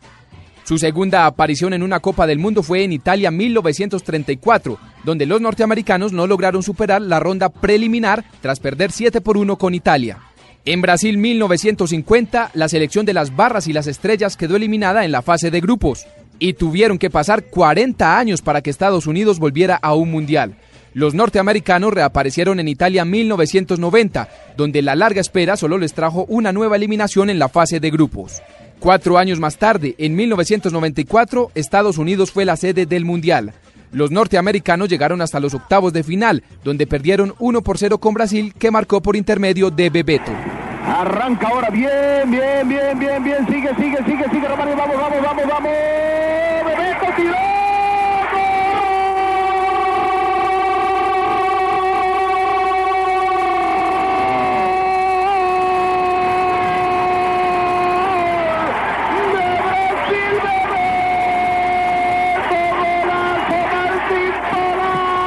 Su 0.63 0.77
segunda 0.77 1.25
aparición 1.25 1.73
en 1.73 1.83
una 1.83 1.99
Copa 1.99 2.27
del 2.27 2.39
Mundo 2.39 2.63
fue 2.63 2.83
en 2.83 2.93
Italia 2.93 3.31
1934, 3.31 4.77
donde 5.03 5.25
los 5.25 5.41
norteamericanos 5.41 6.13
no 6.13 6.27
lograron 6.27 6.63
superar 6.63 7.01
la 7.01 7.19
ronda 7.19 7.49
preliminar 7.49 8.23
tras 8.41 8.59
perder 8.59 8.91
7 8.91 9.21
por 9.21 9.37
1 9.37 9.57
con 9.57 9.73
Italia. 9.73 10.19
En 10.63 10.81
Brasil 10.81 11.17
1950, 11.17 12.51
la 12.53 12.69
selección 12.69 13.05
de 13.05 13.13
las 13.13 13.35
barras 13.35 13.67
y 13.67 13.73
las 13.73 13.87
estrellas 13.87 14.37
quedó 14.37 14.55
eliminada 14.55 15.03
en 15.03 15.11
la 15.11 15.23
fase 15.23 15.49
de 15.49 15.59
grupos 15.59 16.05
y 16.37 16.53
tuvieron 16.53 16.99
que 16.99 17.09
pasar 17.09 17.45
40 17.45 18.17
años 18.17 18.41
para 18.41 18.61
que 18.61 18.69
Estados 18.69 19.07
Unidos 19.07 19.39
volviera 19.39 19.79
a 19.81 19.95
un 19.95 20.11
mundial. 20.11 20.55
Los 20.93 21.13
norteamericanos 21.13 21.93
reaparecieron 21.93 22.59
en 22.59 22.67
Italia 22.67 23.05
1990, 23.05 24.27
donde 24.57 24.81
la 24.81 24.95
larga 24.95 25.21
espera 25.21 25.55
solo 25.55 25.77
les 25.77 25.93
trajo 25.93 26.25
una 26.27 26.51
nueva 26.51 26.75
eliminación 26.75 27.29
en 27.29 27.39
la 27.39 27.47
fase 27.47 27.79
de 27.79 27.91
grupos. 27.91 28.41
Cuatro 28.79 29.17
años 29.17 29.39
más 29.39 29.57
tarde, 29.57 29.95
en 29.97 30.15
1994, 30.15 31.51
Estados 31.55 31.97
Unidos 31.97 32.31
fue 32.31 32.45
la 32.45 32.57
sede 32.57 32.85
del 32.85 33.05
Mundial. 33.05 33.53
Los 33.91 34.11
norteamericanos 34.11 34.89
llegaron 34.89 35.21
hasta 35.21 35.39
los 35.39 35.53
octavos 35.53 35.93
de 35.93 36.03
final, 36.03 36.43
donde 36.63 36.87
perdieron 36.87 37.35
1 37.39 37.61
por 37.61 37.77
0 37.77 37.99
con 37.99 38.13
Brasil, 38.13 38.53
que 38.57 38.71
marcó 38.71 39.01
por 39.01 39.15
intermedio 39.15 39.69
de 39.69 39.89
Bebeto. 39.89 40.31
Arranca 40.83 41.47
ahora 41.47 41.69
bien, 41.69 42.31
bien, 42.31 42.67
bien, 42.67 42.99
bien, 42.99 43.23
bien. 43.23 43.47
Sigue, 43.47 43.69
sigue, 43.75 43.97
sigue, 44.05 44.25
sigue. 44.31 44.47
Romario, 44.47 44.75
vamos, 44.75 44.97
vamos, 44.97 45.21
vamos, 45.21 45.47
vamos. 45.47 46.30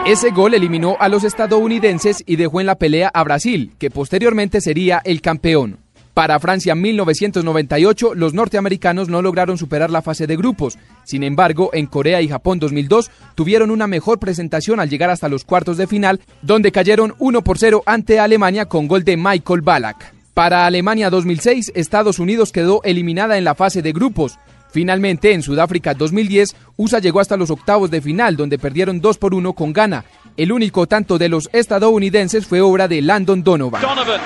Ese 0.07 0.33
gol 0.33 0.53
eliminó 0.53 0.99
a 1.01 1.09
los 1.09 1.25
estadounidenses 1.25 2.23
y 2.27 2.37
dejó 2.37 2.61
en 2.61 2.67
la 2.67 2.75
pelea 2.75 3.11
a 3.15 3.25
Brasil, 3.25 3.73
que 3.79 3.91
posteriormente 3.91 4.61
sería 4.61 5.01
el 5.03 5.23
campeón. 5.23 5.79
Para 6.13 6.39
Francia 6.41 6.75
1998, 6.75 8.15
los 8.15 8.35
norteamericanos 8.35 9.09
no 9.09 9.23
lograron 9.23 9.57
superar 9.57 9.89
la 9.89 10.03
fase 10.03 10.27
de 10.27 10.37
grupos. 10.37 10.77
Sin 11.05 11.23
embargo, 11.23 11.71
en 11.73 11.87
Corea 11.87 12.21
y 12.21 12.29
Japón 12.29 12.59
2002 12.59 13.11
tuvieron 13.35 13.71
una 13.71 13.87
mejor 13.87 14.19
presentación 14.19 14.79
al 14.79 14.91
llegar 14.91 15.09
hasta 15.09 15.31
los 15.31 15.45
cuartos 15.45 15.79
de 15.79 15.87
final, 15.87 16.21
donde 16.43 16.71
cayeron 16.71 17.15
1 17.19 17.43
por 17.43 17.57
0 17.57 17.83
ante 17.87 18.21
Alemania 18.21 18.67
con 18.67 18.87
gol 18.87 19.05
de 19.05 19.17
Michael 19.17 19.63
Ballack. 19.63 20.13
Para 20.35 20.67
Alemania 20.67 21.09
2006, 21.09 21.73
Estados 21.75 22.19
Unidos 22.19 22.53
quedó 22.53 22.83
eliminada 22.85 23.39
en 23.39 23.45
la 23.45 23.55
fase 23.55 23.81
de 23.81 23.93
grupos. 23.93 24.39
Finalmente, 24.75 25.33
en 25.33 25.41
Sudáfrica 25.41 25.95
2010, 25.95 26.57
USA 26.77 26.99
llegó 26.99 27.21
hasta 27.21 27.37
los 27.37 27.49
octavos 27.49 27.93
de 27.93 28.03
final, 28.03 28.37
donde 28.37 28.59
perdieron 28.59 29.01
2 29.01 29.19
por 29.19 29.33
1 29.33 29.53
con 29.53 29.73
Ghana. 29.73 30.05
El 30.37 30.51
único 30.51 30.89
tanto 30.89 31.17
de 31.17 31.29
los 31.29 31.49
estadounidenses 31.53 32.45
fue 32.45 32.61
obra 32.61 32.89
de 32.89 33.01
Landon 33.01 33.45
Donovan. 33.45 33.81
Donovan, 33.81 34.19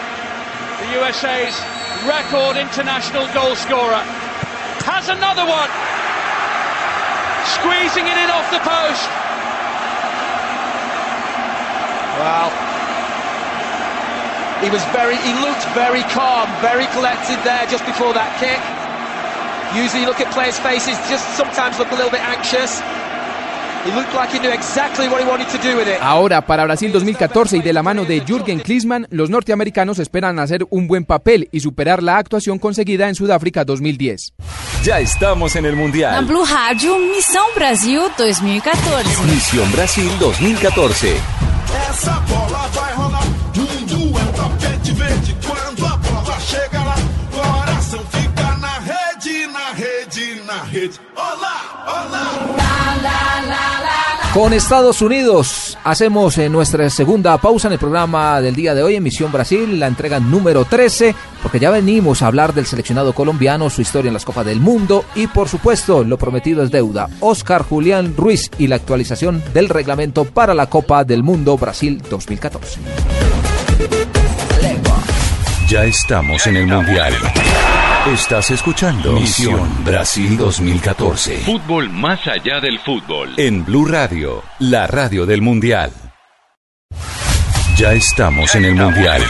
the 0.81 0.99
USA's 0.99 1.55
record 2.09 2.57
international 2.57 3.29
goal 3.35 3.55
scorer, 3.55 4.01
has 4.89 5.11
another 5.11 5.45
one. 5.45 5.69
Squeezing 7.45 8.07
it 8.09 8.17
in 8.17 8.31
off 8.33 8.49
the 8.51 8.65
post. 8.65 9.05
Well, 12.17 12.49
he 14.65 14.71
was 14.71 14.83
very, 14.97 15.17
he 15.19 15.35
looked 15.45 15.69
very 15.77 16.05
calm, 16.05 16.49
very 16.63 16.87
collected 16.97 17.37
there 17.45 17.67
just 17.67 17.85
before 17.85 18.15
that 18.15 18.33
kick. 18.41 18.78
Usually 19.75 20.03
you 20.03 20.09
look 20.09 20.21
at 20.21 20.33
players' 20.33 20.59
faces, 20.59 20.97
just 21.11 21.25
sometimes 21.37 21.79
look 21.79 21.91
a 21.93 21.95
little 21.95 22.11
bit 22.11 22.21
anxious. 22.21 22.83
He 23.85 23.93
looked 23.93 24.13
like 24.15 24.31
he 24.33 24.39
knew 24.41 24.51
exactly 24.51 25.09
what 25.09 25.23
he 25.23 25.29
wanted 25.29 25.49
to 25.49 25.59
do 25.59 25.77
with 25.77 25.87
it. 25.87 25.99
Ahora, 26.01 26.45
para 26.45 26.65
Brasil 26.65 26.91
2014 26.91 27.59
y 27.59 27.63
de 27.63 27.73
la 27.73 27.83
mano 27.83 28.05
de 28.05 28.21
Jürgen 28.21 28.61
Klinsmann, 28.61 29.07
los 29.11 29.31
norteamericanos 29.31 29.99
esperan 29.99 30.39
hacer 30.39 30.67
un 30.71 30.89
buen 30.89 31.05
papel 31.05 31.49
y 31.53 31.61
superar 31.61 32.03
la 32.03 32.17
actuación 32.19 32.59
conseguida 32.59 33.09
en 33.09 33.15
Sudáfrica 33.15 33.65
2010. 33.65 34.35
Ya 34.83 34.99
estamos 35.01 35.55
en 35.55 35.67
el 35.67 35.77
Mundial. 35.77 36.25
Blue 36.25 36.45
Rádio, 36.45 36.99
Missão 36.99 37.45
Brasil 37.55 38.01
2014. 38.17 39.23
Misión 39.27 39.71
Brasil 39.73 40.11
2014. 40.19 41.17
Con 54.35 54.53
Estados 54.53 55.03
Unidos 55.03 55.77
hacemos 55.83 56.37
eh, 56.39 56.49
nuestra 56.49 56.89
segunda 56.91 57.39
pausa 57.39 57.67
en 57.67 57.73
el 57.73 57.79
programa 57.79 58.41
del 58.41 58.55
día 58.55 58.75
de 58.75 58.83
hoy 58.83 58.95
en 58.95 59.03
Misión 59.03 59.33
Brasil, 59.33 59.81
la 59.81 59.87
entrega 59.87 60.21
número 60.21 60.65
13, 60.65 61.15
porque 61.43 61.59
ya 61.59 61.71
venimos 61.71 62.23
a 62.23 62.27
hablar 62.27 62.55
del 62.55 62.67
seleccionado 62.67 63.15
colombiano, 63.15 63.71
su 63.71 63.81
historia 63.81 64.11
en 64.11 64.15
las 64.15 64.25
Copas 64.25 64.47
del 64.47 64.61
Mundo 64.61 65.05
y 65.15 65.27
por 65.27 65.49
supuesto 65.49 66.05
lo 66.05 66.19
prometido 66.19 66.63
es 66.63 66.71
deuda. 66.71 67.09
Oscar 67.21 67.63
Julián 67.63 68.15
Ruiz 68.17 68.51
y 68.59 68.69
la 68.69 68.77
actualización 68.77 69.43
del 69.55 69.69
reglamento 69.69 70.25
para 70.25 70.55
la 70.55 70.67
Copa 70.67 71.05
del 71.05 71.23
Mundo 71.23 71.57
Brasil 71.57 72.01
2014. 72.09 72.81
Ya 75.69 75.85
estamos 75.85 76.47
en 76.47 76.57
el 76.57 76.67
Mundial. 76.67 77.15
Estás 78.13 78.51
escuchando 78.51 79.13
Misión 79.13 79.85
Brasil 79.85 80.39
2014. 80.39 81.41
Fútbol 81.41 81.91
más 81.91 82.19
allá 82.27 82.59
del 82.59 82.79
fútbol. 82.79 83.35
En 83.37 83.67
Blue 83.67 83.85
Radio, 83.85 84.43
la 84.61 84.87
radio 84.87 85.27
del 85.27 85.43
Mundial. 85.43 85.93
Ya 87.77 87.93
estamos 87.93 88.55
en 88.55 88.65
el 88.65 88.77
Mundial. 88.77 89.23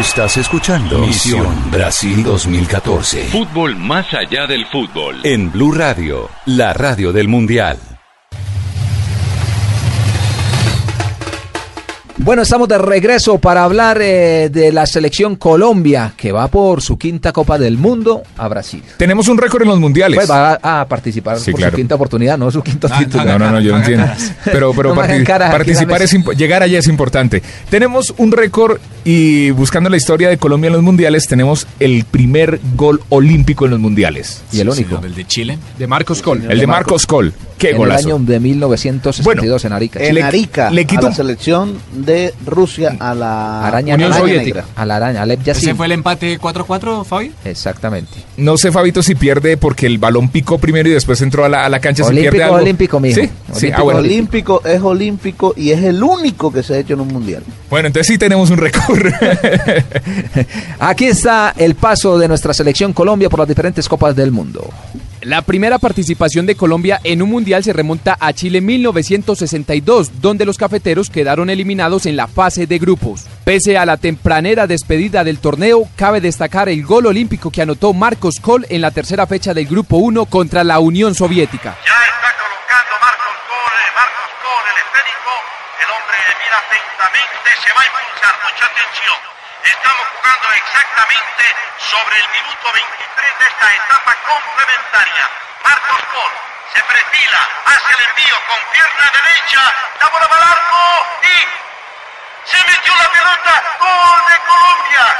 Estás 0.00 0.36
escuchando 0.36 0.98
Misión 0.98 1.70
Brasil 1.70 2.24
2014. 2.24 3.26
Fútbol 3.26 3.76
más 3.76 4.12
allá 4.12 4.48
del 4.48 4.66
fútbol. 4.66 5.20
En 5.22 5.52
Blue 5.52 5.70
Radio, 5.70 6.28
la 6.46 6.72
radio 6.72 7.12
del 7.12 7.28
Mundial. 7.28 7.78
Bueno, 12.26 12.42
estamos 12.42 12.66
de 12.66 12.76
regreso 12.76 13.38
para 13.38 13.62
hablar 13.62 14.00
eh, 14.02 14.50
de 14.50 14.72
la 14.72 14.84
selección 14.86 15.36
Colombia, 15.36 16.12
que 16.16 16.32
va 16.32 16.48
por 16.48 16.82
su 16.82 16.98
quinta 16.98 17.32
Copa 17.32 17.56
del 17.56 17.78
Mundo 17.78 18.24
a 18.36 18.48
Brasil. 18.48 18.82
Tenemos 18.96 19.28
un 19.28 19.38
récord 19.38 19.62
en 19.62 19.68
los 19.68 19.78
mundiales. 19.78 20.16
Pues 20.16 20.28
va 20.28 20.58
a, 20.60 20.80
a 20.80 20.88
participar 20.88 21.38
Sí, 21.38 21.52
por 21.52 21.60
claro. 21.60 21.70
su 21.70 21.76
quinta 21.76 21.94
oportunidad, 21.94 22.36
no 22.36 22.50
su 22.50 22.64
quinto 22.64 22.88
título. 22.88 23.24
No, 23.24 23.38
no, 23.38 23.52
no, 23.52 23.60
yo 23.60 23.70
no 23.70 23.78
entiendo. 23.78 24.08
Pero, 24.44 24.72
No 24.74 24.94
participar 24.96 26.02
es 26.02 26.12
llegar 26.36 26.64
allá 26.64 26.80
es 26.80 26.88
importante. 26.88 27.44
Tenemos 27.70 28.12
un 28.18 28.32
récord 28.32 28.80
y 29.04 29.50
buscando 29.52 29.88
la 29.88 29.96
historia 29.96 30.28
de 30.28 30.36
Colombia 30.36 30.66
en 30.66 30.72
los 30.74 30.82
mundiales, 30.82 31.28
tenemos 31.28 31.68
el 31.78 32.04
primer 32.10 32.58
gol 32.74 33.02
olímpico 33.08 33.66
en 33.66 33.70
los 33.70 33.78
mundiales. 33.78 34.42
Y 34.50 34.58
el 34.58 34.68
único. 34.68 35.00
El 35.00 35.14
de 35.14 35.28
Chile. 35.28 35.58
De 35.78 35.86
Marcos 35.86 36.22
Col. 36.22 36.44
El 36.50 36.58
de 36.58 36.66
Marcos 36.66 37.06
Col. 37.06 37.32
Qué 37.58 37.70
en 37.70 37.76
golazo. 37.78 38.08
el 38.08 38.14
año 38.16 38.24
de 38.26 38.40
1962 38.40 39.64
en 39.64 39.72
Arica. 39.72 40.00
En 40.02 40.14
Le- 40.14 40.22
Arica, 40.22 40.70
le 40.70 40.84
quito 40.84 41.08
la 41.08 41.14
selección 41.14 41.78
de 41.92 42.34
Rusia 42.44 42.96
a 43.00 43.14
la 43.14 43.66
Araña, 43.66 43.94
Unión 43.94 44.12
araña 44.12 44.20
Soviética. 44.28 44.60
negra. 44.60 44.64
A 44.76 44.84
la 44.86 44.96
araña, 44.96 45.22
Alep 45.22 45.40
¿Ese 45.40 45.46
Yassin. 45.52 45.76
fue 45.76 45.86
el 45.86 45.92
empate 45.92 46.38
4-4, 46.38 47.04
Fabi? 47.04 47.32
Exactamente. 47.44 48.12
No 48.36 48.56
sé, 48.58 48.70
Fabito, 48.70 49.02
si 49.02 49.14
pierde 49.14 49.56
porque 49.56 49.86
el 49.86 49.98
balón 49.98 50.28
picó 50.28 50.58
primero 50.58 50.88
y 50.88 50.92
después 50.92 51.20
entró 51.22 51.44
a 51.44 51.48
la, 51.48 51.64
a 51.64 51.68
la 51.68 51.80
cancha. 51.80 52.02
si 52.04 52.10
Olímpico, 52.10 52.30
pierde 52.32 52.44
algo. 52.44 52.56
olímpico, 52.56 53.00
mijo. 53.00 53.20
Sí, 53.20 53.26
sí. 53.26 53.30
Olímpico, 53.66 53.76
Ah, 53.78 53.82
bueno. 53.82 54.00
olímpico 54.00 54.62
es 54.64 54.80
olímpico 54.82 55.54
y 55.56 55.70
es 55.70 55.82
el 55.82 56.02
único 56.02 56.52
que 56.52 56.62
se 56.62 56.74
ha 56.74 56.78
hecho 56.78 56.94
en 56.94 57.00
un 57.00 57.08
mundial. 57.08 57.42
Bueno, 57.70 57.86
entonces 57.86 58.06
sí 58.08 58.18
tenemos 58.18 58.50
un 58.50 58.58
récord. 58.58 59.00
Aquí 60.78 61.06
está 61.06 61.54
el 61.56 61.74
paso 61.74 62.18
de 62.18 62.28
nuestra 62.28 62.52
selección 62.54 62.92
Colombia 62.92 63.28
por 63.28 63.38
las 63.40 63.48
diferentes 63.48 63.88
copas 63.88 64.14
del 64.14 64.30
mundo. 64.30 64.68
La 65.26 65.42
primera 65.42 65.80
participación 65.80 66.46
de 66.46 66.54
Colombia 66.54 67.00
en 67.02 67.20
un 67.20 67.30
mundial 67.30 67.64
se 67.64 67.72
remonta 67.72 68.16
a 68.20 68.32
Chile 68.32 68.60
1962, 68.60 70.20
donde 70.20 70.46
los 70.46 70.56
cafeteros 70.56 71.10
quedaron 71.10 71.50
eliminados 71.50 72.06
en 72.06 72.14
la 72.14 72.28
fase 72.28 72.68
de 72.68 72.78
grupos. 72.78 73.24
Pese 73.42 73.76
a 73.76 73.84
la 73.84 73.96
tempranera 73.96 74.68
despedida 74.68 75.24
del 75.24 75.40
torneo, 75.40 75.88
cabe 75.96 76.20
destacar 76.20 76.68
el 76.68 76.84
gol 76.84 77.06
olímpico 77.06 77.50
que 77.50 77.60
anotó 77.60 77.92
Marcos 77.92 78.38
Kohl 78.40 78.66
en 78.68 78.80
la 78.80 78.92
tercera 78.92 79.26
fecha 79.26 79.52
del 79.52 79.66
grupo 79.66 79.96
1 79.96 80.26
contra 80.26 80.62
la 80.62 80.78
Unión 80.78 81.16
Soviética. 81.16 81.76
Marcos 83.96 84.30
Col, 84.42 84.62
el 84.70 84.78
esférico. 84.78 85.34
El 85.82 85.90
hombre 85.90 86.18
mira 86.38 86.54
atentamente, 86.70 87.50
se 87.66 87.70
va 87.74 87.82
a 87.82 87.86
impulsar. 87.90 88.34
Mucha 88.46 88.66
atención. 88.70 89.18
Estamos 89.66 90.06
jugando 90.14 90.52
exactamente 90.52 91.56
sobre 91.90 92.16
el 92.20 92.28
minuto 92.28 92.72
23 92.72 93.38
de 93.38 93.44
esta 93.46 93.74
etapa 93.74 94.14
complementaria. 94.22 95.28
Marcos 95.64 95.98
Col 96.12 96.32
se 96.72 96.82
perfila, 96.84 97.40
hace 97.66 97.92
el 97.92 98.08
envío 98.08 98.36
con 98.46 98.60
pierna 98.70 99.10
derecha. 99.10 99.74
La 100.00 100.08
bola 100.08 100.26
va 100.28 100.36
al 100.36 100.42
arco 100.44 101.06
y 101.22 102.48
se 102.48 102.58
metió 102.62 102.94
la 102.94 103.10
pelota. 103.10 103.62
Gol 103.80 104.22
de 104.30 104.38
Colombia. 104.46 105.16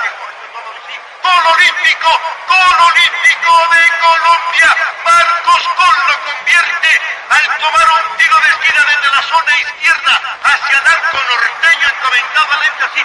Gol 1.27 1.45
olímpico, 1.59 2.11
gol 2.47 2.79
olímpico 2.87 3.51
de 3.75 3.83
Colombia. 3.99 4.69
Marcos 5.03 5.63
Col 5.75 5.97
lo 6.07 6.17
convierte 6.23 6.91
al 7.35 7.45
tomar 7.59 7.87
un 7.99 8.07
tiro 8.15 8.37
de 8.39 8.49
esquina 8.55 8.83
desde 8.87 9.09
la 9.11 9.23
zona 9.27 9.53
izquierda 9.59 10.15
hacia 10.47 10.77
el 10.79 10.87
arco 10.87 11.19
norteño 11.27 11.87
encomendado 11.91 12.53
lente 12.63 12.83
así. 12.87 13.03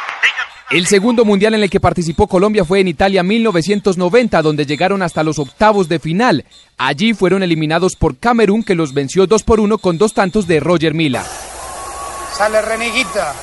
El 0.70 0.86
segundo 0.86 1.26
mundial 1.26 1.56
en 1.56 1.64
el 1.64 1.70
que 1.72 1.80
participó 1.80 2.28
Colombia 2.28 2.64
fue 2.64 2.80
en 2.80 2.90
Italia 2.90 3.24
1990, 3.24 4.42
donde 4.44 4.68
llegaron 4.68 5.02
hasta 5.02 5.24
los 5.24 5.40
octavos 5.40 5.90
de 5.90 5.98
final. 5.98 6.46
Allí 6.78 7.16
fueron 7.16 7.42
eliminados 7.42 7.96
por 7.96 8.18
Camerún, 8.18 8.64
que 8.64 8.76
los 8.76 8.94
venció 8.94 9.26
2 9.26 9.42
por 9.42 9.60
1 9.60 9.80
con 9.80 9.98
dos 9.98 10.14
tantos 10.14 10.46
de 10.46 10.60
Roger 10.60 10.94
Mila. 10.94 11.26
Sale 12.38 12.62
Reniguita. 12.62 13.34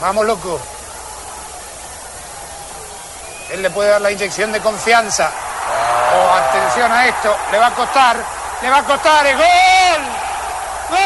Vamos, 0.00 0.24
loco. 0.24 0.79
Él 3.50 3.62
le 3.62 3.70
puede 3.70 3.90
dar 3.90 4.00
la 4.00 4.12
inyección 4.12 4.52
de 4.52 4.60
confianza. 4.60 5.30
Oh, 6.14 6.34
atención 6.34 6.90
a 6.92 7.06
esto. 7.06 7.36
Le 7.50 7.58
va 7.58 7.66
a 7.66 7.70
costar. 7.72 8.16
Le 8.62 8.70
va 8.70 8.78
a 8.78 8.82
costar. 8.84 9.26
¡Es 9.26 9.36
gol! 9.36 9.46
¡Gol! 10.90 10.98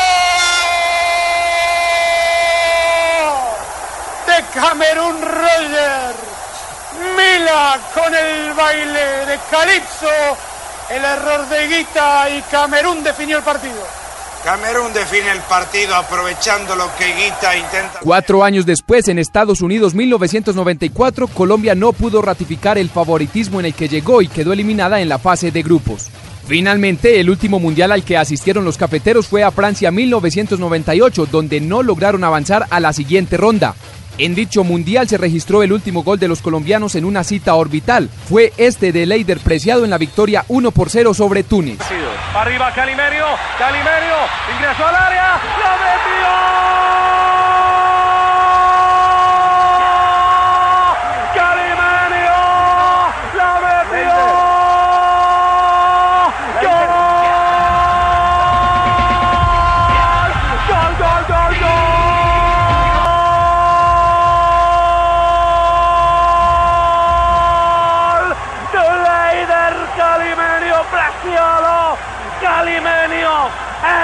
De 4.26 4.44
Camerún 4.60 5.22
Roger. 5.22 6.14
Mila 7.16 7.78
con 7.94 8.14
el 8.14 8.52
baile 8.52 9.26
de 9.26 9.38
Calipso. 9.50 10.10
El 10.90 11.02
error 11.02 11.46
de 11.48 11.66
Guita 11.66 12.28
y 12.28 12.42
Camerún 12.42 13.02
definió 13.02 13.38
el 13.38 13.42
partido. 13.42 14.03
Camerún 14.44 14.92
define 14.92 15.32
el 15.32 15.40
partido 15.40 15.94
aprovechando 15.94 16.76
lo 16.76 16.84
que 16.98 17.06
Guita 17.06 17.56
intenta. 17.56 18.00
Cuatro 18.02 18.44
años 18.44 18.66
después, 18.66 19.08
en 19.08 19.18
Estados 19.18 19.62
Unidos 19.62 19.94
1994, 19.94 21.28
Colombia 21.28 21.74
no 21.74 21.94
pudo 21.94 22.20
ratificar 22.20 22.76
el 22.76 22.90
favoritismo 22.90 23.58
en 23.60 23.66
el 23.66 23.74
que 23.74 23.88
llegó 23.88 24.20
y 24.20 24.28
quedó 24.28 24.52
eliminada 24.52 25.00
en 25.00 25.08
la 25.08 25.18
fase 25.18 25.50
de 25.50 25.62
grupos. 25.62 26.10
Finalmente, 26.46 27.20
el 27.20 27.30
último 27.30 27.58
mundial 27.58 27.90
al 27.90 28.04
que 28.04 28.18
asistieron 28.18 28.66
los 28.66 28.76
cafeteros 28.76 29.28
fue 29.28 29.42
a 29.42 29.50
Francia 29.50 29.90
1998, 29.90 31.26
donde 31.32 31.62
no 31.62 31.82
lograron 31.82 32.22
avanzar 32.22 32.66
a 32.68 32.80
la 32.80 32.92
siguiente 32.92 33.38
ronda. 33.38 33.74
En 34.16 34.34
dicho 34.34 34.62
mundial 34.62 35.08
se 35.08 35.18
registró 35.18 35.62
el 35.62 35.72
último 35.72 36.04
gol 36.04 36.18
de 36.18 36.28
los 36.28 36.40
colombianos 36.40 36.94
en 36.94 37.04
una 37.04 37.24
cita 37.24 37.54
orbital. 37.54 38.08
Fue 38.28 38.52
este 38.56 38.92
de 38.92 39.06
Leider 39.06 39.40
Preciado 39.40 39.84
en 39.84 39.90
la 39.90 39.98
victoria 39.98 40.44
1 40.48 40.70
por 40.70 40.90
0 40.90 41.14
sobre 41.14 41.42
Túnez. 41.42 41.78
Arriba 42.34 42.72
Calimerio, 42.74 43.24
Calimerio, 43.58 44.14
ingresó 44.56 44.86
al 44.86 44.94
área, 44.94 45.40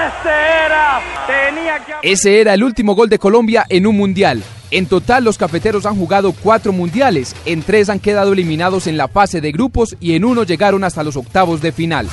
este 0.09 0.29
era, 0.67 1.01
tenía 1.27 1.79
que... 1.85 1.93
Ese 2.11 2.41
era 2.41 2.55
el 2.55 2.63
último 2.63 2.95
gol 2.95 3.09
de 3.09 3.19
Colombia 3.19 3.67
en 3.69 3.87
un 3.87 3.97
mundial. 3.97 4.43
En 4.71 4.87
total, 4.87 5.25
los 5.25 5.37
cafeteros 5.37 5.85
han 5.85 5.97
jugado 5.97 6.33
cuatro 6.33 6.73
mundiales. 6.73 7.35
En 7.45 7.63
tres 7.63 7.89
han 7.89 7.99
quedado 7.99 8.33
eliminados 8.33 8.87
en 8.87 8.97
la 8.97 9.09
fase 9.09 9.41
de 9.41 9.51
grupos 9.51 9.97
y 10.01 10.15
en 10.15 10.25
uno 10.25 10.45
llegaron 10.45 10.85
hasta 10.85 11.03
los 11.03 11.17
octavos 11.17 11.61
de 11.61 11.73
final. 11.73 12.09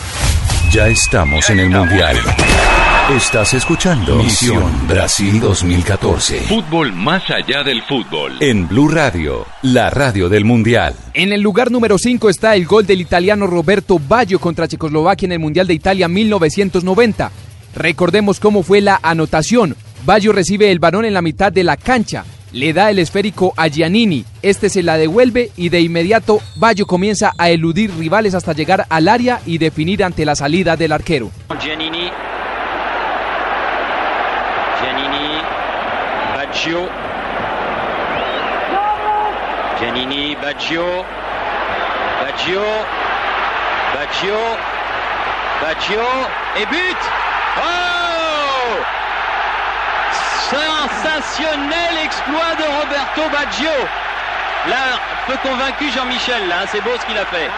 Ya 0.71 0.87
estamos 0.87 1.49
en 1.49 1.59
el 1.59 1.69
Mundial. 1.69 2.17
Estás 3.15 3.53
escuchando 3.53 4.17
Misión 4.17 4.69
Brasil 4.85 5.39
2014. 5.39 6.41
Fútbol 6.41 6.91
más 6.91 7.23
allá 7.29 7.63
del 7.63 7.81
fútbol. 7.83 8.33
En 8.41 8.67
Blue 8.67 8.89
Radio, 8.89 9.45
la 9.61 9.89
radio 9.89 10.27
del 10.27 10.43
Mundial. 10.43 10.93
En 11.13 11.31
el 11.31 11.41
lugar 11.41 11.71
número 11.71 11.97
5 11.97 12.29
está 12.29 12.53
el 12.55 12.65
gol 12.65 12.85
del 12.85 12.99
italiano 12.99 13.47
Roberto 13.47 13.97
Baggio 13.97 14.39
contra 14.39 14.67
Checoslovaquia 14.67 15.27
en 15.27 15.31
el 15.31 15.39
Mundial 15.39 15.67
de 15.67 15.73
Italia 15.73 16.09
1990. 16.09 17.31
Recordemos 17.77 18.39
cómo 18.39 18.63
fue 18.63 18.81
la 18.81 18.99
anotación. 19.03 19.75
Baggio 20.03 20.31
recibe 20.31 20.71
el 20.71 20.79
balón 20.79 21.05
en 21.05 21.13
la 21.13 21.21
mitad 21.21 21.51
de 21.51 21.63
la 21.63 21.77
cancha, 21.77 22.25
le 22.51 22.73
da 22.73 22.89
el 22.89 22.97
esférico 22.97 23.53
a 23.55 23.67
Giannini, 23.67 24.25
este 24.41 24.69
se 24.69 24.81
la 24.81 24.97
devuelve 24.97 25.51
y 25.55 25.69
de 25.69 25.81
inmediato 25.81 26.39
Baggio 26.55 26.87
comienza 26.87 27.33
a 27.37 27.49
eludir 27.49 27.91
rivales 27.95 28.33
hasta 28.33 28.53
llegar 28.53 28.87
al 28.89 29.07
área 29.07 29.41
y 29.45 29.59
definir 29.59 30.03
ante 30.03 30.25
la 30.25 30.35
salida 30.35 30.75
del 30.75 30.91
arquero. 30.91 31.29
Giannini. 31.61 32.09
Giannini. 34.81 35.41
Baggio. 36.35 36.89
Giannini, 39.79 40.35
Baggio. 40.35 41.05
Baggio. 42.23 42.63
Baggio. 43.93 44.37
Baggio. 45.61 46.01
Et 46.59 46.67
but 46.69 47.26
Oh 47.61 48.77
Sensationnel 50.49 51.97
exploit 52.05 52.55
de 52.55 52.63
Roberto 52.63 53.21
Baggio. 53.31 53.75
Là, 54.69 54.99
peu 55.27 55.37
convaincu 55.47 55.85
Jean-Michel, 55.91 56.47
là, 56.47 56.65
c'est 56.71 56.81
beau 56.81 56.91
ce 56.99 57.05
qu'il 57.05 57.17
a 57.17 57.25
fait. 57.25 57.49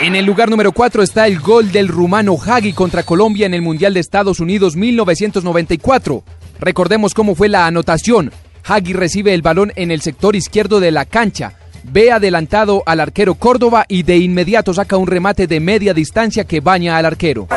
En 0.00 0.14
el 0.14 0.24
lugar 0.24 0.48
número 0.48 0.70
4 0.70 1.02
está 1.02 1.26
el 1.26 1.40
gol 1.40 1.72
del 1.72 1.88
rumano 1.88 2.36
Hagi 2.36 2.72
contra 2.72 3.02
Colombia 3.02 3.46
en 3.46 3.54
el 3.54 3.62
Mundial 3.62 3.92
de 3.94 4.00
Estados 4.00 4.38
Unidos 4.38 4.76
1994. 4.76 6.22
Recordemos 6.60 7.12
cómo 7.14 7.34
fue 7.34 7.48
la 7.48 7.66
anotación. 7.66 8.30
Hagi 8.64 8.92
recibe 8.92 9.34
el 9.34 9.42
balón 9.42 9.72
en 9.76 9.90
el 9.90 10.00
sector 10.00 10.36
izquierdo 10.36 10.78
de 10.78 10.90
la 10.90 11.04
cancha. 11.04 11.54
Ve 11.82 12.12
adelantado 12.12 12.82
al 12.86 13.00
arquero 13.00 13.34
Córdoba 13.34 13.84
y 13.88 14.02
de 14.02 14.16
inmediato 14.16 14.74
saca 14.74 14.96
un 14.96 15.06
remate 15.06 15.46
de 15.46 15.60
media 15.60 15.94
distancia 15.94 16.44
que 16.44 16.60
baña 16.60 16.96
al 16.96 17.06
arquero. 17.06 17.48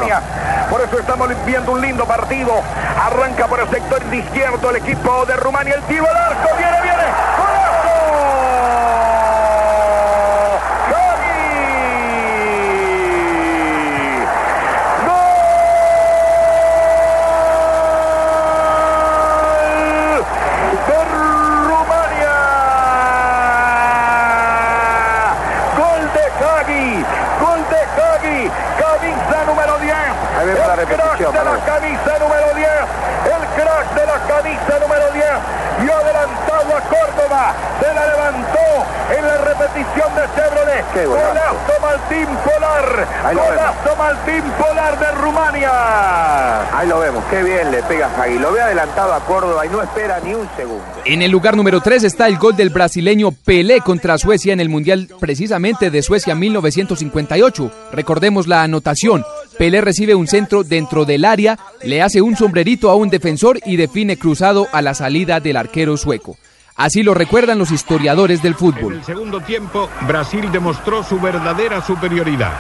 Por 0.70 0.82
eso 0.82 0.99
estamos 0.99 1.30
viendo 1.45 1.72
un 1.72 1.82
lindo 1.82 2.05
partido. 2.05 2.51
Arranca 3.05 3.47
por 3.47 3.59
el 3.59 3.70
sector 3.70 4.01
izquierdo 4.13 4.70
el 4.70 4.76
equipo 4.78 5.26
de 5.26 5.36
Rumania. 5.36 5.76
El 5.76 5.82
tiro 5.84 6.07
al 6.09 6.15
arco. 6.17 6.49
Viene, 6.57 6.82
viene. 6.82 7.03
¡Golazo! 7.38 7.99
¡Javi! 10.89 11.39
¡Gol! 18.89 20.26
De 20.88 20.99
Rumania. 21.65 22.38
Gol 25.78 26.03
de 26.13 26.26
Hagi. 26.39 27.05
Gol 27.39 27.61
de 27.70 27.82
Hagi. 28.01 28.51
Camisa 28.80 29.38
número 29.45 29.74
10. 29.80 29.95
Ahí 30.39 30.45
vemos 30.47 30.67
la 30.67 30.74
El 30.74 30.80
crack 30.88 30.89
repetición, 30.89 31.32
de 31.34 31.38
la 31.39 31.43
Manuel. 31.45 31.63
camisa 31.65 32.11
número 32.20 32.47
10. 32.55 32.70
El 33.26 33.43
crack 33.55 33.88
de 33.95 34.05
la 34.05 34.17
camisa 34.28 34.74
número 34.80 35.11
10. 35.11 35.26
Y 35.84 35.89
adelantado 35.89 36.70
a 36.78 36.82
Córdoba. 36.82 37.53
Se 37.80 37.93
la 37.93 38.05
levantó 38.05 38.67
en 39.15 39.28
la 39.28 39.38
repetición 39.38 40.15
de 40.15 40.24
Chevrolet. 40.36 40.86
Qué 40.93 41.05
golazo. 41.05 41.30
Golazo 41.30 41.80
Martín 41.82 42.28
Polar. 42.43 43.07
Ahí 43.26 43.36
lo 43.36 43.43
Golazo 43.43 43.95
Martín 43.97 44.43
Polar 44.57 44.99
de 44.99 45.11
Rumania. 45.11 45.72
Ahí 46.78 46.88
lo 46.88 46.99
vemos, 46.99 47.24
qué 47.30 47.43
bien 47.43 47.72
le 47.72 47.82
pega 47.84 48.09
Hagi. 48.20 48.38
Lo 49.00 49.06
ve 49.06 49.12
adelantado 49.12 49.14
a 49.14 49.20
Córdoba 49.26 49.66
y 49.66 49.70
no 49.70 49.82
espera 49.82 50.20
ni 50.20 50.34
un 50.34 50.47
segundo. 50.56 50.84
En 51.06 51.22
el 51.22 51.32
lugar 51.32 51.56
número 51.56 51.82
3 51.82 52.04
está 52.04 52.28
el 52.28 52.38
gol 52.38 52.56
del 52.56 52.70
brasileño 52.70 53.32
Pelé 53.32 53.82
contra 53.82 54.18
Suecia 54.18 54.54
en 54.54 54.60
el 54.60 54.70
Mundial 54.70 55.10
precisamente 55.20 55.89
de 55.89 56.02
Suecia 56.02 56.36
1958. 56.36 57.72
Recordemos 57.93 58.47
la 58.47 58.64
anotación. 58.64 59.24
Pelé 59.58 59.82
recibe 59.82 60.16
un 60.16 60.28
centro 60.28 60.64
dentro 60.64 61.06
del 61.06 61.26
área, 61.26 61.58
le 61.84 62.02
hace 62.02 62.22
un 62.22 62.36
sombrerito 62.36 62.89
a 62.89 62.95
un 62.95 63.10
defensor 63.10 63.60
y 63.66 63.76
define 63.78 64.18
cruzado 64.18 64.68
a 64.72 64.82
la 64.82 64.93
salida 64.93 65.39
del 65.39 65.58
arquero 65.58 65.97
sueco. 65.97 66.38
Así 66.76 67.04
lo 67.04 67.14
recuerdan 67.14 67.60
los 67.60 67.72
historiadores 67.72 68.41
del 68.41 68.54
En 68.54 68.58
fútbol. 68.58 68.93
el 68.93 69.04
segundo 69.04 69.41
tiempo, 69.41 69.89
Brasil 70.08 70.50
demostró 70.52 71.04
su 71.04 71.20
verdadera 71.20 71.86
superioridad. 71.86 72.54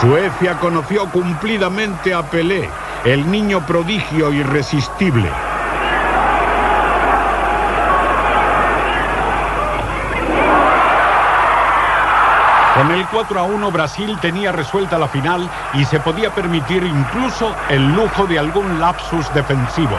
Suecia 0.00 0.58
conoció 0.58 1.10
cumplidamente 1.10 2.14
a 2.14 2.22
Pelé, 2.22 2.70
el 3.04 3.30
niño 3.30 3.60
prodigio 3.66 4.32
irresistible. 4.32 5.30
Con 12.74 12.90
el 12.92 13.06
4 13.08 13.40
a 13.40 13.42
1 13.42 13.70
Brasil 13.72 14.16
tenía 14.22 14.52
resuelta 14.52 14.98
la 14.98 15.06
final 15.06 15.50
y 15.74 15.84
se 15.84 16.00
podía 16.00 16.34
permitir 16.34 16.82
incluso 16.82 17.54
el 17.68 17.86
lujo 17.94 18.26
de 18.26 18.38
algún 18.38 18.80
lapsus 18.80 19.30
defensivo. 19.34 19.98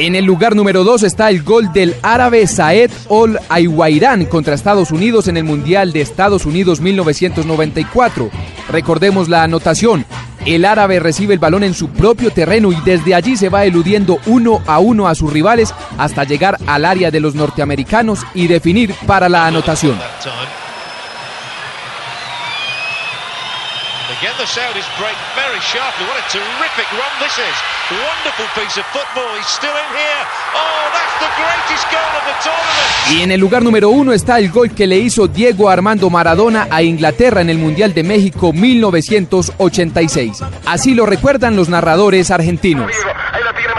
En 0.00 0.14
el 0.14 0.24
lugar 0.24 0.56
número 0.56 0.82
2 0.82 1.02
está 1.02 1.28
el 1.28 1.42
gol 1.42 1.74
del 1.74 1.94
árabe 2.00 2.46
Saed 2.46 2.90
Ol 3.08 3.38
Aywairán 3.50 4.24
contra 4.24 4.54
Estados 4.54 4.92
Unidos 4.92 5.28
en 5.28 5.36
el 5.36 5.44
Mundial 5.44 5.92
de 5.92 6.00
Estados 6.00 6.46
Unidos 6.46 6.80
1994. 6.80 8.30
Recordemos 8.70 9.28
la 9.28 9.42
anotación. 9.42 10.06
El 10.46 10.64
árabe 10.64 11.00
recibe 11.00 11.34
el 11.34 11.38
balón 11.38 11.64
en 11.64 11.74
su 11.74 11.90
propio 11.90 12.30
terreno 12.30 12.72
y 12.72 12.80
desde 12.80 13.14
allí 13.14 13.36
se 13.36 13.50
va 13.50 13.66
eludiendo 13.66 14.18
uno 14.24 14.62
a 14.66 14.78
uno 14.78 15.06
a 15.06 15.14
sus 15.14 15.30
rivales 15.30 15.74
hasta 15.98 16.24
llegar 16.24 16.56
al 16.66 16.86
área 16.86 17.10
de 17.10 17.20
los 17.20 17.34
norteamericanos 17.34 18.20
y 18.32 18.46
definir 18.46 18.94
para 19.06 19.28
la 19.28 19.46
anotación. 19.46 19.98
Again, 24.20 24.36
the 24.36 24.44
Saudis 24.44 24.84
break 25.00 25.16
very 25.34 25.58
sharply. 25.60 26.04
What 26.04 26.18
a 26.20 26.28
terrific 26.28 26.84
run 26.92 27.08
this 27.24 27.38
is. 27.38 27.56
Wonderful 27.88 28.44
piece 28.54 28.76
of 28.76 28.84
football. 28.92 29.34
He's 29.38 29.46
still 29.46 29.72
in 29.72 29.88
here. 29.96 30.22
Oh, 30.52 30.92
that's 30.92 31.16
the 31.24 31.30
greatest 31.40 31.88
goal 31.88 32.12
of 32.18 32.24
the 32.28 32.36
tournament. 32.44 33.16
Y 33.16 33.22
en 33.22 33.30
el 33.30 33.40
lugar 33.40 33.62
número 33.62 33.88
uno 33.88 34.12
está 34.12 34.38
el 34.38 34.50
gol 34.50 34.72
que 34.72 34.86
le 34.86 34.98
hizo 34.98 35.26
Diego 35.26 35.70
Armando 35.70 36.10
Maradona 36.10 36.68
a 36.70 36.82
Inglaterra 36.82 37.40
en 37.40 37.48
el 37.48 37.56
Mundial 37.56 37.94
de 37.94 38.02
México 38.02 38.52
1986. 38.52 40.42
Así 40.66 40.92
lo 40.92 41.06
recuerdan 41.06 41.56
los 41.56 41.70
narradores 41.70 42.30
argentinos. 42.30 42.92
Ahí 43.32 43.42
la 43.42 43.54
tiene 43.54 43.69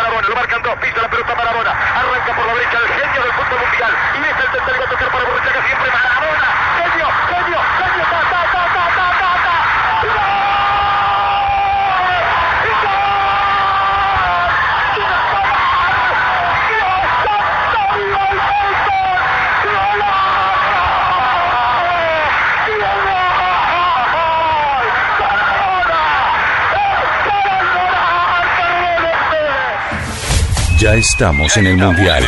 Ya 30.82 30.96
estamos 30.96 31.56
en 31.58 31.68
el 31.68 31.78
Mundial. 31.78 32.24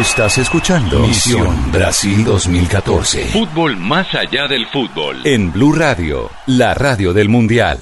Estás 0.00 0.38
escuchando 0.38 1.00
Misión 1.00 1.72
Brasil 1.72 2.24
2014. 2.24 3.24
Fútbol 3.24 3.76
más 3.76 4.06
allá 4.14 4.46
del 4.46 4.64
fútbol. 4.68 5.26
En 5.26 5.50
Blue 5.50 5.72
Radio, 5.72 6.30
la 6.46 6.74
radio 6.74 7.12
del 7.12 7.28
Mundial. 7.28 7.80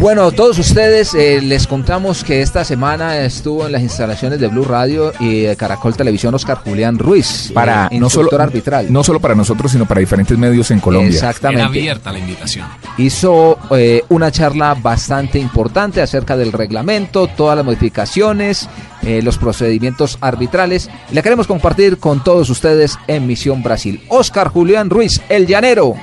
Bueno, 0.00 0.32
todos 0.32 0.58
ustedes 0.58 1.12
eh, 1.12 1.42
les 1.42 1.66
contamos 1.66 2.24
que 2.24 2.40
esta 2.40 2.64
semana 2.64 3.18
estuvo 3.18 3.66
en 3.66 3.72
las 3.72 3.82
instalaciones 3.82 4.40
de 4.40 4.48
Blue 4.48 4.64
Radio 4.64 5.12
y 5.20 5.42
de 5.42 5.56
Caracol 5.56 5.94
Televisión 5.94 6.34
Oscar 6.34 6.56
Julián 6.56 6.98
Ruiz, 6.98 7.50
Para 7.52 7.86
eh, 7.90 8.00
no 8.00 8.08
solo, 8.08 8.22
instructor 8.22 8.40
arbitral. 8.40 8.90
no 8.90 9.04
solo 9.04 9.20
para 9.20 9.34
nosotros, 9.34 9.70
sino 9.72 9.84
para 9.84 10.00
diferentes 10.00 10.38
medios 10.38 10.70
en 10.70 10.80
Colombia. 10.80 11.10
Exactamente. 11.10 11.60
Era 11.60 11.68
abierta 11.68 12.12
la 12.12 12.18
invitación. 12.18 12.66
hizo 12.96 13.58
eh, 13.72 14.02
una 14.08 14.30
charla 14.32 14.72
bastante 14.72 15.38
importante 15.38 16.00
acerca 16.00 16.34
del 16.34 16.52
reglamento, 16.52 17.26
todas 17.26 17.56
las 17.56 17.66
modificaciones, 17.66 18.70
eh, 19.02 19.20
los 19.20 19.36
procedimientos 19.36 20.16
arbitrales. 20.22 20.88
Y 21.10 21.14
la 21.14 21.20
queremos 21.20 21.46
compartir 21.46 21.98
con 21.98 22.24
todos 22.24 22.48
ustedes 22.48 22.98
en 23.06 23.26
Misión 23.26 23.62
Brasil. 23.62 24.02
Oscar 24.08 24.48
Julián 24.48 24.88
Ruiz, 24.88 25.20
el 25.28 25.46
llanero. 25.46 25.94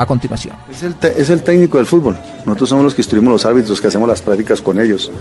A 0.00 0.06
continuación. 0.06 0.56
Es 0.70 0.82
el, 0.82 0.94
es 1.14 1.28
el 1.28 1.42
técnico 1.42 1.76
del 1.76 1.84
fútbol. 1.84 2.16
Nosotros 2.46 2.70
somos 2.70 2.84
los 2.86 2.94
que 2.94 3.02
instruimos 3.02 3.30
los 3.30 3.44
árbitros, 3.44 3.82
que 3.82 3.88
hacemos 3.88 4.08
las 4.08 4.22
prácticas 4.22 4.62
con 4.62 4.80
ellos. 4.80 5.12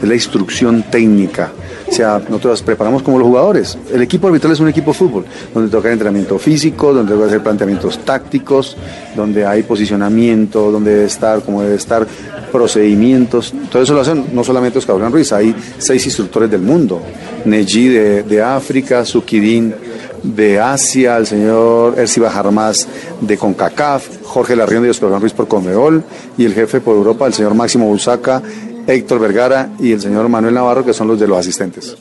Es 0.00 0.08
la 0.08 0.14
instrucción 0.14 0.84
técnica. 0.92 1.50
O 1.88 1.92
sea, 1.92 2.20
nosotros 2.20 2.52
las 2.52 2.62
preparamos 2.62 3.02
como 3.02 3.18
los 3.18 3.26
jugadores. 3.26 3.76
El 3.92 4.00
equipo 4.00 4.28
arbitral 4.28 4.52
es 4.52 4.60
un 4.60 4.68
equipo 4.68 4.92
de 4.92 4.96
fútbol, 4.96 5.24
donde 5.52 5.68
toca 5.68 5.90
entrenamiento 5.90 6.38
físico, 6.38 6.94
donde 6.94 7.14
debe 7.14 7.26
hacer 7.26 7.42
planteamientos 7.42 7.98
tácticos, 8.04 8.76
donde 9.16 9.44
hay 9.44 9.64
posicionamiento, 9.64 10.70
donde 10.70 10.92
debe 10.92 11.06
estar, 11.06 11.42
como 11.42 11.62
debe 11.62 11.74
estar, 11.74 12.06
procedimientos. 12.52 13.52
Todo 13.72 13.82
eso 13.82 13.92
lo 13.92 14.02
hacen 14.02 14.26
no 14.32 14.44
solamente 14.44 14.78
Oscar 14.78 14.94
Julián 14.94 15.10
Ruiz, 15.10 15.32
hay 15.32 15.52
seis 15.78 16.06
instructores 16.06 16.48
del 16.48 16.62
mundo. 16.62 17.02
Neji 17.44 17.88
de, 17.88 18.22
de 18.22 18.40
África, 18.40 19.04
Sukidin 19.04 19.74
de 20.22 20.60
Asia, 20.60 21.16
el 21.16 21.26
señor 21.26 21.98
Ersi 21.98 22.20
Bajarmás 22.20 22.86
de 23.20 23.36
CONCACAF, 23.36 24.17
Jorge 24.28 24.54
Larrión 24.54 24.82
de 24.82 24.90
Oscar 24.90 25.10
Ruiz 25.20 25.32
por 25.32 25.48
Conmebol 25.48 26.04
y 26.36 26.44
el 26.44 26.54
jefe 26.54 26.80
por 26.80 26.94
Europa, 26.94 27.26
el 27.26 27.32
señor 27.32 27.54
Máximo 27.54 27.86
Busaca, 27.86 28.42
Héctor 28.86 29.20
Vergara 29.20 29.70
y 29.80 29.92
el 29.92 30.00
señor 30.00 30.28
Manuel 30.28 30.54
Navarro, 30.54 30.84
que 30.84 30.92
son 30.92 31.08
los 31.08 31.18
de 31.18 31.26
los 31.26 31.38
asistentes. 31.38 31.96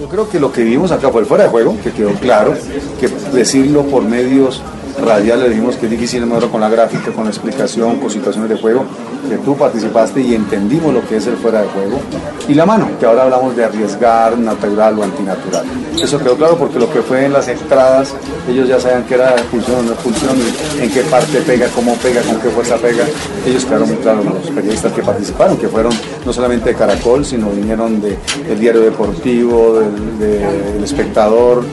Yo 0.00 0.08
creo 0.08 0.28
que 0.28 0.40
lo 0.40 0.50
que 0.50 0.64
vimos 0.64 0.90
acá 0.90 1.10
fue 1.10 1.24
fuera 1.24 1.44
de 1.44 1.50
juego, 1.50 1.76
que 1.82 1.92
quedó 1.92 2.12
claro, 2.14 2.54
que 2.98 3.08
decirlo 3.36 3.82
por 3.84 4.02
medios 4.02 4.62
radiales 5.04 5.50
dijimos 5.50 5.76
que 5.76 5.86
es 5.86 5.90
difícil 5.92 6.24
mejor 6.26 6.50
con 6.50 6.60
la 6.60 6.68
gráfica, 6.68 7.10
con 7.12 7.24
la 7.24 7.30
explicación, 7.30 7.98
con 8.00 8.10
situaciones 8.10 8.48
de 8.50 8.56
juego, 8.56 8.84
que 9.28 9.36
tú 9.38 9.56
participaste 9.56 10.20
y 10.20 10.34
entendimos 10.34 10.92
lo 10.94 11.06
que 11.06 11.16
es 11.16 11.26
el 11.26 11.36
fuera 11.36 11.60
de 11.62 11.68
juego. 11.68 12.00
Y 12.48 12.54
la 12.54 12.64
mano, 12.64 12.88
que 12.98 13.06
ahora 13.06 13.24
hablamos 13.24 13.56
de 13.56 13.64
arriesgar, 13.64 14.38
natural 14.38 14.98
o 14.98 15.02
antinatural. 15.04 15.64
Eso 16.00 16.18
quedó 16.18 16.36
claro 16.36 16.56
porque 16.56 16.78
lo 16.78 16.90
que 16.92 17.00
fue 17.02 17.24
en 17.24 17.32
las 17.32 17.48
entradas, 17.48 18.14
ellos 18.48 18.68
ya 18.68 18.78
sabían 18.78 19.04
que 19.04 19.14
era 19.14 19.30
expulsión 19.34 19.78
o 19.80 19.82
no 19.82 19.92
expulsión, 19.92 20.36
en 20.80 20.90
qué 20.90 21.00
parte 21.02 21.40
pega, 21.40 21.66
cómo 21.74 21.94
pega, 21.96 22.20
con 22.22 22.38
qué 22.40 22.48
fuerza 22.50 22.76
pega. 22.76 23.04
Ellos 23.46 23.64
quedaron 23.64 23.88
muy 23.88 23.96
claros, 23.98 24.24
los 24.24 24.50
periodistas 24.50 24.92
que 24.92 25.02
participaron, 25.02 25.56
que 25.56 25.68
fueron 25.68 25.92
no 26.24 26.32
solamente 26.32 26.70
de 26.70 26.76
Caracol, 26.76 27.24
sino 27.24 27.50
vinieron 27.50 28.00
de, 28.00 28.16
del 28.48 28.58
Diario 28.60 28.82
Deportivo, 28.82 29.80
de- 30.18 30.38
del 30.74 30.84
Espectador, 30.84 31.64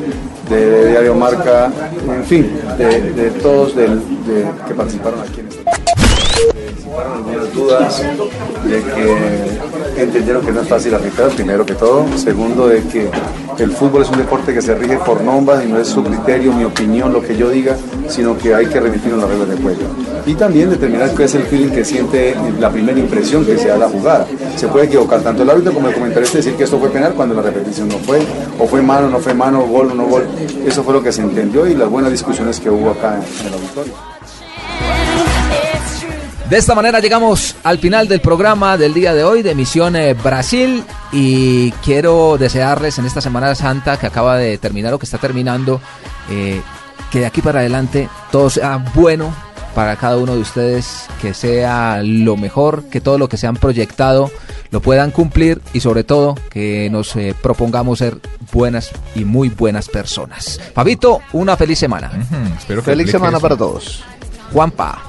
de 0.49 0.89
Diario 0.89 1.15
Marca, 1.15 1.71
en 2.07 2.23
fin, 2.25 2.51
de, 2.77 3.11
todos 3.41 3.75
del- 3.75 3.99
de- 4.25 4.45
que 4.67 4.73
participaron 4.73 5.21
aquí 5.21 5.39
en 5.41 5.47
este 5.47 5.63
disiparon 6.93 7.13
algunas 7.17 7.53
dudas 7.53 8.03
de 8.65 8.83
que 8.83 10.01
entendieron 10.01 10.45
que 10.45 10.51
no 10.51 10.61
es 10.61 10.67
fácil 10.67 10.93
arbitrar, 10.93 11.29
primero 11.31 11.65
que 11.65 11.73
todo. 11.73 12.05
Segundo, 12.17 12.67
de 12.67 12.83
que 12.83 13.09
el 13.57 13.71
fútbol 13.71 14.03
es 14.03 14.09
un 14.09 14.17
deporte 14.17 14.53
que 14.53 14.61
se 14.61 14.75
rige 14.75 14.97
por 14.97 15.21
normas 15.21 15.63
y 15.65 15.67
no 15.67 15.79
es 15.79 15.87
su 15.87 16.03
criterio, 16.03 16.53
mi 16.53 16.63
opinión, 16.63 17.11
lo 17.13 17.21
que 17.21 17.35
yo 17.35 17.49
diga, 17.49 17.75
sino 18.07 18.37
que 18.37 18.53
hay 18.53 18.67
que 18.67 18.79
remitir 18.79 19.13
a 19.13 19.17
las 19.17 19.29
reglas 19.29 19.49
de 19.49 19.57
juego. 19.57 19.81
Y 20.25 20.35
también 20.35 20.69
determinar 20.69 21.13
qué 21.13 21.25
es 21.25 21.35
el 21.35 21.43
feeling 21.43 21.69
que 21.69 21.83
siente 21.83 22.35
la 22.59 22.69
primera 22.69 22.97
impresión 22.97 23.45
que 23.45 23.57
se 23.57 23.67
da 23.67 23.77
la 23.77 23.89
jugada. 23.89 24.25
Se 24.55 24.67
puede 24.67 24.85
equivocar 24.85 25.21
tanto 25.21 25.43
el 25.43 25.49
árbitro 25.49 25.73
como 25.73 25.87
el 25.89 25.93
comentarista 25.93 26.37
decir 26.37 26.53
que 26.55 26.63
esto 26.63 26.79
fue 26.79 26.89
penal 26.89 27.13
cuando 27.13 27.35
la 27.35 27.41
repetición 27.41 27.89
no 27.89 27.97
fue, 27.99 28.19
o 28.59 28.67
fue 28.67 28.81
mano, 28.81 29.09
no 29.09 29.19
fue 29.19 29.33
mano, 29.33 29.65
gol 29.65 29.91
o 29.91 29.95
no 29.95 30.05
gol. 30.05 30.27
Eso 30.65 30.83
fue 30.83 30.93
lo 30.93 31.03
que 31.03 31.11
se 31.11 31.21
entendió 31.21 31.67
y 31.67 31.75
las 31.75 31.89
buenas 31.89 32.11
discusiones 32.11 32.59
que 32.59 32.69
hubo 32.69 32.91
acá 32.91 33.19
en 33.41 33.47
el 33.47 33.53
auditorio. 33.53 34.12
De 36.49 36.57
esta 36.57 36.75
manera 36.75 36.99
llegamos 36.99 37.55
al 37.63 37.79
final 37.79 38.07
del 38.07 38.19
programa 38.19 38.77
del 38.77 38.93
día 38.93 39.13
de 39.13 39.23
hoy 39.23 39.41
de 39.41 39.55
Misión 39.55 39.95
eh, 39.95 40.13
Brasil 40.13 40.83
y 41.11 41.71
quiero 41.83 42.37
desearles 42.37 42.99
en 42.99 43.05
esta 43.05 43.21
Semana 43.21 43.55
Santa 43.55 43.97
que 43.97 44.07
acaba 44.07 44.37
de 44.37 44.57
terminar 44.57 44.93
o 44.93 44.99
que 44.99 45.05
está 45.05 45.17
terminando 45.17 45.81
eh, 46.29 46.61
que 47.11 47.21
de 47.21 47.25
aquí 47.25 47.41
para 47.41 47.59
adelante 47.61 48.09
todo 48.31 48.49
sea 48.49 48.77
bueno 48.93 49.33
para 49.73 49.95
cada 49.95 50.17
uno 50.17 50.35
de 50.35 50.41
ustedes, 50.41 51.07
que 51.19 51.33
sea 51.33 52.01
lo 52.03 52.37
mejor, 52.37 52.83
que 52.89 53.01
todo 53.01 53.17
lo 53.17 53.27
que 53.27 53.37
se 53.37 53.47
han 53.47 53.55
proyectado 53.55 54.29
lo 54.69 54.81
puedan 54.81 55.09
cumplir 55.09 55.61
y 55.73 55.79
sobre 55.79 56.03
todo 56.03 56.35
que 56.51 56.89
nos 56.91 57.15
eh, 57.15 57.33
propongamos 57.41 57.99
ser 57.99 58.19
buenas 58.51 58.91
y 59.15 59.25
muy 59.25 59.49
buenas 59.49 59.89
personas. 59.89 60.59
Fabito, 60.75 61.21
una 61.31 61.55
feliz 61.57 61.79
semana. 61.79 62.11
espero 62.57 62.81
que 62.83 62.91
Feliz 62.91 63.09
semana 63.09 63.37
eso. 63.37 63.41
para 63.41 63.57
todos. 63.57 64.03
Juanpa. 64.51 65.01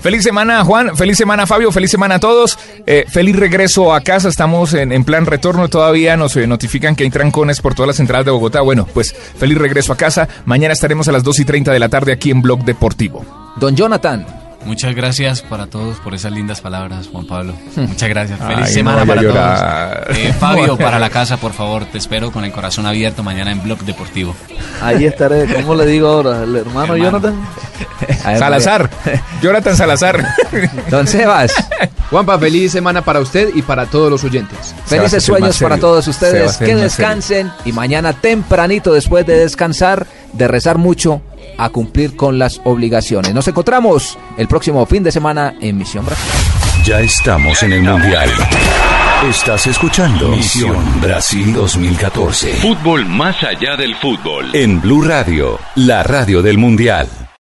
Feliz 0.00 0.22
semana, 0.22 0.64
Juan. 0.64 0.96
Feliz 0.96 1.16
semana, 1.16 1.46
Fabio. 1.46 1.72
Feliz 1.72 1.90
semana 1.90 2.16
a 2.16 2.20
todos. 2.20 2.58
Eh, 2.86 3.04
feliz 3.08 3.36
regreso 3.36 3.92
a 3.92 4.00
casa. 4.00 4.28
Estamos 4.28 4.74
en, 4.74 4.92
en 4.92 5.04
plan 5.04 5.26
retorno 5.26 5.68
todavía. 5.68 6.16
Nos 6.16 6.36
eh, 6.36 6.46
notifican 6.46 6.94
que 6.94 7.04
hay 7.04 7.10
trancones 7.10 7.60
por 7.60 7.74
todas 7.74 7.88
las 7.88 8.00
entradas 8.00 8.24
de 8.24 8.30
Bogotá. 8.30 8.60
Bueno, 8.60 8.86
pues 8.94 9.12
feliz 9.12 9.58
regreso 9.58 9.92
a 9.92 9.96
casa. 9.96 10.28
Mañana 10.44 10.72
estaremos 10.72 11.08
a 11.08 11.12
las 11.12 11.24
2 11.24 11.40
y 11.40 11.44
30 11.44 11.72
de 11.72 11.78
la 11.78 11.88
tarde 11.88 12.12
aquí 12.12 12.30
en 12.30 12.42
Blog 12.42 12.64
Deportivo. 12.64 13.24
Don 13.56 13.74
Jonathan. 13.74 14.47
Muchas 14.64 14.94
gracias 14.94 15.42
para 15.42 15.66
todos 15.66 15.98
por 15.98 16.14
esas 16.14 16.32
lindas 16.32 16.60
palabras, 16.60 17.08
Juan 17.10 17.26
Pablo. 17.26 17.54
Muchas 17.76 18.08
gracias. 18.08 18.38
Feliz 18.38 18.66
Ay, 18.66 18.72
semana 18.72 19.00
no 19.00 19.06
para 19.06 19.22
llorar. 19.22 20.04
todos. 20.04 20.18
Eh, 20.18 20.32
Fabio, 20.38 20.76
para 20.78 20.98
la 20.98 21.10
casa, 21.10 21.36
por 21.36 21.52
favor, 21.52 21.86
te 21.86 21.98
espero 21.98 22.30
con 22.32 22.44
el 22.44 22.52
corazón 22.52 22.84
abierto 22.84 23.22
mañana 23.22 23.52
en 23.52 23.62
Blog 23.62 23.78
Deportivo. 23.80 24.34
Ahí 24.82 25.06
estaré, 25.06 25.46
¿cómo 25.54 25.74
le 25.74 25.86
digo 25.86 26.08
ahora? 26.08 26.42
¿El 26.42 26.54
hermano, 26.56 26.96
Jonathan? 26.96 27.34
Salazar. 28.38 28.90
Jonathan 29.40 29.76
Salazar. 29.76 30.24
Don 30.90 31.06
Sebas. 31.06 31.52
Juanpa, 32.10 32.38
feliz 32.38 32.72
semana 32.72 33.02
para 33.02 33.20
usted 33.20 33.50
y 33.54 33.62
para 33.62 33.86
todos 33.86 34.10
los 34.10 34.24
oyentes. 34.24 34.74
Felices 34.86 35.22
sueños 35.22 35.58
para 35.58 35.78
todos 35.78 36.06
ustedes. 36.08 36.56
Que 36.56 36.74
descansen 36.74 37.50
y 37.64 37.72
mañana 37.72 38.12
tempranito 38.12 38.92
después 38.92 39.26
de 39.26 39.38
descansar, 39.38 40.06
de 40.32 40.48
rezar 40.48 40.78
mucho, 40.78 41.22
a 41.58 41.68
cumplir 41.68 42.16
con 42.16 42.38
las 42.38 42.60
obligaciones. 42.64 43.34
Nos 43.34 43.46
encontramos 43.48 44.18
el 44.38 44.48
próximo 44.48 44.86
fin 44.86 45.02
de 45.02 45.12
semana 45.12 45.54
en 45.60 45.76
Misión 45.76 46.06
Brasil. 46.06 46.30
Ya 46.84 47.00
estamos 47.00 47.62
en 47.62 47.72
el 47.72 47.82
Mundial. 47.82 48.30
Estás 49.28 49.66
escuchando 49.66 50.28
Misión 50.28 51.00
Brasil 51.00 51.52
2014. 51.52 52.54
Fútbol 52.54 53.04
más 53.04 53.42
allá 53.42 53.76
del 53.76 53.94
fútbol. 53.96 54.54
En 54.54 54.80
Blue 54.80 55.02
Radio, 55.02 55.58
la 55.74 56.02
radio 56.04 56.40
del 56.40 56.56
Mundial. 56.56 57.27